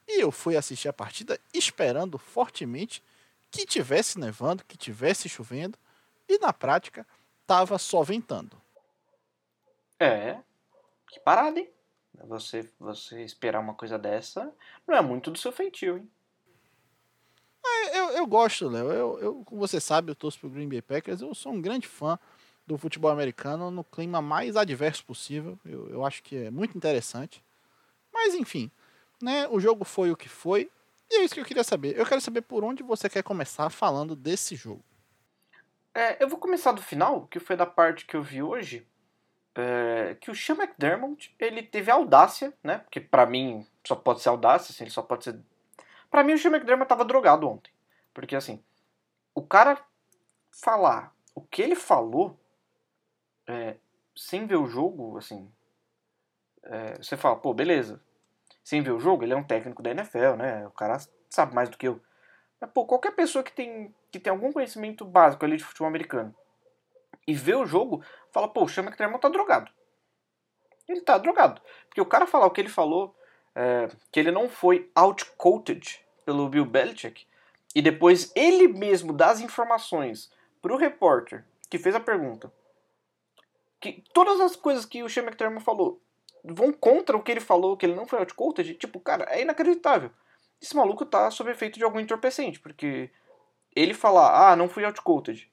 E 0.08 0.22
eu 0.22 0.32
fui 0.32 0.56
assistir 0.56 0.88
a 0.88 0.94
partida 0.94 1.38
esperando 1.52 2.16
fortemente 2.16 3.02
que 3.50 3.66
tivesse 3.66 4.18
nevando, 4.18 4.64
que 4.64 4.78
tivesse 4.78 5.28
chovendo. 5.28 5.78
E 6.26 6.38
na 6.38 6.54
prática, 6.54 7.06
estava 7.42 7.76
só 7.76 8.02
ventando. 8.02 8.56
É, 9.98 10.38
que 11.06 11.20
parada, 11.20 11.60
hein? 11.60 11.68
Você, 12.24 12.68
você 12.78 13.22
esperar 13.22 13.60
uma 13.60 13.74
coisa 13.74 13.98
dessa 13.98 14.54
não 14.86 14.94
é 14.96 15.02
muito 15.02 15.30
do 15.30 15.38
seu 15.38 15.52
feitio, 15.52 15.98
hein? 15.98 16.10
É, 17.64 17.98
eu, 17.98 18.10
eu 18.10 18.26
gosto, 18.26 18.68
Léo. 18.68 18.90
Eu, 18.90 19.18
eu, 19.20 19.42
como 19.44 19.60
você 19.60 19.80
sabe, 19.80 20.10
eu 20.10 20.14
torço 20.14 20.38
pro 20.38 20.50
Green 20.50 20.68
Bay 20.68 20.82
Packers. 20.82 21.20
Eu 21.20 21.34
sou 21.34 21.52
um 21.52 21.60
grande 21.60 21.86
fã 21.86 22.18
do 22.66 22.78
futebol 22.78 23.10
americano 23.10 23.70
no 23.70 23.84
clima 23.84 24.22
mais 24.22 24.56
adverso 24.56 25.04
possível. 25.04 25.58
Eu, 25.64 25.88
eu 25.88 26.04
acho 26.04 26.22
que 26.22 26.36
é 26.36 26.50
muito 26.50 26.76
interessante. 26.76 27.42
Mas 28.12 28.34
enfim, 28.34 28.70
né? 29.20 29.48
O 29.48 29.60
jogo 29.60 29.84
foi 29.84 30.10
o 30.10 30.16
que 30.16 30.28
foi. 30.28 30.70
E 31.10 31.20
é 31.20 31.24
isso 31.24 31.34
que 31.34 31.40
eu 31.40 31.44
queria 31.44 31.64
saber. 31.64 31.98
Eu 31.98 32.06
quero 32.06 32.20
saber 32.20 32.42
por 32.42 32.62
onde 32.62 32.82
você 32.82 33.08
quer 33.08 33.22
começar 33.22 33.68
falando 33.70 34.14
desse 34.14 34.54
jogo. 34.54 34.84
É, 35.92 36.22
eu 36.22 36.28
vou 36.28 36.38
começar 36.38 36.72
do 36.72 36.80
final, 36.80 37.26
que 37.26 37.40
foi 37.40 37.56
da 37.56 37.66
parte 37.66 38.06
que 38.06 38.16
eu 38.16 38.22
vi 38.22 38.42
hoje. 38.42 38.86
É, 39.56 40.16
que 40.20 40.30
o 40.30 40.34
Sean 40.34 40.54
McDermott 40.54 41.34
ele 41.36 41.62
teve 41.62 41.90
audácia, 41.90 42.54
né? 42.62 42.78
Porque 42.78 43.00
para 43.00 43.26
mim 43.26 43.66
só 43.84 43.96
pode 43.96 44.22
ser 44.22 44.28
audácia, 44.28 44.72
assim, 44.72 44.84
ele 44.84 44.92
só 44.92 45.02
pode 45.02 45.24
ser. 45.24 45.40
Para 46.10 46.24
mim 46.24 46.34
o 46.34 46.38
Sean 46.38 46.50
McDermott 46.50 46.88
tava 46.88 47.04
drogado 47.04 47.48
ontem, 47.48 47.72
porque 48.12 48.34
assim, 48.34 48.62
o 49.34 49.42
cara 49.42 49.78
falar 50.50 51.14
o 51.34 51.40
que 51.40 51.62
ele 51.62 51.76
falou 51.76 52.38
é, 53.46 53.76
sem 54.16 54.46
ver 54.46 54.56
o 54.56 54.66
jogo, 54.66 55.16
assim, 55.16 55.50
é, 56.62 56.96
você 56.96 57.16
fala, 57.16 57.36
pô, 57.36 57.54
beleza. 57.54 58.02
Sem 58.62 58.82
ver 58.82 58.92
o 58.92 59.00
jogo, 59.00 59.24
ele 59.24 59.32
é 59.32 59.36
um 59.36 59.44
técnico 59.44 59.82
da 59.82 59.90
NFL, 59.90 60.36
né? 60.36 60.66
O 60.66 60.70
cara 60.72 60.98
sabe 61.28 61.54
mais 61.54 61.68
do 61.68 61.78
que 61.78 61.88
eu. 61.88 62.00
Mas, 62.60 62.70
pô, 62.70 62.84
qualquer 62.84 63.12
pessoa 63.12 63.42
que 63.42 63.52
tem, 63.52 63.94
que 64.10 64.20
tem 64.20 64.30
algum 64.30 64.52
conhecimento 64.52 65.04
básico 65.04 65.44
ali 65.44 65.56
de 65.56 65.64
futebol 65.64 65.88
americano 65.88 66.34
e 67.26 67.34
vê 67.34 67.54
o 67.54 67.66
jogo, 67.66 68.04
fala, 68.32 68.48
pô, 68.48 68.64
o 68.64 68.68
Sean 68.68 68.84
McDermott 68.84 69.22
tá 69.22 69.28
drogado. 69.28 69.70
Ele 70.86 71.00
tá 71.00 71.16
drogado. 71.16 71.62
Porque 71.88 72.00
o 72.00 72.06
cara 72.06 72.26
falar 72.26 72.46
o 72.46 72.50
que 72.50 72.60
ele 72.60 72.68
falou, 72.68 73.16
é, 73.54 73.88
que 74.10 74.20
ele 74.20 74.30
não 74.30 74.48
foi 74.48 74.90
outcoated 74.94 76.00
pelo 76.24 76.48
Bill 76.48 76.64
Belichick, 76.64 77.26
e 77.74 77.82
depois 77.82 78.32
ele 78.34 78.68
mesmo 78.68 79.12
dá 79.12 79.30
as 79.30 79.40
informações 79.40 80.30
pro 80.60 80.76
repórter 80.76 81.44
que 81.68 81.78
fez 81.78 81.94
a 81.94 82.00
pergunta, 82.00 82.52
que 83.80 84.02
todas 84.12 84.40
as 84.40 84.56
coisas 84.56 84.84
que 84.84 85.02
o 85.02 85.08
Sean 85.08 85.22
McDermott 85.22 85.64
falou 85.64 86.00
vão 86.44 86.72
contra 86.72 87.16
o 87.16 87.22
que 87.22 87.30
ele 87.30 87.40
falou, 87.40 87.76
que 87.76 87.86
ele 87.86 87.94
não 87.94 88.06
foi 88.06 88.18
outcoated, 88.18 88.74
tipo, 88.74 88.98
cara, 88.98 89.26
é 89.28 89.42
inacreditável. 89.42 90.10
Esse 90.60 90.76
maluco 90.76 91.04
tá 91.04 91.30
sob 91.30 91.50
efeito 91.50 91.78
de 91.78 91.84
algum 91.84 92.00
entorpecente, 92.00 92.60
porque 92.60 93.10
ele 93.74 93.94
falar, 93.94 94.50
ah, 94.50 94.56
não 94.56 94.68
fui 94.68 94.84
outcoated. 94.84 95.50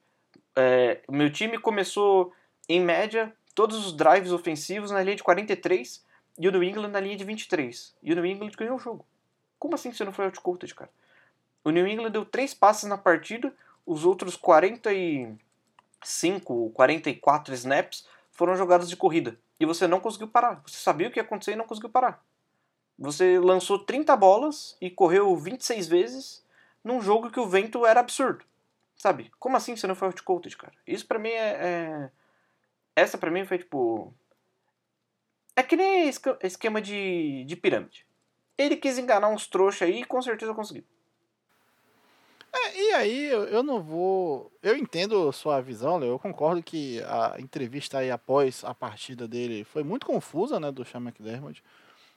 É, 0.56 1.00
meu 1.08 1.30
time 1.30 1.58
começou, 1.58 2.32
em 2.68 2.80
média, 2.80 3.34
todos 3.54 3.86
os 3.86 3.96
drives 3.96 4.32
ofensivos 4.32 4.90
na 4.90 5.02
linha 5.02 5.16
de 5.16 5.22
43 5.22 6.04
e 6.38 6.46
o 6.46 6.52
New 6.52 6.62
England 6.62 6.88
na 6.88 7.00
linha 7.00 7.16
de 7.16 7.24
23. 7.24 7.96
E 8.02 8.12
o 8.12 8.14
New 8.14 8.24
England 8.24 8.52
ganhou 8.56 8.76
o 8.76 8.78
jogo. 8.78 9.04
Como 9.58 9.74
assim 9.74 9.92
você 9.92 10.04
não 10.04 10.12
foi 10.12 10.26
outcoated, 10.26 10.72
cara? 10.74 10.90
O 11.64 11.70
New 11.70 11.86
England 11.86 12.10
deu 12.10 12.24
três 12.24 12.54
passes 12.54 12.88
na 12.88 12.96
partida, 12.96 13.52
os 13.84 14.04
outros 14.04 14.36
45, 14.36 16.70
44 16.70 17.52
snaps 17.54 18.06
foram 18.30 18.54
jogadas 18.54 18.88
de 18.88 18.96
corrida. 18.96 19.36
E 19.58 19.66
você 19.66 19.88
não 19.88 19.98
conseguiu 19.98 20.28
parar. 20.28 20.62
Você 20.64 20.76
sabia 20.76 21.08
o 21.08 21.10
que 21.10 21.18
ia 21.18 21.24
acontecer 21.24 21.52
e 21.52 21.56
não 21.56 21.66
conseguiu 21.66 21.90
parar. 21.90 22.24
Você 22.96 23.38
lançou 23.38 23.78
30 23.78 24.16
bolas 24.16 24.76
e 24.80 24.90
correu 24.90 25.36
26 25.36 25.88
vezes 25.88 26.44
num 26.82 27.00
jogo 27.00 27.30
que 27.30 27.40
o 27.40 27.46
vento 27.46 27.84
era 27.84 28.00
absurdo. 28.00 28.44
Sabe? 28.96 29.30
Como 29.38 29.56
assim 29.56 29.76
você 29.76 29.86
não 29.86 29.94
foi 29.94 30.08
outcoated, 30.08 30.56
cara? 30.56 30.72
Isso 30.86 31.06
pra 31.06 31.18
mim 31.18 31.30
é, 31.30 31.58
é... 31.60 32.10
Essa 32.96 33.18
pra 33.18 33.30
mim 33.30 33.44
foi 33.44 33.58
tipo... 33.58 34.14
É 35.58 35.62
que 35.64 35.74
nem 35.74 36.08
esquema 36.08 36.80
de, 36.80 37.42
de 37.44 37.56
pirâmide. 37.56 38.06
Ele 38.56 38.76
quis 38.76 38.96
enganar 38.96 39.26
uns 39.26 39.48
trouxas 39.48 39.88
aí 39.88 40.02
e 40.02 40.04
com 40.04 40.22
certeza 40.22 40.54
conseguiu. 40.54 40.84
É, 42.52 42.80
e 42.80 42.92
aí, 42.92 43.24
eu, 43.24 43.60
não 43.64 43.82
vou. 43.82 44.52
Eu 44.62 44.76
entendo 44.76 45.32
sua 45.32 45.60
visão, 45.60 45.98
Leo. 45.98 46.10
Eu 46.10 46.18
concordo 46.20 46.62
que 46.62 47.02
a 47.02 47.34
entrevista 47.40 47.98
aí 47.98 48.08
após 48.08 48.62
a 48.62 48.72
partida 48.72 49.26
dele 49.26 49.64
foi 49.64 49.82
muito 49.82 50.06
confusa, 50.06 50.60
né, 50.60 50.70
do 50.70 50.84
Sean 50.84 51.00
McDermott. 51.00 51.60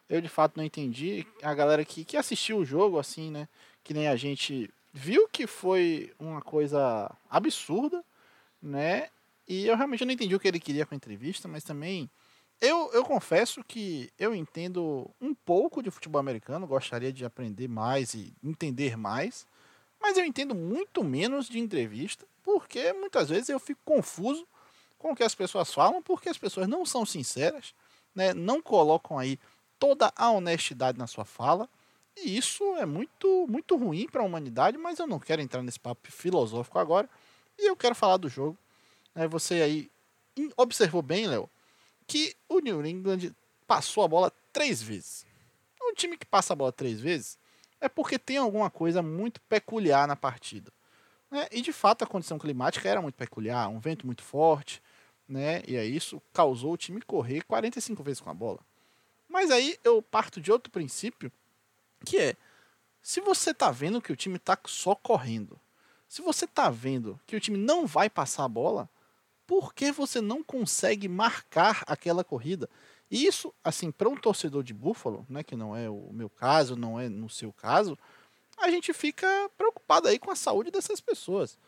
Eu 0.08 0.22
de 0.22 0.30
fato 0.30 0.56
não 0.56 0.64
entendi. 0.64 1.26
A 1.42 1.56
galera 1.56 1.84
que, 1.84 2.06
que 2.06 2.18
assistiu 2.18 2.60
o 2.60 2.66
jogo, 2.66 3.00
assim, 3.00 3.32
né, 3.32 3.48
que 3.84 3.92
nem 3.92 4.08
a 4.08 4.16
gente 4.16 4.70
viu 4.94 5.28
que 5.28 5.48
foi 5.48 6.14
uma 6.20 6.44
coisa 6.44 7.10
absurda, 7.28 8.04
né? 8.62 9.10
E 9.48 9.66
eu 9.66 9.76
realmente 9.76 10.06
não 10.06 10.14
entendi 10.14 10.36
o 10.36 10.40
que 10.40 10.48
ele 10.48 10.60
queria 10.60 10.86
com 10.86 10.94
a 10.94 10.96
entrevista, 10.96 11.48
mas 11.48 11.64
também 11.64 12.08
eu, 12.62 12.92
eu 12.94 13.04
confesso 13.04 13.64
que 13.64 14.12
eu 14.20 14.36
entendo 14.36 15.10
um 15.20 15.34
pouco 15.34 15.82
de 15.82 15.90
futebol 15.90 16.20
americano, 16.20 16.68
gostaria 16.68 17.12
de 17.12 17.26
aprender 17.26 17.68
mais 17.68 18.14
e 18.14 18.32
entender 18.44 18.96
mais. 18.96 19.48
Mas 20.00 20.16
eu 20.16 20.24
entendo 20.24 20.54
muito 20.54 21.04
menos 21.04 21.50
de 21.50 21.60
entrevista, 21.60 22.26
porque 22.44 22.94
muitas 22.94 23.30
vezes 23.30 23.50
eu 23.50 23.60
fico 23.60 23.82
confuso 23.84 24.48
com 25.00 25.12
o 25.12 25.16
que 25.16 25.24
as 25.24 25.34
pessoas 25.34 25.74
falam, 25.74 26.04
porque 26.04 26.30
as 26.30 26.38
pessoas 26.38 26.68
não 26.68 26.86
são 26.86 27.04
sinceras, 27.04 27.74
né? 28.14 28.32
não 28.32 28.62
colocam 28.62 29.18
aí 29.18 29.40
toda 29.80 30.14
a 30.16 30.30
honestidade 30.30 31.00
na 31.00 31.08
sua 31.08 31.26
fala. 31.26 31.68
E 32.16 32.38
isso 32.38 32.64
é 32.76 32.86
muito, 32.86 33.48
muito 33.48 33.76
ruim 33.76 34.08
para 34.08 34.22
a 34.22 34.26
humanidade, 34.26 34.78
mas 34.78 35.00
eu 35.00 35.08
não 35.08 35.20
quero 35.20 35.42
entrar 35.42 35.64
nesse 35.64 35.80
papo 35.80 36.12
filosófico 36.12 36.78
agora. 36.78 37.10
E 37.58 37.68
eu 37.68 37.76
quero 37.76 37.96
falar 37.96 38.18
do 38.18 38.30
jogo. 38.30 38.56
Né? 39.16 39.28
Você 39.28 39.56
aí 39.56 39.92
observou 40.56 41.02
bem, 41.02 41.28
Léo, 41.28 41.50
que 42.12 42.36
o 42.50 42.60
New 42.60 42.86
England 42.86 43.34
passou 43.66 44.04
a 44.04 44.08
bola 44.08 44.34
três 44.52 44.82
vezes. 44.82 45.26
Um 45.82 45.94
time 45.94 46.18
que 46.18 46.26
passa 46.26 46.52
a 46.52 46.56
bola 46.58 46.70
três 46.70 47.00
vezes 47.00 47.40
é 47.80 47.88
porque 47.88 48.20
tem 48.20 48.36
alguma 48.36 48.70
coisa 48.70 49.02
muito 49.02 49.40
peculiar 49.44 50.06
na 50.10 50.16
partida. 50.18 50.74
Né? 51.32 51.48
E 51.54 51.62
de 51.62 51.72
fato 51.72 52.04
a 52.04 52.08
condição 52.08 52.38
climática 52.38 52.90
era 52.90 53.02
muito 53.02 53.16
peculiar, 53.16 53.70
um 53.70 53.80
vento 53.80 54.06
muito 54.06 54.24
forte, 54.24 54.84
né? 55.26 55.64
e 55.66 55.78
aí 55.78 55.96
isso 55.96 56.22
causou 56.34 56.74
o 56.74 56.78
time 56.78 57.02
correr 57.02 57.44
45 57.44 58.04
vezes 58.04 58.20
com 58.20 58.30
a 58.30 58.34
bola. 58.34 58.60
Mas 59.30 59.50
aí 59.50 59.80
eu 59.82 60.02
parto 60.02 60.42
de 60.42 60.52
outro 60.52 60.70
princípio, 60.70 61.32
que 62.06 62.18
é, 62.18 62.36
se 63.02 63.22
você 63.22 63.52
está 63.52 63.72
vendo 63.72 64.02
que 64.02 64.12
o 64.12 64.18
time 64.18 64.36
está 64.36 64.60
só 64.66 64.96
correndo, 64.96 65.58
se 66.10 66.22
você 66.22 66.44
está 66.44 66.70
vendo 66.70 67.18
que 67.26 67.38
o 67.38 67.40
time 67.40 67.58
não 67.58 67.88
vai 67.88 68.10
passar 68.10 68.44
a 68.44 68.50
bola, 68.50 68.90
por 69.52 69.74
que 69.74 69.92
você 69.92 70.22
não 70.22 70.42
consegue 70.42 71.10
marcar 71.10 71.84
aquela 71.86 72.24
corrida? 72.24 72.70
E 73.12 73.26
isso, 73.26 73.54
assim, 73.62 73.92
para 73.92 74.08
um 74.08 74.16
torcedor 74.16 74.64
de 74.64 74.74
Buffalo, 74.74 75.26
né, 75.28 75.44
que 75.44 75.58
não 75.58 75.76
é 75.76 75.90
o 75.90 76.10
meu 76.14 76.30
caso, 76.30 76.78
não 76.78 76.98
é 76.98 77.10
no 77.10 77.30
seu 77.30 77.52
caso, 77.52 78.00
a 78.58 78.70
gente 78.70 78.94
fica 78.94 79.28
preocupado 79.58 80.08
aí 80.08 80.18
com 80.18 80.32
a 80.32 80.38
saúde 80.38 80.72
dessas 80.72 81.02
pessoas. 81.02 81.60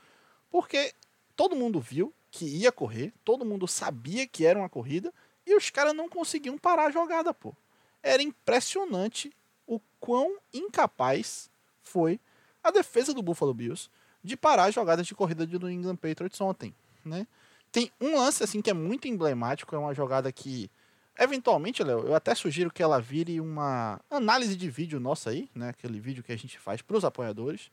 Porque 0.50 0.94
todo 1.36 1.58
mundo 1.58 1.82
viu 1.82 2.14
que 2.32 2.46
ia 2.46 2.72
correr, 2.72 3.12
todo 3.22 3.44
mundo 3.44 3.68
sabia 3.68 4.26
que 4.26 4.46
era 4.46 4.58
uma 4.58 4.70
corrida 4.70 5.14
e 5.46 5.54
os 5.54 5.70
caras 5.70 5.94
não 5.94 6.08
conseguiam 6.08 6.58
parar 6.58 6.86
a 6.86 6.92
jogada, 6.92 7.34
pô. 7.34 7.54
Era 8.02 8.24
impressionante 8.24 9.30
o 9.68 9.82
quão 10.00 10.38
incapaz 10.54 11.50
foi 11.82 12.18
a 12.64 12.72
defesa 12.72 13.14
do 13.14 13.22
Buffalo 13.22 13.54
Bills 13.54 13.90
de 14.24 14.38
parar 14.38 14.70
as 14.70 14.74
jogadas 14.74 15.06
de 15.06 15.14
corrida 15.14 15.46
do 15.46 15.60
New 15.60 15.70
England 15.70 15.98
Patriots 15.98 16.40
ontem, 16.40 16.74
né? 17.04 17.28
Tem 17.74 17.92
um 18.00 18.16
lance 18.16 18.44
assim 18.44 18.62
que 18.62 18.70
é 18.70 18.74
muito 18.74 19.08
emblemático, 19.08 19.76
é 19.76 19.80
uma 19.80 19.94
jogada 19.94 20.32
que 20.32 20.72
Eventualmente, 21.18 21.84
Léo, 21.84 22.08
eu 22.08 22.16
até 22.16 22.34
sugiro 22.34 22.72
que 22.72 22.82
ela 22.82 23.00
vire 23.00 23.40
uma 23.40 24.00
análise 24.10 24.56
de 24.56 24.68
vídeo 24.70 25.00
nossa 25.00 25.30
aí, 25.30 25.48
né? 25.54 25.70
Aquele 25.70 26.00
vídeo 26.00 26.24
que 26.24 26.32
a 26.32 26.36
gente 26.36 26.58
faz 26.58 26.82
para 26.82 26.98
os 26.98 27.06
apoiadores, 27.06 27.70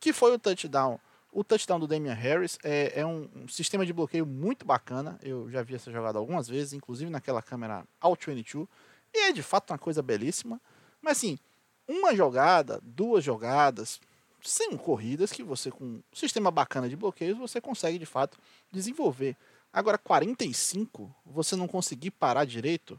que 0.00 0.12
foi 0.12 0.32
o 0.32 0.38
touchdown. 0.38 0.98
O 1.30 1.44
touchdown 1.44 1.78
do 1.78 1.86
Damian 1.86 2.14
Harris 2.14 2.58
é, 2.64 3.00
é 3.00 3.04
um, 3.04 3.28
um, 3.36 3.46
sistema 3.46 3.84
de 3.84 3.92
bloqueio 3.92 4.24
muito 4.24 4.64
bacana. 4.64 5.18
Eu 5.22 5.50
já 5.50 5.62
vi 5.62 5.74
essa 5.74 5.92
jogada 5.92 6.18
algumas 6.18 6.48
vezes, 6.48 6.72
inclusive 6.72 7.10
naquela 7.10 7.42
câmera 7.42 7.84
Alt 8.00 8.24
22. 8.24 8.66
E 9.12 9.18
é 9.28 9.32
de 9.32 9.42
fato 9.42 9.70
uma 9.70 9.78
coisa 9.78 10.00
belíssima. 10.00 10.58
Mas 11.02 11.18
assim, 11.18 11.38
uma 11.86 12.16
jogada, 12.16 12.80
duas 12.82 13.22
jogadas, 13.22 14.00
sem 14.42 14.76
corridas 14.76 15.32
que 15.32 15.42
você 15.42 15.70
com 15.70 15.84
um 15.84 16.02
sistema 16.12 16.50
bacana 16.50 16.88
de 16.88 16.96
bloqueios 16.96 17.38
você 17.38 17.60
consegue 17.60 17.98
de 17.98 18.06
fato 18.06 18.38
desenvolver. 18.70 19.36
Agora 19.72 19.98
45, 19.98 21.14
você 21.24 21.54
não 21.56 21.68
conseguir 21.68 22.10
parar 22.10 22.44
direito, 22.44 22.98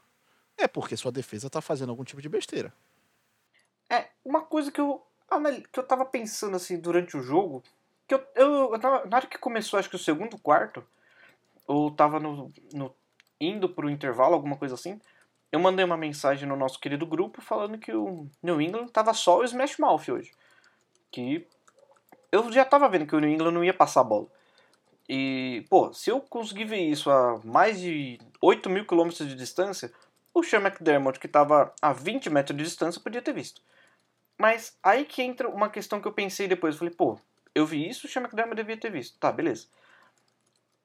é 0.58 0.68
porque 0.68 0.96
sua 0.96 1.12
defesa 1.12 1.48
está 1.48 1.62
fazendo 1.62 1.90
algum 1.90 2.04
tipo 2.04 2.22
de 2.22 2.30
besteira. 2.30 2.74
É, 3.90 4.08
uma 4.24 4.42
coisa 4.42 4.72
que 4.72 4.80
eu 4.80 5.04
que 5.72 5.80
eu 5.80 5.84
tava 5.84 6.06
pensando 6.06 6.56
assim 6.56 6.80
durante 6.80 7.16
o 7.16 7.22
jogo, 7.22 7.64
que 8.08 8.16
eu, 8.16 8.26
eu, 8.36 8.78
na 8.80 9.18
hora 9.18 9.28
que 9.28 9.38
começou, 9.38 9.78
acho 9.78 9.90
que 9.90 9.96
o 9.96 10.00
segundo 10.00 10.40
quarto, 10.40 10.84
ou 11.68 11.92
tava 11.92 12.20
no, 12.20 12.52
no 12.74 12.96
indo 13.40 13.70
pro 13.70 13.92
intervalo, 13.92 14.34
alguma 14.34 14.58
coisa 14.58 14.74
assim, 14.74 15.00
eu 15.52 15.60
mandei 15.60 15.86
uma 15.86 15.96
mensagem 15.96 16.50
no 16.50 16.56
nosso 16.56 16.80
querido 16.80 17.06
grupo 17.06 17.42
falando 17.42 17.78
que 17.78 17.94
o 17.94 18.28
New 18.42 18.60
England 18.60 18.88
tava 18.88 19.14
só 19.14 19.38
o 19.38 19.44
Smash 19.44 19.78
Mouth 19.78 20.10
hoje 20.10 20.32
que 21.12 21.48
eu 22.32 22.52
já 22.52 22.66
tava 22.66 22.88
vendo 22.90 23.08
que 23.08 23.16
o 23.16 23.20
New 23.20 23.30
England 23.30 23.52
não 23.52 23.64
ia 23.64 23.74
passar 23.74 24.02
a 24.02 24.04
bola. 24.04 24.28
E, 25.08 25.66
pô, 25.70 25.92
se 25.92 26.12
eu 26.12 26.22
conseguir 26.22 26.66
ver 26.66 26.82
isso 26.82 27.10
a 27.10 27.40
mais 27.44 27.80
de 27.80 28.20
8 28.42 28.70
mil 28.70 28.86
quilômetros 28.86 29.28
de 29.28 29.36
distância, 29.36 29.92
o 30.34 30.44
Sean 30.44 30.60
McDermott, 30.60 31.20
que 31.20 31.26
estava 31.26 31.74
a 31.82 31.92
20 31.92 32.30
metros 32.30 32.56
de 32.56 32.64
distância, 32.64 33.02
podia 33.02 33.22
ter 33.22 33.34
visto. 33.34 33.62
Mas 34.38 34.78
aí 34.84 35.06
que 35.06 35.24
entra 35.24 35.50
uma 35.50 35.70
questão 35.70 36.00
que 36.00 36.08
eu 36.08 36.14
pensei 36.14 36.48
depois. 36.48 36.76
Eu 36.76 36.80
falei, 36.80 36.94
pô, 36.94 37.20
eu 37.56 37.66
vi 37.66 37.90
isso, 37.90 38.06
o 38.06 38.10
Sean 38.10 38.22
McDermott 38.22 38.56
devia 38.56 38.78
ter 38.78 38.92
visto. 38.92 39.18
Tá, 39.20 39.32
beleza. 39.32 39.68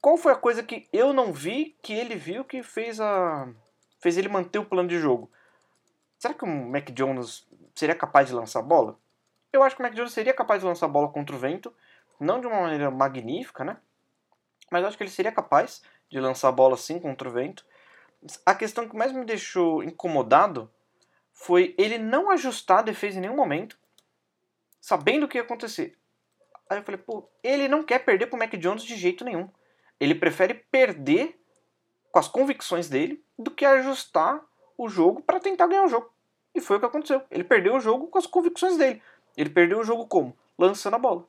Qual 0.00 0.16
foi 0.16 0.32
a 0.32 0.36
coisa 0.36 0.62
que 0.62 0.88
eu 0.92 1.12
não 1.12 1.32
vi, 1.32 1.76
que 1.82 1.92
ele 1.92 2.14
viu, 2.14 2.44
que 2.44 2.62
fez 2.62 3.00
a 3.00 3.48
fez 4.00 4.18
ele 4.18 4.28
manter 4.28 4.58
o 4.58 4.64
plano 4.66 4.88
de 4.88 4.98
jogo? 4.98 5.30
Será 6.18 6.34
que 6.34 6.44
o 6.44 6.46
Mac 6.46 6.90
Jones 6.90 7.46
seria 7.74 7.94
capaz 7.94 8.28
de 8.28 8.34
lançar 8.34 8.60
a 8.60 8.62
bola? 8.62 8.98
Eu 9.54 9.62
acho 9.62 9.76
que 9.76 9.82
o 9.82 9.84
Mac 9.84 9.94
Jones 9.94 10.12
seria 10.12 10.34
capaz 10.34 10.60
de 10.60 10.66
lançar 10.66 10.86
a 10.86 10.88
bola 10.88 11.08
contra 11.08 11.36
o 11.36 11.38
vento, 11.38 11.72
não 12.18 12.40
de 12.40 12.46
uma 12.48 12.60
maneira 12.60 12.90
magnífica, 12.90 13.62
né? 13.62 13.76
Mas 14.68 14.84
acho 14.84 14.96
que 14.96 15.04
ele 15.04 15.10
seria 15.10 15.30
capaz 15.30 15.80
de 16.10 16.18
lançar 16.18 16.48
a 16.48 16.52
bola 16.52 16.74
assim 16.74 16.98
contra 16.98 17.28
o 17.28 17.32
vento. 17.32 17.64
A 18.44 18.52
questão 18.52 18.88
que 18.88 18.96
mais 18.96 19.12
me 19.12 19.24
deixou 19.24 19.84
incomodado 19.84 20.68
foi 21.32 21.72
ele 21.78 21.98
não 21.98 22.32
ajustar 22.32 22.80
a 22.80 22.82
defesa 22.82 23.18
em 23.18 23.20
nenhum 23.20 23.36
momento, 23.36 23.78
sabendo 24.80 25.26
o 25.26 25.28
que 25.28 25.38
ia 25.38 25.44
acontecer. 25.44 25.96
Aí 26.68 26.78
eu 26.78 26.82
falei, 26.82 27.00
pô, 27.00 27.30
ele 27.40 27.68
não 27.68 27.84
quer 27.84 28.00
perder 28.00 28.26
pro 28.26 28.38
Mac 28.38 28.52
Jones 28.56 28.82
de 28.82 28.96
jeito 28.96 29.24
nenhum. 29.24 29.48
Ele 30.00 30.16
prefere 30.16 30.54
perder 30.54 31.40
com 32.10 32.18
as 32.18 32.26
convicções 32.26 32.88
dele 32.88 33.24
do 33.38 33.52
que 33.52 33.64
ajustar 33.64 34.44
o 34.76 34.88
jogo 34.88 35.22
para 35.22 35.38
tentar 35.38 35.68
ganhar 35.68 35.84
o 35.84 35.88
jogo. 35.88 36.12
E 36.54 36.60
foi 36.60 36.76
o 36.76 36.80
que 36.80 36.86
aconteceu. 36.86 37.22
Ele 37.30 37.44
perdeu 37.44 37.74
o 37.74 37.80
jogo 37.80 38.08
com 38.08 38.18
as 38.18 38.26
convicções 38.26 38.76
dele. 38.76 39.02
Ele 39.36 39.50
perdeu 39.50 39.80
o 39.80 39.84
jogo 39.84 40.06
como? 40.06 40.36
Lançando 40.58 40.94
a 40.94 40.98
bola. 40.98 41.26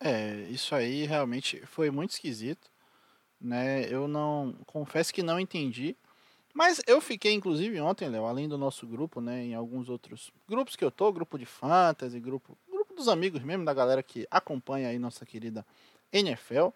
É, 0.00 0.46
isso 0.50 0.74
aí 0.74 1.06
realmente 1.06 1.64
foi 1.66 1.90
muito 1.90 2.10
esquisito, 2.10 2.70
né? 3.40 3.86
Eu 3.88 4.06
não 4.06 4.54
confesso 4.66 5.12
que 5.12 5.22
não 5.22 5.40
entendi, 5.40 5.96
mas 6.52 6.80
eu 6.86 7.00
fiquei 7.00 7.32
inclusive 7.32 7.78
ontem, 7.80 8.08
Léo, 8.08 8.24
além 8.24 8.48
do 8.48 8.56
nosso 8.56 8.86
grupo, 8.86 9.20
né, 9.20 9.44
em 9.44 9.54
alguns 9.54 9.90
outros 9.90 10.30
grupos 10.48 10.74
que 10.74 10.82
eu 10.82 10.90
tô, 10.90 11.12
grupo 11.12 11.38
de 11.38 11.44
fantasy, 11.44 12.18
grupo, 12.18 12.56
grupo 12.66 12.94
dos 12.94 13.08
amigos 13.08 13.42
mesmo 13.42 13.64
da 13.64 13.74
galera 13.74 14.02
que 14.02 14.26
acompanha 14.30 14.88
aí 14.88 14.98
nossa 14.98 15.26
querida 15.26 15.66
NFL. 16.12 16.68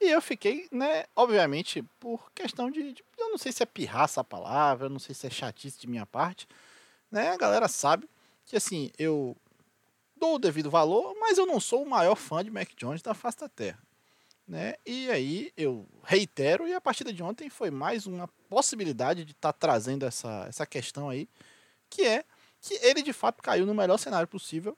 E 0.00 0.10
eu 0.10 0.20
fiquei, 0.20 0.68
né, 0.70 1.06
obviamente, 1.16 1.82
por 1.98 2.30
questão 2.32 2.70
de, 2.70 2.92
de 2.92 3.04
eu 3.18 3.30
não 3.30 3.36
sei 3.36 3.50
se 3.50 3.62
é 3.62 3.66
pirraça 3.66 4.20
a 4.20 4.24
palavra, 4.24 4.86
eu 4.86 4.90
não 4.90 4.98
sei 5.00 5.14
se 5.14 5.26
é 5.26 5.30
chatice 5.30 5.80
de 5.80 5.88
minha 5.88 6.06
parte, 6.06 6.46
né? 7.10 7.30
A 7.30 7.36
galera 7.36 7.66
sabe 7.66 8.08
que 8.46 8.56
assim, 8.56 8.90
eu 8.98 9.36
dou 10.16 10.36
o 10.36 10.38
devido 10.38 10.70
valor, 10.70 11.14
mas 11.20 11.36
eu 11.36 11.44
não 11.44 11.60
sou 11.60 11.82
o 11.82 11.88
maior 11.88 12.14
fã 12.14 12.42
de 12.42 12.50
Mac 12.50 12.70
Jones 12.76 13.02
da 13.02 13.12
face 13.12 13.38
da 13.38 13.48
terra. 13.48 13.78
Né? 14.48 14.74
E 14.86 15.10
aí 15.10 15.52
eu 15.56 15.86
reitero, 16.04 16.68
e 16.68 16.72
a 16.72 16.80
partida 16.80 17.12
de 17.12 17.22
ontem 17.22 17.50
foi 17.50 17.70
mais 17.70 18.06
uma 18.06 18.28
possibilidade 18.48 19.24
de 19.24 19.32
estar 19.32 19.52
tá 19.52 19.58
trazendo 19.58 20.06
essa, 20.06 20.46
essa 20.48 20.64
questão 20.64 21.10
aí, 21.10 21.28
que 21.90 22.02
é 22.02 22.24
que 22.60 22.74
ele 22.74 23.02
de 23.02 23.12
fato 23.12 23.42
caiu 23.42 23.66
no 23.66 23.74
melhor 23.74 23.98
cenário 23.98 24.28
possível. 24.28 24.76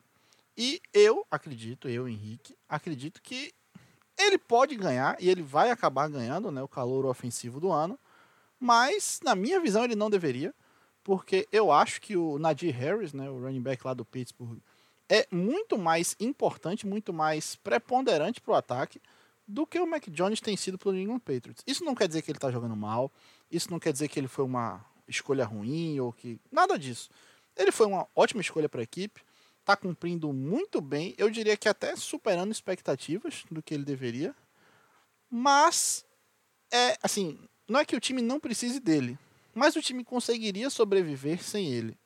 E 0.57 0.81
eu 0.93 1.25
acredito, 1.31 1.89
eu, 1.89 2.09
Henrique, 2.09 2.57
acredito 2.69 3.23
que 3.23 3.55
ele 4.19 4.39
pode 4.39 4.75
ganhar 4.75 5.16
e 5.21 5.29
ele 5.29 5.43
vai 5.43 5.71
acabar 5.71 6.09
ganhando 6.09 6.51
né, 6.51 6.62
o 6.62 6.69
calor 6.69 7.07
ofensivo 7.07 7.61
do 7.61 7.71
ano, 7.71 7.99
mas 8.59 9.21
na 9.23 9.37
minha 9.37 9.61
visão 9.61 9.85
ele 9.85 9.95
não 9.95 10.11
deveria 10.11 10.53
porque 11.09 11.48
eu 11.50 11.72
acho 11.72 12.02
que 12.02 12.18
o 12.18 12.38
Nadir 12.38 12.76
Harris, 12.76 13.14
né, 13.14 13.30
o 13.30 13.40
running 13.40 13.62
back 13.62 13.82
lá 13.82 13.94
do 13.94 14.04
Pittsburgh, 14.04 14.59
é 15.09 15.26
muito 15.30 15.78
mais 15.78 16.14
importante, 16.20 16.86
muito 16.86 17.14
mais 17.14 17.56
preponderante 17.56 18.42
para 18.42 18.52
o 18.52 18.54
ataque 18.54 19.00
do 19.46 19.66
que 19.66 19.80
o 19.80 19.86
Mac 19.86 20.06
Jones 20.11 20.38
tem 20.38 20.54
sido 20.54 20.76
para 20.76 20.90
o 20.90 20.92
New 20.92 21.00
England 21.00 21.20
Patriots. 21.20 21.64
Isso 21.66 21.82
não 21.82 21.94
quer 21.94 22.09
dizer 22.09 22.20
que 22.20 22.30
ele 22.30 22.36
está 22.36 22.50
jogando 22.50 22.76
mal, 22.76 23.11
isso 23.50 23.70
não 23.70 23.78
quer 23.78 23.90
dizer 23.90 24.06
que 24.09 24.20
ele 24.20 24.28
foi 24.28 24.44
uma 24.44 24.84
escolha 25.09 25.46
ruim 25.46 25.98
ou 25.98 26.12
que 26.12 26.38
nada 26.52 26.78
disso. 26.78 27.09
Ele 27.56 27.72
foi 27.72 27.86
uma 27.86 28.06
ótima 28.14 28.42
escolha 28.42 28.68
para 28.68 28.82
a 28.82 28.84
equipe, 28.84 29.22
está 29.61 29.74
cumprindo 29.74 30.30
muito 30.30 30.78
bem, 30.78 31.14
eu 31.16 31.30
diria 31.30 31.56
que 31.56 31.70
até 31.70 31.96
superando 31.96 32.52
expectativas 32.52 33.44
do 33.50 33.62
que 33.62 33.72
ele 33.72 33.82
deveria. 33.82 34.36
Mas 35.30 36.04
é 36.70 36.98
assim, 37.02 37.40
não 37.66 37.80
é 37.80 37.86
que 37.86 37.96
o 37.96 38.00
time 38.00 38.20
não 38.20 38.38
precise 38.38 38.78
dele, 38.78 39.18
mas 39.59 39.76
o 39.76 39.82
time 39.82 40.04
conseguiria 40.04 40.70
sobreviver 40.70 41.42
sem 41.42 41.72
ele. 41.72 41.98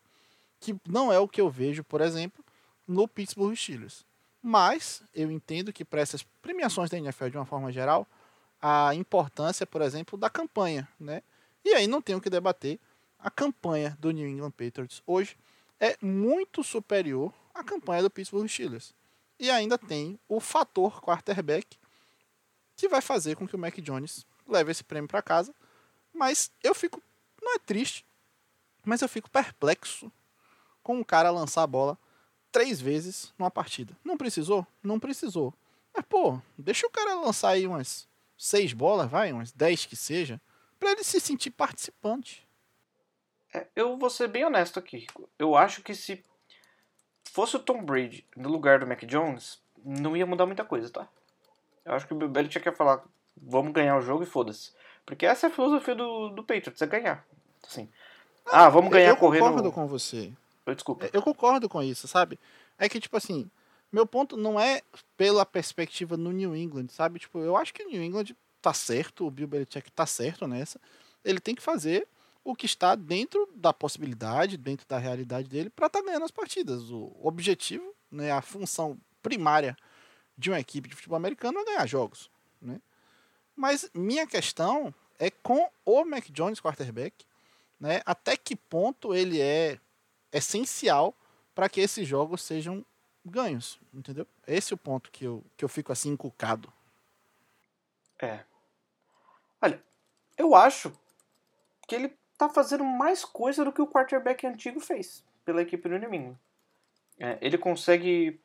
Que 0.58 0.74
não 0.88 1.12
é 1.12 1.18
o 1.18 1.28
que 1.28 1.40
eu 1.40 1.50
vejo, 1.50 1.84
por 1.84 2.00
exemplo, 2.00 2.44
no 2.88 3.06
Pittsburgh 3.06 3.54
Steelers. 3.54 4.04
Mas 4.42 5.02
eu 5.14 5.30
entendo 5.30 5.72
que 5.72 5.84
para 5.84 6.00
essas 6.00 6.22
premiações 6.40 6.90
da 6.90 6.98
NFL 6.98 7.28
de 7.28 7.36
uma 7.36 7.46
forma 7.46 7.70
geral, 7.70 8.06
a 8.60 8.94
importância, 8.94 9.66
por 9.66 9.82
exemplo, 9.82 10.18
da 10.18 10.30
campanha, 10.30 10.88
né? 10.98 11.22
E 11.64 11.74
aí 11.74 11.86
não 11.86 12.00
tenho 12.00 12.20
que 12.20 12.30
debater. 12.30 12.80
A 13.18 13.30
campanha 13.30 13.96
do 14.00 14.10
New 14.10 14.26
England 14.26 14.50
Patriots 14.50 15.02
hoje 15.06 15.36
é 15.78 15.96
muito 16.00 16.64
superior 16.64 17.32
à 17.54 17.62
campanha 17.62 18.02
do 18.02 18.10
Pittsburgh 18.10 18.48
Steelers. 18.48 18.94
E 19.38 19.50
ainda 19.50 19.76
tem 19.76 20.18
o 20.28 20.40
fator 20.40 21.00
quarterback 21.00 21.76
que 22.76 22.88
vai 22.88 23.00
fazer 23.00 23.36
com 23.36 23.46
que 23.46 23.54
o 23.54 23.58
Mac 23.58 23.76
Jones 23.78 24.26
leve 24.48 24.70
esse 24.70 24.82
prêmio 24.82 25.08
para 25.08 25.22
casa. 25.22 25.54
Mas 26.12 26.50
eu 26.62 26.74
fico 26.74 27.00
não 27.42 27.54
é 27.54 27.58
triste, 27.58 28.06
mas 28.84 29.02
eu 29.02 29.08
fico 29.08 29.30
perplexo 29.30 30.10
com 30.82 31.00
o 31.00 31.04
cara 31.04 31.30
lançar 31.30 31.62
a 31.62 31.66
bola 31.66 31.98
três 32.50 32.80
vezes 32.80 33.32
numa 33.38 33.50
partida. 33.50 33.96
Não 34.04 34.16
precisou? 34.16 34.66
Não 34.82 34.98
precisou. 35.00 35.52
Mas, 35.94 36.04
pô, 36.06 36.40
deixa 36.56 36.86
o 36.86 36.90
cara 36.90 37.14
lançar 37.14 37.50
aí 37.50 37.66
umas 37.66 38.08
seis 38.36 38.72
bolas, 38.72 39.10
vai, 39.10 39.32
umas 39.32 39.52
dez 39.52 39.86
que 39.86 39.96
seja, 39.96 40.40
para 40.78 40.92
ele 40.92 41.04
se 41.04 41.20
sentir 41.20 41.50
participante. 41.50 42.48
É, 43.54 43.66
eu 43.76 43.96
vou 43.96 44.10
ser 44.10 44.28
bem 44.28 44.44
honesto 44.44 44.78
aqui. 44.78 45.06
Eu 45.38 45.54
acho 45.54 45.82
que 45.82 45.94
se 45.94 46.24
fosse 47.24 47.56
o 47.56 47.60
Tom 47.60 47.84
Brady 47.84 48.26
no 48.36 48.48
lugar 48.48 48.80
do 48.80 48.86
Mac 48.86 49.04
Jones, 49.04 49.60
não 49.84 50.16
ia 50.16 50.26
mudar 50.26 50.46
muita 50.46 50.64
coisa, 50.64 50.90
tá? 50.90 51.08
Eu 51.84 51.94
acho 51.94 52.06
que 52.06 52.14
o 52.14 52.28
Belichick 52.28 52.66
ia 52.66 52.72
falar, 52.72 53.04
vamos 53.36 53.72
ganhar 53.72 53.96
o 53.96 54.02
jogo 54.02 54.22
e 54.22 54.26
foda-se. 54.26 54.72
Porque 55.04 55.26
essa 55.26 55.46
é 55.46 55.50
a 55.50 55.52
filosofia 55.52 55.94
do, 55.94 56.28
do 56.30 56.42
Patriots, 56.42 56.80
é 56.80 56.86
ganhar. 56.86 57.26
Assim, 57.66 57.88
ah, 58.46 58.68
vamos 58.68 58.90
ganhar 58.90 59.10
eu 59.10 59.16
correndo. 59.16 59.44
Eu 59.44 59.50
concordo 59.50 59.72
com 59.72 59.86
você. 59.86 60.32
Desculpa. 60.66 61.10
Eu 61.12 61.22
concordo 61.22 61.68
com 61.68 61.82
isso, 61.82 62.06
sabe? 62.06 62.38
É 62.78 62.88
que, 62.88 63.00
tipo 63.00 63.16
assim, 63.16 63.50
meu 63.90 64.06
ponto 64.06 64.36
não 64.36 64.58
é 64.58 64.82
pela 65.16 65.44
perspectiva 65.44 66.16
no 66.16 66.32
New 66.32 66.56
England, 66.56 66.88
sabe? 66.88 67.18
Tipo, 67.18 67.40
eu 67.40 67.56
acho 67.56 67.74
que 67.74 67.82
o 67.82 67.88
New 67.88 68.02
England 68.02 68.34
tá 68.60 68.72
certo, 68.72 69.26
o 69.26 69.30
Bill 69.30 69.48
Belichick 69.48 69.90
tá 69.90 70.06
certo 70.06 70.46
nessa. 70.46 70.80
Ele 71.24 71.40
tem 71.40 71.54
que 71.54 71.62
fazer 71.62 72.06
o 72.44 72.54
que 72.54 72.66
está 72.66 72.94
dentro 72.94 73.48
da 73.54 73.72
possibilidade, 73.72 74.56
dentro 74.56 74.86
da 74.88 74.98
realidade 74.98 75.48
dele, 75.48 75.70
para 75.70 75.86
estar 75.86 76.00
tá 76.00 76.04
ganhando 76.04 76.24
as 76.24 76.30
partidas. 76.30 76.90
O 76.90 77.12
objetivo, 77.22 77.94
né, 78.10 78.32
a 78.32 78.40
função 78.40 78.98
primária 79.22 79.76
de 80.36 80.50
uma 80.50 80.58
equipe 80.58 80.88
de 80.88 80.94
futebol 80.94 81.16
americano 81.16 81.60
é 81.60 81.64
ganhar 81.64 81.86
jogos, 81.86 82.30
né? 82.60 82.80
Mas 83.56 83.90
minha 83.94 84.26
questão 84.26 84.94
é 85.18 85.30
com 85.30 85.70
o 85.84 86.04
Mac 86.04 86.24
Jones 86.30 86.60
quarterback, 86.60 87.24
né, 87.78 88.00
até 88.04 88.36
que 88.36 88.56
ponto 88.56 89.14
ele 89.14 89.40
é 89.40 89.78
essencial 90.32 91.14
para 91.54 91.68
que 91.68 91.80
esses 91.80 92.06
jogos 92.06 92.42
sejam 92.42 92.84
ganhos, 93.24 93.78
entendeu? 93.92 94.26
Esse 94.46 94.72
é 94.72 94.74
o 94.74 94.78
ponto 94.78 95.10
que 95.10 95.24
eu, 95.24 95.44
que 95.56 95.64
eu 95.64 95.68
fico 95.68 95.92
assim 95.92 96.10
encucado. 96.10 96.72
É. 98.20 98.40
Olha, 99.60 99.82
eu 100.36 100.54
acho 100.54 100.92
que 101.86 101.94
ele 101.94 102.16
tá 102.38 102.48
fazendo 102.48 102.84
mais 102.84 103.24
coisa 103.24 103.64
do 103.64 103.72
que 103.72 103.82
o 103.82 103.86
quarterback 103.86 104.46
antigo 104.46 104.80
fez 104.80 105.24
pela 105.44 105.62
equipe 105.62 105.88
do 105.88 105.96
England. 105.96 106.36
É, 107.18 107.38
ele 107.40 107.58
consegue 107.58 108.40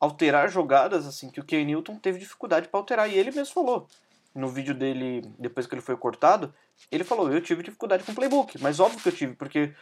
alterar 0.00 0.48
jogadas 0.48 1.06
assim 1.06 1.30
que 1.30 1.40
o 1.40 1.44
Ken 1.44 1.64
Newton 1.64 1.96
teve 1.96 2.18
dificuldade 2.18 2.68
para 2.68 2.80
alterar 2.80 3.08
e 3.08 3.16
ele 3.16 3.30
mesmo 3.30 3.54
falou 3.54 3.88
no 4.34 4.48
vídeo 4.48 4.74
dele 4.74 5.22
depois 5.38 5.66
que 5.66 5.74
ele 5.74 5.82
foi 5.82 5.96
cortado, 5.96 6.54
ele 6.90 7.04
falou: 7.04 7.32
"Eu 7.32 7.40
tive 7.40 7.62
dificuldade 7.62 8.04
com 8.04 8.12
o 8.12 8.14
playbook", 8.14 8.60
mas 8.60 8.80
óbvio 8.80 9.00
que 9.00 9.08
eu 9.08 9.12
tive, 9.12 9.34
porque 9.34 9.74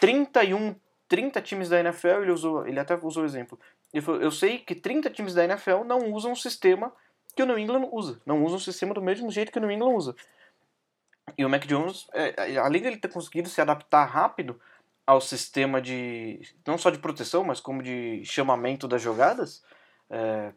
31 0.00 0.74
30 1.08 1.40
times 1.40 1.68
da 1.70 1.80
NFL, 1.80 2.22
ele 2.22 2.30
usou, 2.30 2.66
ele 2.66 2.78
até 2.78 2.94
usou 3.02 3.22
o 3.22 3.26
exemplo. 3.26 3.58
Ele 3.92 4.02
falou, 4.02 4.20
eu 4.20 4.30
sei 4.30 4.58
que 4.58 4.74
30 4.74 5.08
times 5.10 5.34
da 5.34 5.42
NFL 5.42 5.82
não 5.84 6.12
usam 6.12 6.32
o 6.32 6.36
sistema 6.36 6.92
que 7.34 7.42
o 7.42 7.46
New 7.46 7.58
England 7.58 7.88
usa, 7.90 8.20
não 8.26 8.44
usam 8.44 8.58
o 8.58 8.60
sistema 8.60 8.92
do 8.92 9.00
mesmo 9.00 9.30
jeito 9.30 9.50
que 9.50 9.58
o 9.58 9.60
New 9.60 9.70
England 9.70 9.94
usa. 9.94 10.14
E 11.36 11.44
o 11.44 11.48
Mac 11.48 11.64
Jones, 11.66 12.06
é, 12.12 12.54
é 12.54 12.58
além 12.58 12.82
dele 12.82 12.98
ter 12.98 13.08
conseguido 13.08 13.48
se 13.48 13.60
adaptar 13.60 14.04
rápido 14.04 14.60
ao 15.06 15.20
sistema 15.20 15.80
de 15.80 16.40
não 16.66 16.76
só 16.76 16.90
de 16.90 16.98
proteção, 16.98 17.42
mas 17.42 17.60
como 17.60 17.82
de 17.82 18.22
chamamento 18.24 18.86
das 18.86 19.00
jogadas, 19.00 19.64
é, 20.10 20.52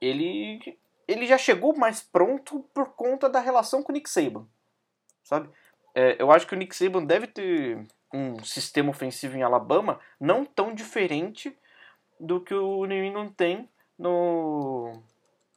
ele 0.00 0.78
ele 1.06 1.26
já 1.26 1.38
chegou 1.38 1.76
mais 1.76 2.00
pronto 2.00 2.60
por 2.74 2.90
conta 2.90 3.28
da 3.28 3.40
relação 3.40 3.82
com 3.82 3.92
o 3.92 3.94
Nick 3.94 4.10
Saban, 4.10 4.46
sabe? 5.22 5.48
É, 5.94 6.20
eu 6.20 6.30
acho 6.30 6.46
que 6.46 6.54
o 6.54 6.58
Nick 6.58 6.74
Saban 6.74 7.04
deve 7.04 7.26
ter 7.26 7.86
um 8.12 8.42
sistema 8.44 8.90
ofensivo 8.90 9.36
em 9.36 9.42
Alabama 9.42 10.00
não 10.18 10.44
tão 10.44 10.74
diferente 10.74 11.56
do 12.18 12.40
que 12.40 12.54
o 12.54 12.84
New 12.84 13.04
England 13.04 13.30
tem 13.36 13.68
no 13.98 15.02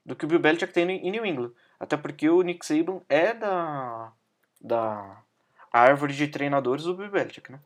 do 0.06 0.16
que 0.16 0.26
o 0.26 0.28
Bill 0.28 0.40
Belichick 0.40 0.74
tem 0.74 0.90
em 0.90 1.12
New 1.12 1.26
England, 1.26 1.52
até 1.80 1.96
porque 1.96 2.30
o 2.30 2.42
Nick 2.42 2.66
Saban 2.66 3.02
é 3.08 3.34
da 3.34 4.12
da 4.60 5.24
árvore 5.72 6.14
de 6.14 6.28
treinadores 6.28 6.84
do 6.84 6.96
Bill 6.96 7.12
Belichick, 7.12 7.52
né? 7.52 7.60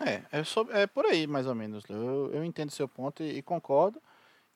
É, 0.00 0.22
é, 0.32 0.44
sobre, 0.44 0.74
é 0.74 0.86
por 0.86 1.04
aí 1.04 1.26
mais 1.26 1.46
ou 1.46 1.54
menos. 1.54 1.84
Eu, 1.88 2.30
eu 2.32 2.42
entendo 2.42 2.70
seu 2.70 2.88
ponto 2.88 3.22
e, 3.22 3.38
e 3.38 3.42
concordo. 3.42 4.00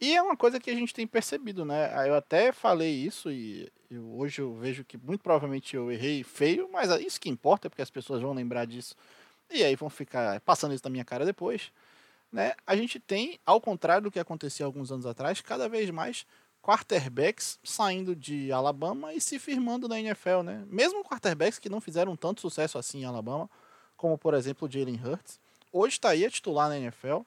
E 0.00 0.14
é 0.14 0.22
uma 0.22 0.36
coisa 0.36 0.60
que 0.60 0.70
a 0.70 0.74
gente 0.74 0.92
tem 0.92 1.06
percebido, 1.06 1.64
né? 1.64 2.08
Eu 2.08 2.14
até 2.14 2.52
falei 2.52 2.92
isso 2.92 3.30
e 3.30 3.70
eu, 3.90 4.04
hoje 4.16 4.40
eu 4.42 4.54
vejo 4.54 4.84
que 4.84 4.98
muito 4.98 5.22
provavelmente 5.22 5.76
eu 5.76 5.90
errei 5.90 6.22
feio, 6.22 6.68
mas 6.72 6.90
é 6.90 7.00
isso 7.00 7.20
que 7.20 7.28
importa, 7.28 7.70
porque 7.70 7.82
as 7.82 7.90
pessoas 7.90 8.20
vão 8.20 8.32
lembrar 8.32 8.66
disso 8.66 8.94
e 9.50 9.62
aí 9.62 9.76
vão 9.76 9.88
ficar 9.88 10.40
passando 10.40 10.74
isso 10.74 10.84
na 10.84 10.90
minha 10.90 11.04
cara 11.04 11.24
depois. 11.24 11.70
Né? 12.32 12.54
A 12.66 12.74
gente 12.74 12.98
tem, 12.98 13.38
ao 13.46 13.60
contrário 13.60 14.04
do 14.04 14.10
que 14.10 14.18
acontecia 14.18 14.66
alguns 14.66 14.90
anos 14.90 15.06
atrás, 15.06 15.40
cada 15.40 15.68
vez 15.68 15.88
mais 15.90 16.26
quarterbacks 16.60 17.58
saindo 17.62 18.16
de 18.16 18.50
Alabama 18.50 19.14
e 19.14 19.20
se 19.20 19.38
firmando 19.38 19.86
na 19.86 20.00
NFL, 20.00 20.40
né? 20.42 20.64
Mesmo 20.66 21.04
quarterbacks 21.04 21.58
que 21.58 21.68
não 21.68 21.80
fizeram 21.80 22.16
tanto 22.16 22.40
sucesso 22.40 22.78
assim 22.78 23.02
em 23.02 23.04
Alabama, 23.04 23.50
como 23.96 24.16
por 24.16 24.32
exemplo 24.32 24.66
o 24.66 24.70
Jalen 24.70 24.98
Hurts, 25.04 25.38
hoje 25.70 25.96
está 25.96 26.08
aí 26.08 26.24
a 26.24 26.30
titular 26.30 26.68
na 26.68 26.78
NFL. 26.78 27.20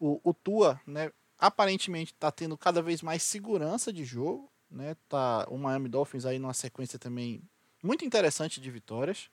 O, 0.00 0.18
o 0.24 0.32
Tua, 0.32 0.80
né, 0.86 1.12
aparentemente 1.40 2.12
está 2.12 2.30
tendo 2.30 2.56
cada 2.56 2.82
vez 2.82 3.00
mais 3.00 3.22
segurança 3.22 3.90
de 3.90 4.04
jogo, 4.04 4.50
né? 4.70 4.94
Tá 5.08 5.46
o 5.48 5.56
Miami 5.56 5.88
Dolphins 5.88 6.26
aí 6.26 6.38
numa 6.38 6.52
sequência 6.52 6.98
também 6.98 7.42
muito 7.82 8.04
interessante 8.04 8.60
de 8.60 8.70
vitórias, 8.70 9.30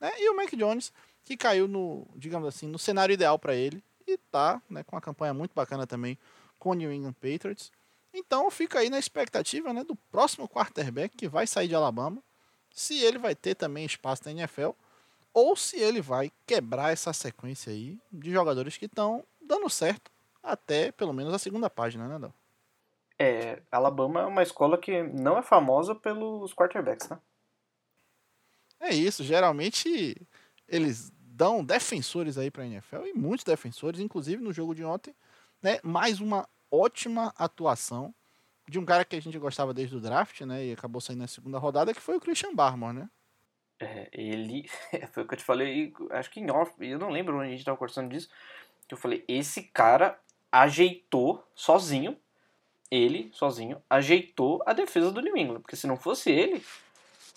né? 0.00 0.10
E 0.18 0.28
o 0.28 0.36
Mac 0.36 0.50
Jones 0.54 0.92
que 1.24 1.36
caiu 1.36 1.68
no, 1.68 2.06
digamos 2.16 2.48
assim, 2.48 2.66
no 2.66 2.78
cenário 2.78 3.14
ideal 3.14 3.38
para 3.38 3.54
ele 3.54 3.82
e 4.06 4.18
tá, 4.18 4.60
né, 4.68 4.82
com 4.82 4.96
uma 4.96 5.00
campanha 5.00 5.32
muito 5.32 5.54
bacana 5.54 5.86
também 5.86 6.18
com 6.58 6.70
o 6.70 6.74
New 6.74 6.92
England 6.92 7.14
Patriots. 7.14 7.72
Então 8.12 8.50
fica 8.50 8.80
aí 8.80 8.90
na 8.90 8.98
expectativa, 8.98 9.72
né, 9.72 9.84
do 9.84 9.96
próximo 9.96 10.48
quarterback 10.48 11.16
que 11.16 11.28
vai 11.28 11.46
sair 11.46 11.68
de 11.68 11.74
Alabama, 11.74 12.22
se 12.74 12.98
ele 12.98 13.16
vai 13.16 13.34
ter 13.34 13.54
também 13.54 13.86
espaço 13.86 14.22
na 14.26 14.32
NFL 14.32 14.70
ou 15.32 15.56
se 15.56 15.78
ele 15.78 16.02
vai 16.02 16.30
quebrar 16.46 16.92
essa 16.92 17.12
sequência 17.12 17.72
aí 17.72 17.98
de 18.12 18.30
jogadores 18.30 18.76
que 18.76 18.86
estão 18.86 19.24
dando 19.40 19.68
certo 19.70 20.13
até 20.44 20.92
pelo 20.92 21.12
menos 21.12 21.32
a 21.32 21.38
segunda 21.38 21.70
página, 21.70 22.06
né, 22.06 22.18
Dal? 22.18 22.34
É, 23.18 23.62
Alabama 23.70 24.20
é 24.20 24.26
uma 24.26 24.42
escola 24.42 24.76
que 24.76 25.02
não 25.02 25.38
é 25.38 25.42
famosa 25.42 25.94
pelos 25.94 26.52
quarterbacks, 26.52 27.08
né? 27.08 27.18
É 28.80 28.94
isso, 28.94 29.24
geralmente 29.24 30.16
eles 30.68 31.10
dão 31.16 31.64
defensores 31.64 32.36
aí 32.36 32.50
para 32.50 32.64
a 32.64 32.66
NFL 32.66 33.06
e 33.06 33.14
muitos 33.14 33.44
defensores, 33.44 34.00
inclusive 34.00 34.42
no 34.42 34.52
jogo 34.52 34.74
de 34.74 34.84
ontem, 34.84 35.14
né? 35.62 35.80
Mais 35.82 36.20
uma 36.20 36.48
ótima 36.70 37.32
atuação 37.36 38.14
de 38.68 38.78
um 38.78 38.84
cara 38.84 39.04
que 39.04 39.16
a 39.16 39.20
gente 39.20 39.38
gostava 39.38 39.72
desde 39.72 39.96
o 39.96 40.00
draft, 40.00 40.40
né? 40.42 40.66
E 40.66 40.72
acabou 40.72 41.00
saindo 41.00 41.20
na 41.20 41.26
segunda 41.26 41.58
rodada, 41.58 41.94
que 41.94 42.00
foi 42.00 42.16
o 42.16 42.20
Christian 42.20 42.54
Barmore, 42.54 42.96
né? 42.96 43.10
É, 43.78 44.08
ele 44.12 44.68
foi 45.12 45.22
o 45.22 45.26
que 45.26 45.34
eu 45.34 45.38
te 45.38 45.44
falei, 45.44 45.92
acho 46.10 46.30
que 46.30 46.40
em 46.40 46.50
off, 46.50 46.72
eu 46.80 46.98
não 46.98 47.10
lembro 47.10 47.36
onde 47.36 47.46
a 47.46 47.50
gente 47.50 47.60
estava 47.60 47.76
conversando 47.76 48.10
disso, 48.10 48.28
que 48.88 48.94
eu 48.94 48.98
falei, 48.98 49.24
esse 49.26 49.62
cara 49.62 50.18
ajeitou 50.54 51.44
sozinho, 51.52 52.16
ele 52.88 53.28
sozinho, 53.34 53.82
ajeitou 53.90 54.62
a 54.64 54.72
defesa 54.72 55.10
do 55.10 55.20
New 55.20 55.36
England. 55.36 55.60
Porque 55.60 55.74
se 55.74 55.84
não 55.84 55.96
fosse 55.96 56.30
ele, 56.30 56.64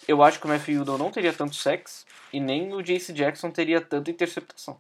eu 0.07 0.21
acho 0.21 0.39
que 0.39 0.45
o 0.45 0.47
Matthew 0.47 0.75
Judon 0.75 0.99
não 0.99 1.09
teria 1.09 1.33
tanto 1.33 1.55
sexo 1.55 2.05
e 2.31 2.39
nem 2.39 2.71
o 2.73 2.81
Jace 2.83 3.11
Jackson 3.11 3.49
teria 3.49 3.81
tanta 3.81 4.11
interceptação. 4.11 4.79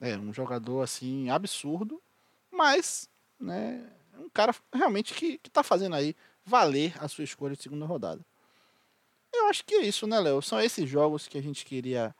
É, 0.00 0.16
um 0.16 0.34
jogador 0.34 0.82
assim 0.82 1.30
absurdo, 1.30 2.02
mas 2.50 3.08
né, 3.38 3.88
um 4.18 4.28
cara 4.28 4.52
realmente 4.72 5.14
que, 5.14 5.38
que 5.38 5.48
tá 5.48 5.62
fazendo 5.62 5.94
aí 5.94 6.16
valer 6.44 6.92
a 6.98 7.06
sua 7.06 7.22
escolha 7.22 7.54
de 7.54 7.62
segunda 7.62 7.86
rodada. 7.86 8.20
Eu 9.32 9.46
acho 9.46 9.64
que 9.64 9.76
é 9.76 9.82
isso, 9.82 10.08
né, 10.08 10.18
Léo? 10.18 10.42
São 10.42 10.60
esses 10.60 10.88
jogos 10.88 11.28
que 11.28 11.38
a 11.38 11.42
gente 11.42 11.64
queria 11.64 12.12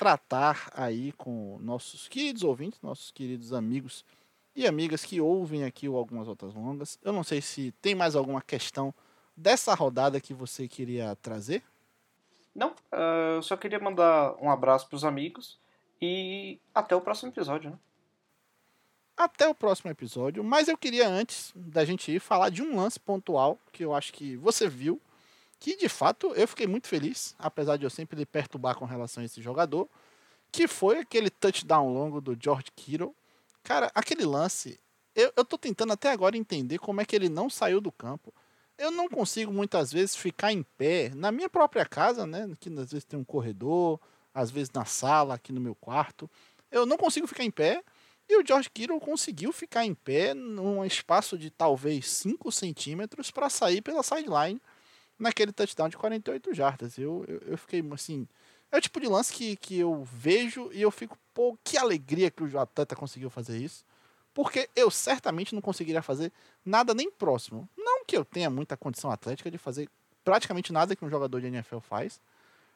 tratar 0.00 0.70
aí 0.72 1.12
com 1.12 1.58
nossos 1.60 2.08
queridos 2.08 2.42
ouvintes, 2.42 2.80
nossos 2.80 3.10
queridos 3.10 3.52
amigos 3.52 4.02
e 4.56 4.66
amigas 4.66 5.04
que 5.04 5.20
ouvem 5.20 5.62
aqui 5.62 5.86
algumas 5.86 6.26
outras 6.26 6.54
longas. 6.54 6.98
Eu 7.02 7.12
não 7.12 7.22
sei 7.22 7.42
se 7.42 7.70
tem 7.82 7.94
mais 7.94 8.16
alguma 8.16 8.40
questão 8.40 8.94
dessa 9.36 9.74
rodada 9.74 10.18
que 10.18 10.32
você 10.32 10.66
queria 10.66 11.14
trazer. 11.16 11.62
Não, 12.54 12.70
uh, 12.70 13.34
eu 13.34 13.42
só 13.42 13.58
queria 13.58 13.78
mandar 13.78 14.34
um 14.40 14.50
abraço 14.50 14.88
para 14.88 14.96
os 14.96 15.04
amigos 15.04 15.60
e 16.00 16.58
até 16.74 16.96
o 16.96 17.02
próximo 17.02 17.30
episódio, 17.30 17.68
né? 17.68 17.78
Até 19.18 19.46
o 19.46 19.54
próximo 19.54 19.90
episódio, 19.90 20.42
mas 20.42 20.66
eu 20.66 20.78
queria 20.78 21.10
antes 21.10 21.52
da 21.54 21.84
gente 21.84 22.10
ir 22.10 22.20
falar 22.20 22.48
de 22.48 22.62
um 22.62 22.74
lance 22.74 22.98
pontual 22.98 23.58
que 23.70 23.84
eu 23.84 23.94
acho 23.94 24.14
que 24.14 24.34
você 24.38 24.66
viu 24.66 24.98
que 25.60 25.76
de 25.76 25.88
fato 25.88 26.32
eu 26.34 26.48
fiquei 26.48 26.66
muito 26.66 26.88
feliz, 26.88 27.36
apesar 27.38 27.76
de 27.76 27.84
eu 27.84 27.90
sempre 27.90 28.18
lhe 28.18 28.24
perturbar 28.24 28.74
com 28.76 28.86
relação 28.86 29.22
a 29.22 29.26
esse 29.26 29.42
jogador, 29.42 29.88
que 30.50 30.66
foi 30.66 30.98
aquele 30.98 31.28
touchdown 31.28 31.92
longo 31.92 32.20
do 32.20 32.36
George 32.42 32.72
Kittle. 32.74 33.14
Cara, 33.62 33.92
aquele 33.94 34.24
lance, 34.24 34.80
eu, 35.14 35.30
eu 35.36 35.44
tô 35.44 35.58
tentando 35.58 35.92
até 35.92 36.10
agora 36.10 36.36
entender 36.36 36.78
como 36.78 37.00
é 37.02 37.04
que 37.04 37.14
ele 37.14 37.28
não 37.28 37.50
saiu 37.50 37.80
do 37.80 37.92
campo. 37.92 38.32
Eu 38.78 38.90
não 38.90 39.06
consigo 39.06 39.52
muitas 39.52 39.92
vezes 39.92 40.16
ficar 40.16 40.50
em 40.50 40.62
pé 40.62 41.12
na 41.14 41.30
minha 41.30 41.50
própria 41.50 41.84
casa, 41.84 42.26
né? 42.26 42.50
Que 42.58 42.70
às 42.70 42.90
vezes 42.90 43.04
tem 43.04 43.18
um 43.18 43.24
corredor, 43.24 44.00
às 44.32 44.50
vezes 44.50 44.70
na 44.72 44.86
sala, 44.86 45.34
aqui 45.34 45.52
no 45.52 45.60
meu 45.60 45.74
quarto. 45.74 46.28
Eu 46.70 46.86
não 46.86 46.96
consigo 46.96 47.26
ficar 47.26 47.44
em 47.44 47.50
pé. 47.50 47.84
E 48.26 48.40
o 48.40 48.46
George 48.46 48.70
Kittle 48.70 48.98
conseguiu 48.98 49.52
ficar 49.52 49.84
em 49.84 49.92
pé 49.92 50.32
num 50.32 50.82
espaço 50.84 51.36
de 51.36 51.50
talvez 51.50 52.08
5 52.08 52.50
centímetros 52.50 53.30
para 53.30 53.50
sair 53.50 53.82
pela 53.82 54.02
sideline 54.02 54.60
naquele 55.20 55.52
touchdown 55.52 55.88
de 55.88 55.96
48 55.96 56.54
jardas. 56.54 56.98
Eu, 56.98 57.24
eu, 57.28 57.38
eu, 57.52 57.58
fiquei 57.58 57.84
assim. 57.92 58.26
É 58.72 58.78
o 58.78 58.80
tipo 58.80 58.98
de 58.98 59.06
lance 59.06 59.32
que, 59.32 59.54
que 59.56 59.78
eu 59.78 60.02
vejo 60.04 60.70
e 60.72 60.80
eu 60.80 60.90
fico, 60.90 61.16
pô, 61.34 61.56
que 61.62 61.76
alegria 61.76 62.30
que 62.30 62.42
o 62.42 62.58
atleta 62.58 62.96
conseguiu 62.96 63.28
fazer 63.28 63.58
isso. 63.58 63.84
Porque 64.32 64.70
eu 64.74 64.90
certamente 64.90 65.54
não 65.54 65.60
conseguiria 65.60 66.02
fazer 66.02 66.32
nada 66.64 66.94
nem 66.94 67.10
próximo. 67.10 67.68
Não 67.76 68.04
que 68.04 68.16
eu 68.16 68.24
tenha 68.24 68.48
muita 68.48 68.76
condição 68.76 69.10
atlética 69.10 69.50
de 69.50 69.58
fazer 69.58 69.88
praticamente 70.24 70.72
nada 70.72 70.96
que 70.96 71.04
um 71.04 71.10
jogador 71.10 71.40
de 71.40 71.48
NFL 71.48 71.78
faz. 71.80 72.20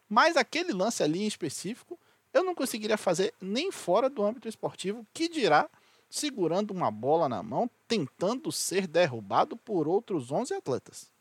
Mas 0.08 0.36
aquele 0.36 0.72
lance 0.72 1.02
ali 1.02 1.22
em 1.22 1.26
específico, 1.26 1.98
eu 2.32 2.44
não 2.44 2.54
conseguiria 2.54 2.98
fazer 2.98 3.32
nem 3.40 3.70
fora 3.70 4.10
do 4.10 4.22
âmbito 4.24 4.48
esportivo, 4.48 5.06
que 5.14 5.28
dirá 5.28 5.68
segurando 6.10 6.72
uma 6.72 6.90
bola 6.90 7.28
na 7.28 7.42
mão, 7.42 7.68
tentando 7.88 8.52
ser 8.52 8.86
derrubado 8.86 9.56
por 9.56 9.88
outros 9.88 10.30
11 10.30 10.54
atletas. 10.54 11.13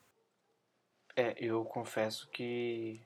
É, 1.16 1.36
eu 1.38 1.64
confesso 1.66 2.28
que 2.30 3.02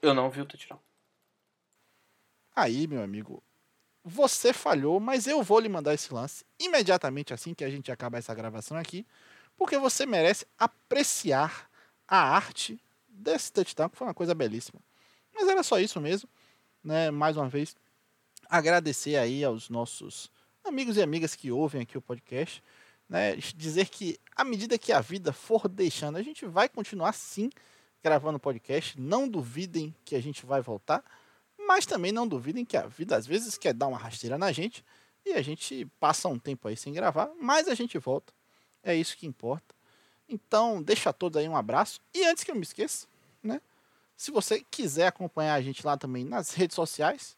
eu 0.00 0.14
não 0.14 0.30
vi 0.30 0.40
o 0.40 0.46
touchdown. 0.46 0.78
Aí, 2.54 2.86
meu 2.86 3.02
amigo, 3.02 3.42
você 4.04 4.52
falhou, 4.52 5.00
mas 5.00 5.26
eu 5.26 5.42
vou 5.42 5.58
lhe 5.58 5.68
mandar 5.68 5.94
esse 5.94 6.12
lance 6.12 6.44
imediatamente 6.58 7.34
assim 7.34 7.54
que 7.54 7.64
a 7.64 7.70
gente 7.70 7.90
acabar 7.90 8.18
essa 8.18 8.34
gravação 8.34 8.76
aqui, 8.76 9.04
porque 9.56 9.78
você 9.78 10.06
merece 10.06 10.46
apreciar 10.58 11.68
a 12.06 12.18
arte 12.18 12.78
desse 13.08 13.52
touchdown, 13.52 13.88
que 13.88 13.96
foi 13.96 14.06
uma 14.06 14.14
coisa 14.14 14.34
belíssima. 14.34 14.80
Mas 15.34 15.48
era 15.48 15.62
só 15.62 15.80
isso 15.80 16.00
mesmo, 16.00 16.28
né? 16.82 17.10
Mais 17.10 17.36
uma 17.36 17.48
vez, 17.48 17.74
agradecer 18.48 19.16
aí 19.16 19.42
aos 19.42 19.68
nossos 19.68 20.30
amigos 20.64 20.96
e 20.96 21.02
amigas 21.02 21.34
que 21.34 21.50
ouvem 21.50 21.82
aqui 21.82 21.98
o 21.98 22.02
podcast 22.02 22.62
né, 23.08 23.36
dizer 23.36 23.88
que 23.88 24.18
à 24.36 24.44
medida 24.44 24.78
que 24.78 24.92
a 24.92 25.00
vida 25.00 25.32
for 25.32 25.68
deixando, 25.68 26.16
a 26.16 26.22
gente 26.22 26.46
vai 26.46 26.68
continuar 26.68 27.12
sim 27.12 27.50
gravando 28.02 28.38
podcast. 28.38 29.00
Não 29.00 29.28
duvidem 29.28 29.94
que 30.04 30.14
a 30.14 30.20
gente 30.20 30.44
vai 30.44 30.60
voltar, 30.60 31.02
mas 31.66 31.86
também 31.86 32.12
não 32.12 32.28
duvidem 32.28 32.64
que 32.64 32.76
a 32.76 32.86
vida 32.86 33.16
às 33.16 33.26
vezes 33.26 33.56
quer 33.56 33.72
dar 33.72 33.86
uma 33.86 33.96
rasteira 33.96 34.36
na 34.36 34.52
gente 34.52 34.84
e 35.24 35.32
a 35.32 35.40
gente 35.40 35.86
passa 35.98 36.28
um 36.28 36.38
tempo 36.38 36.68
aí 36.68 36.76
sem 36.76 36.92
gravar, 36.92 37.30
mas 37.40 37.66
a 37.66 37.74
gente 37.74 37.98
volta. 37.98 38.32
É 38.82 38.94
isso 38.94 39.16
que 39.16 39.26
importa. 39.26 39.74
Então, 40.28 40.82
deixa 40.82 41.10
a 41.10 41.12
todos 41.12 41.38
aí 41.38 41.48
um 41.48 41.56
abraço. 41.56 42.00
E 42.12 42.24
antes 42.26 42.44
que 42.44 42.50
eu 42.50 42.54
me 42.54 42.62
esqueça, 42.62 43.06
né? 43.42 43.60
Se 44.16 44.30
você 44.30 44.64
quiser 44.70 45.06
acompanhar 45.06 45.54
a 45.54 45.62
gente 45.62 45.84
lá 45.84 45.96
também 45.96 46.24
nas 46.24 46.50
redes 46.50 46.74
sociais, 46.74 47.36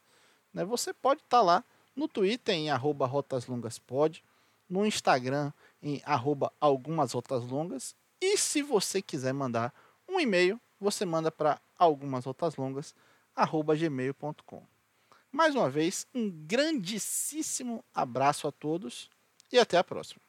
né? 0.53 0.65
Você 0.65 0.93
pode 0.93 1.21
estar 1.21 1.37
tá 1.37 1.43
lá 1.43 1.63
no 1.95 2.07
Twitter 2.07 2.53
em 2.53 2.69
arroba 2.69 3.05
rotaslongaspod, 3.05 4.23
no 4.69 4.85
Instagram 4.85 5.51
em 5.81 6.01
arroba 6.05 6.51
algumas 6.59 7.13
longas. 7.43 7.95
E 8.19 8.37
se 8.37 8.61
você 8.61 9.01
quiser 9.01 9.33
mandar 9.33 9.73
um 10.07 10.19
e-mail, 10.19 10.59
você 10.79 11.05
manda 11.05 11.31
para 11.31 11.61
algumas 11.77 12.25
longas 12.55 12.93
arroba 13.35 13.75
gmail.com. 13.75 14.65
Mais 15.31 15.55
uma 15.55 15.69
vez, 15.69 16.07
um 16.13 16.29
grandíssimo 16.29 17.83
abraço 17.93 18.47
a 18.47 18.51
todos 18.51 19.09
e 19.51 19.59
até 19.59 19.77
a 19.77 19.83
próxima. 19.83 20.26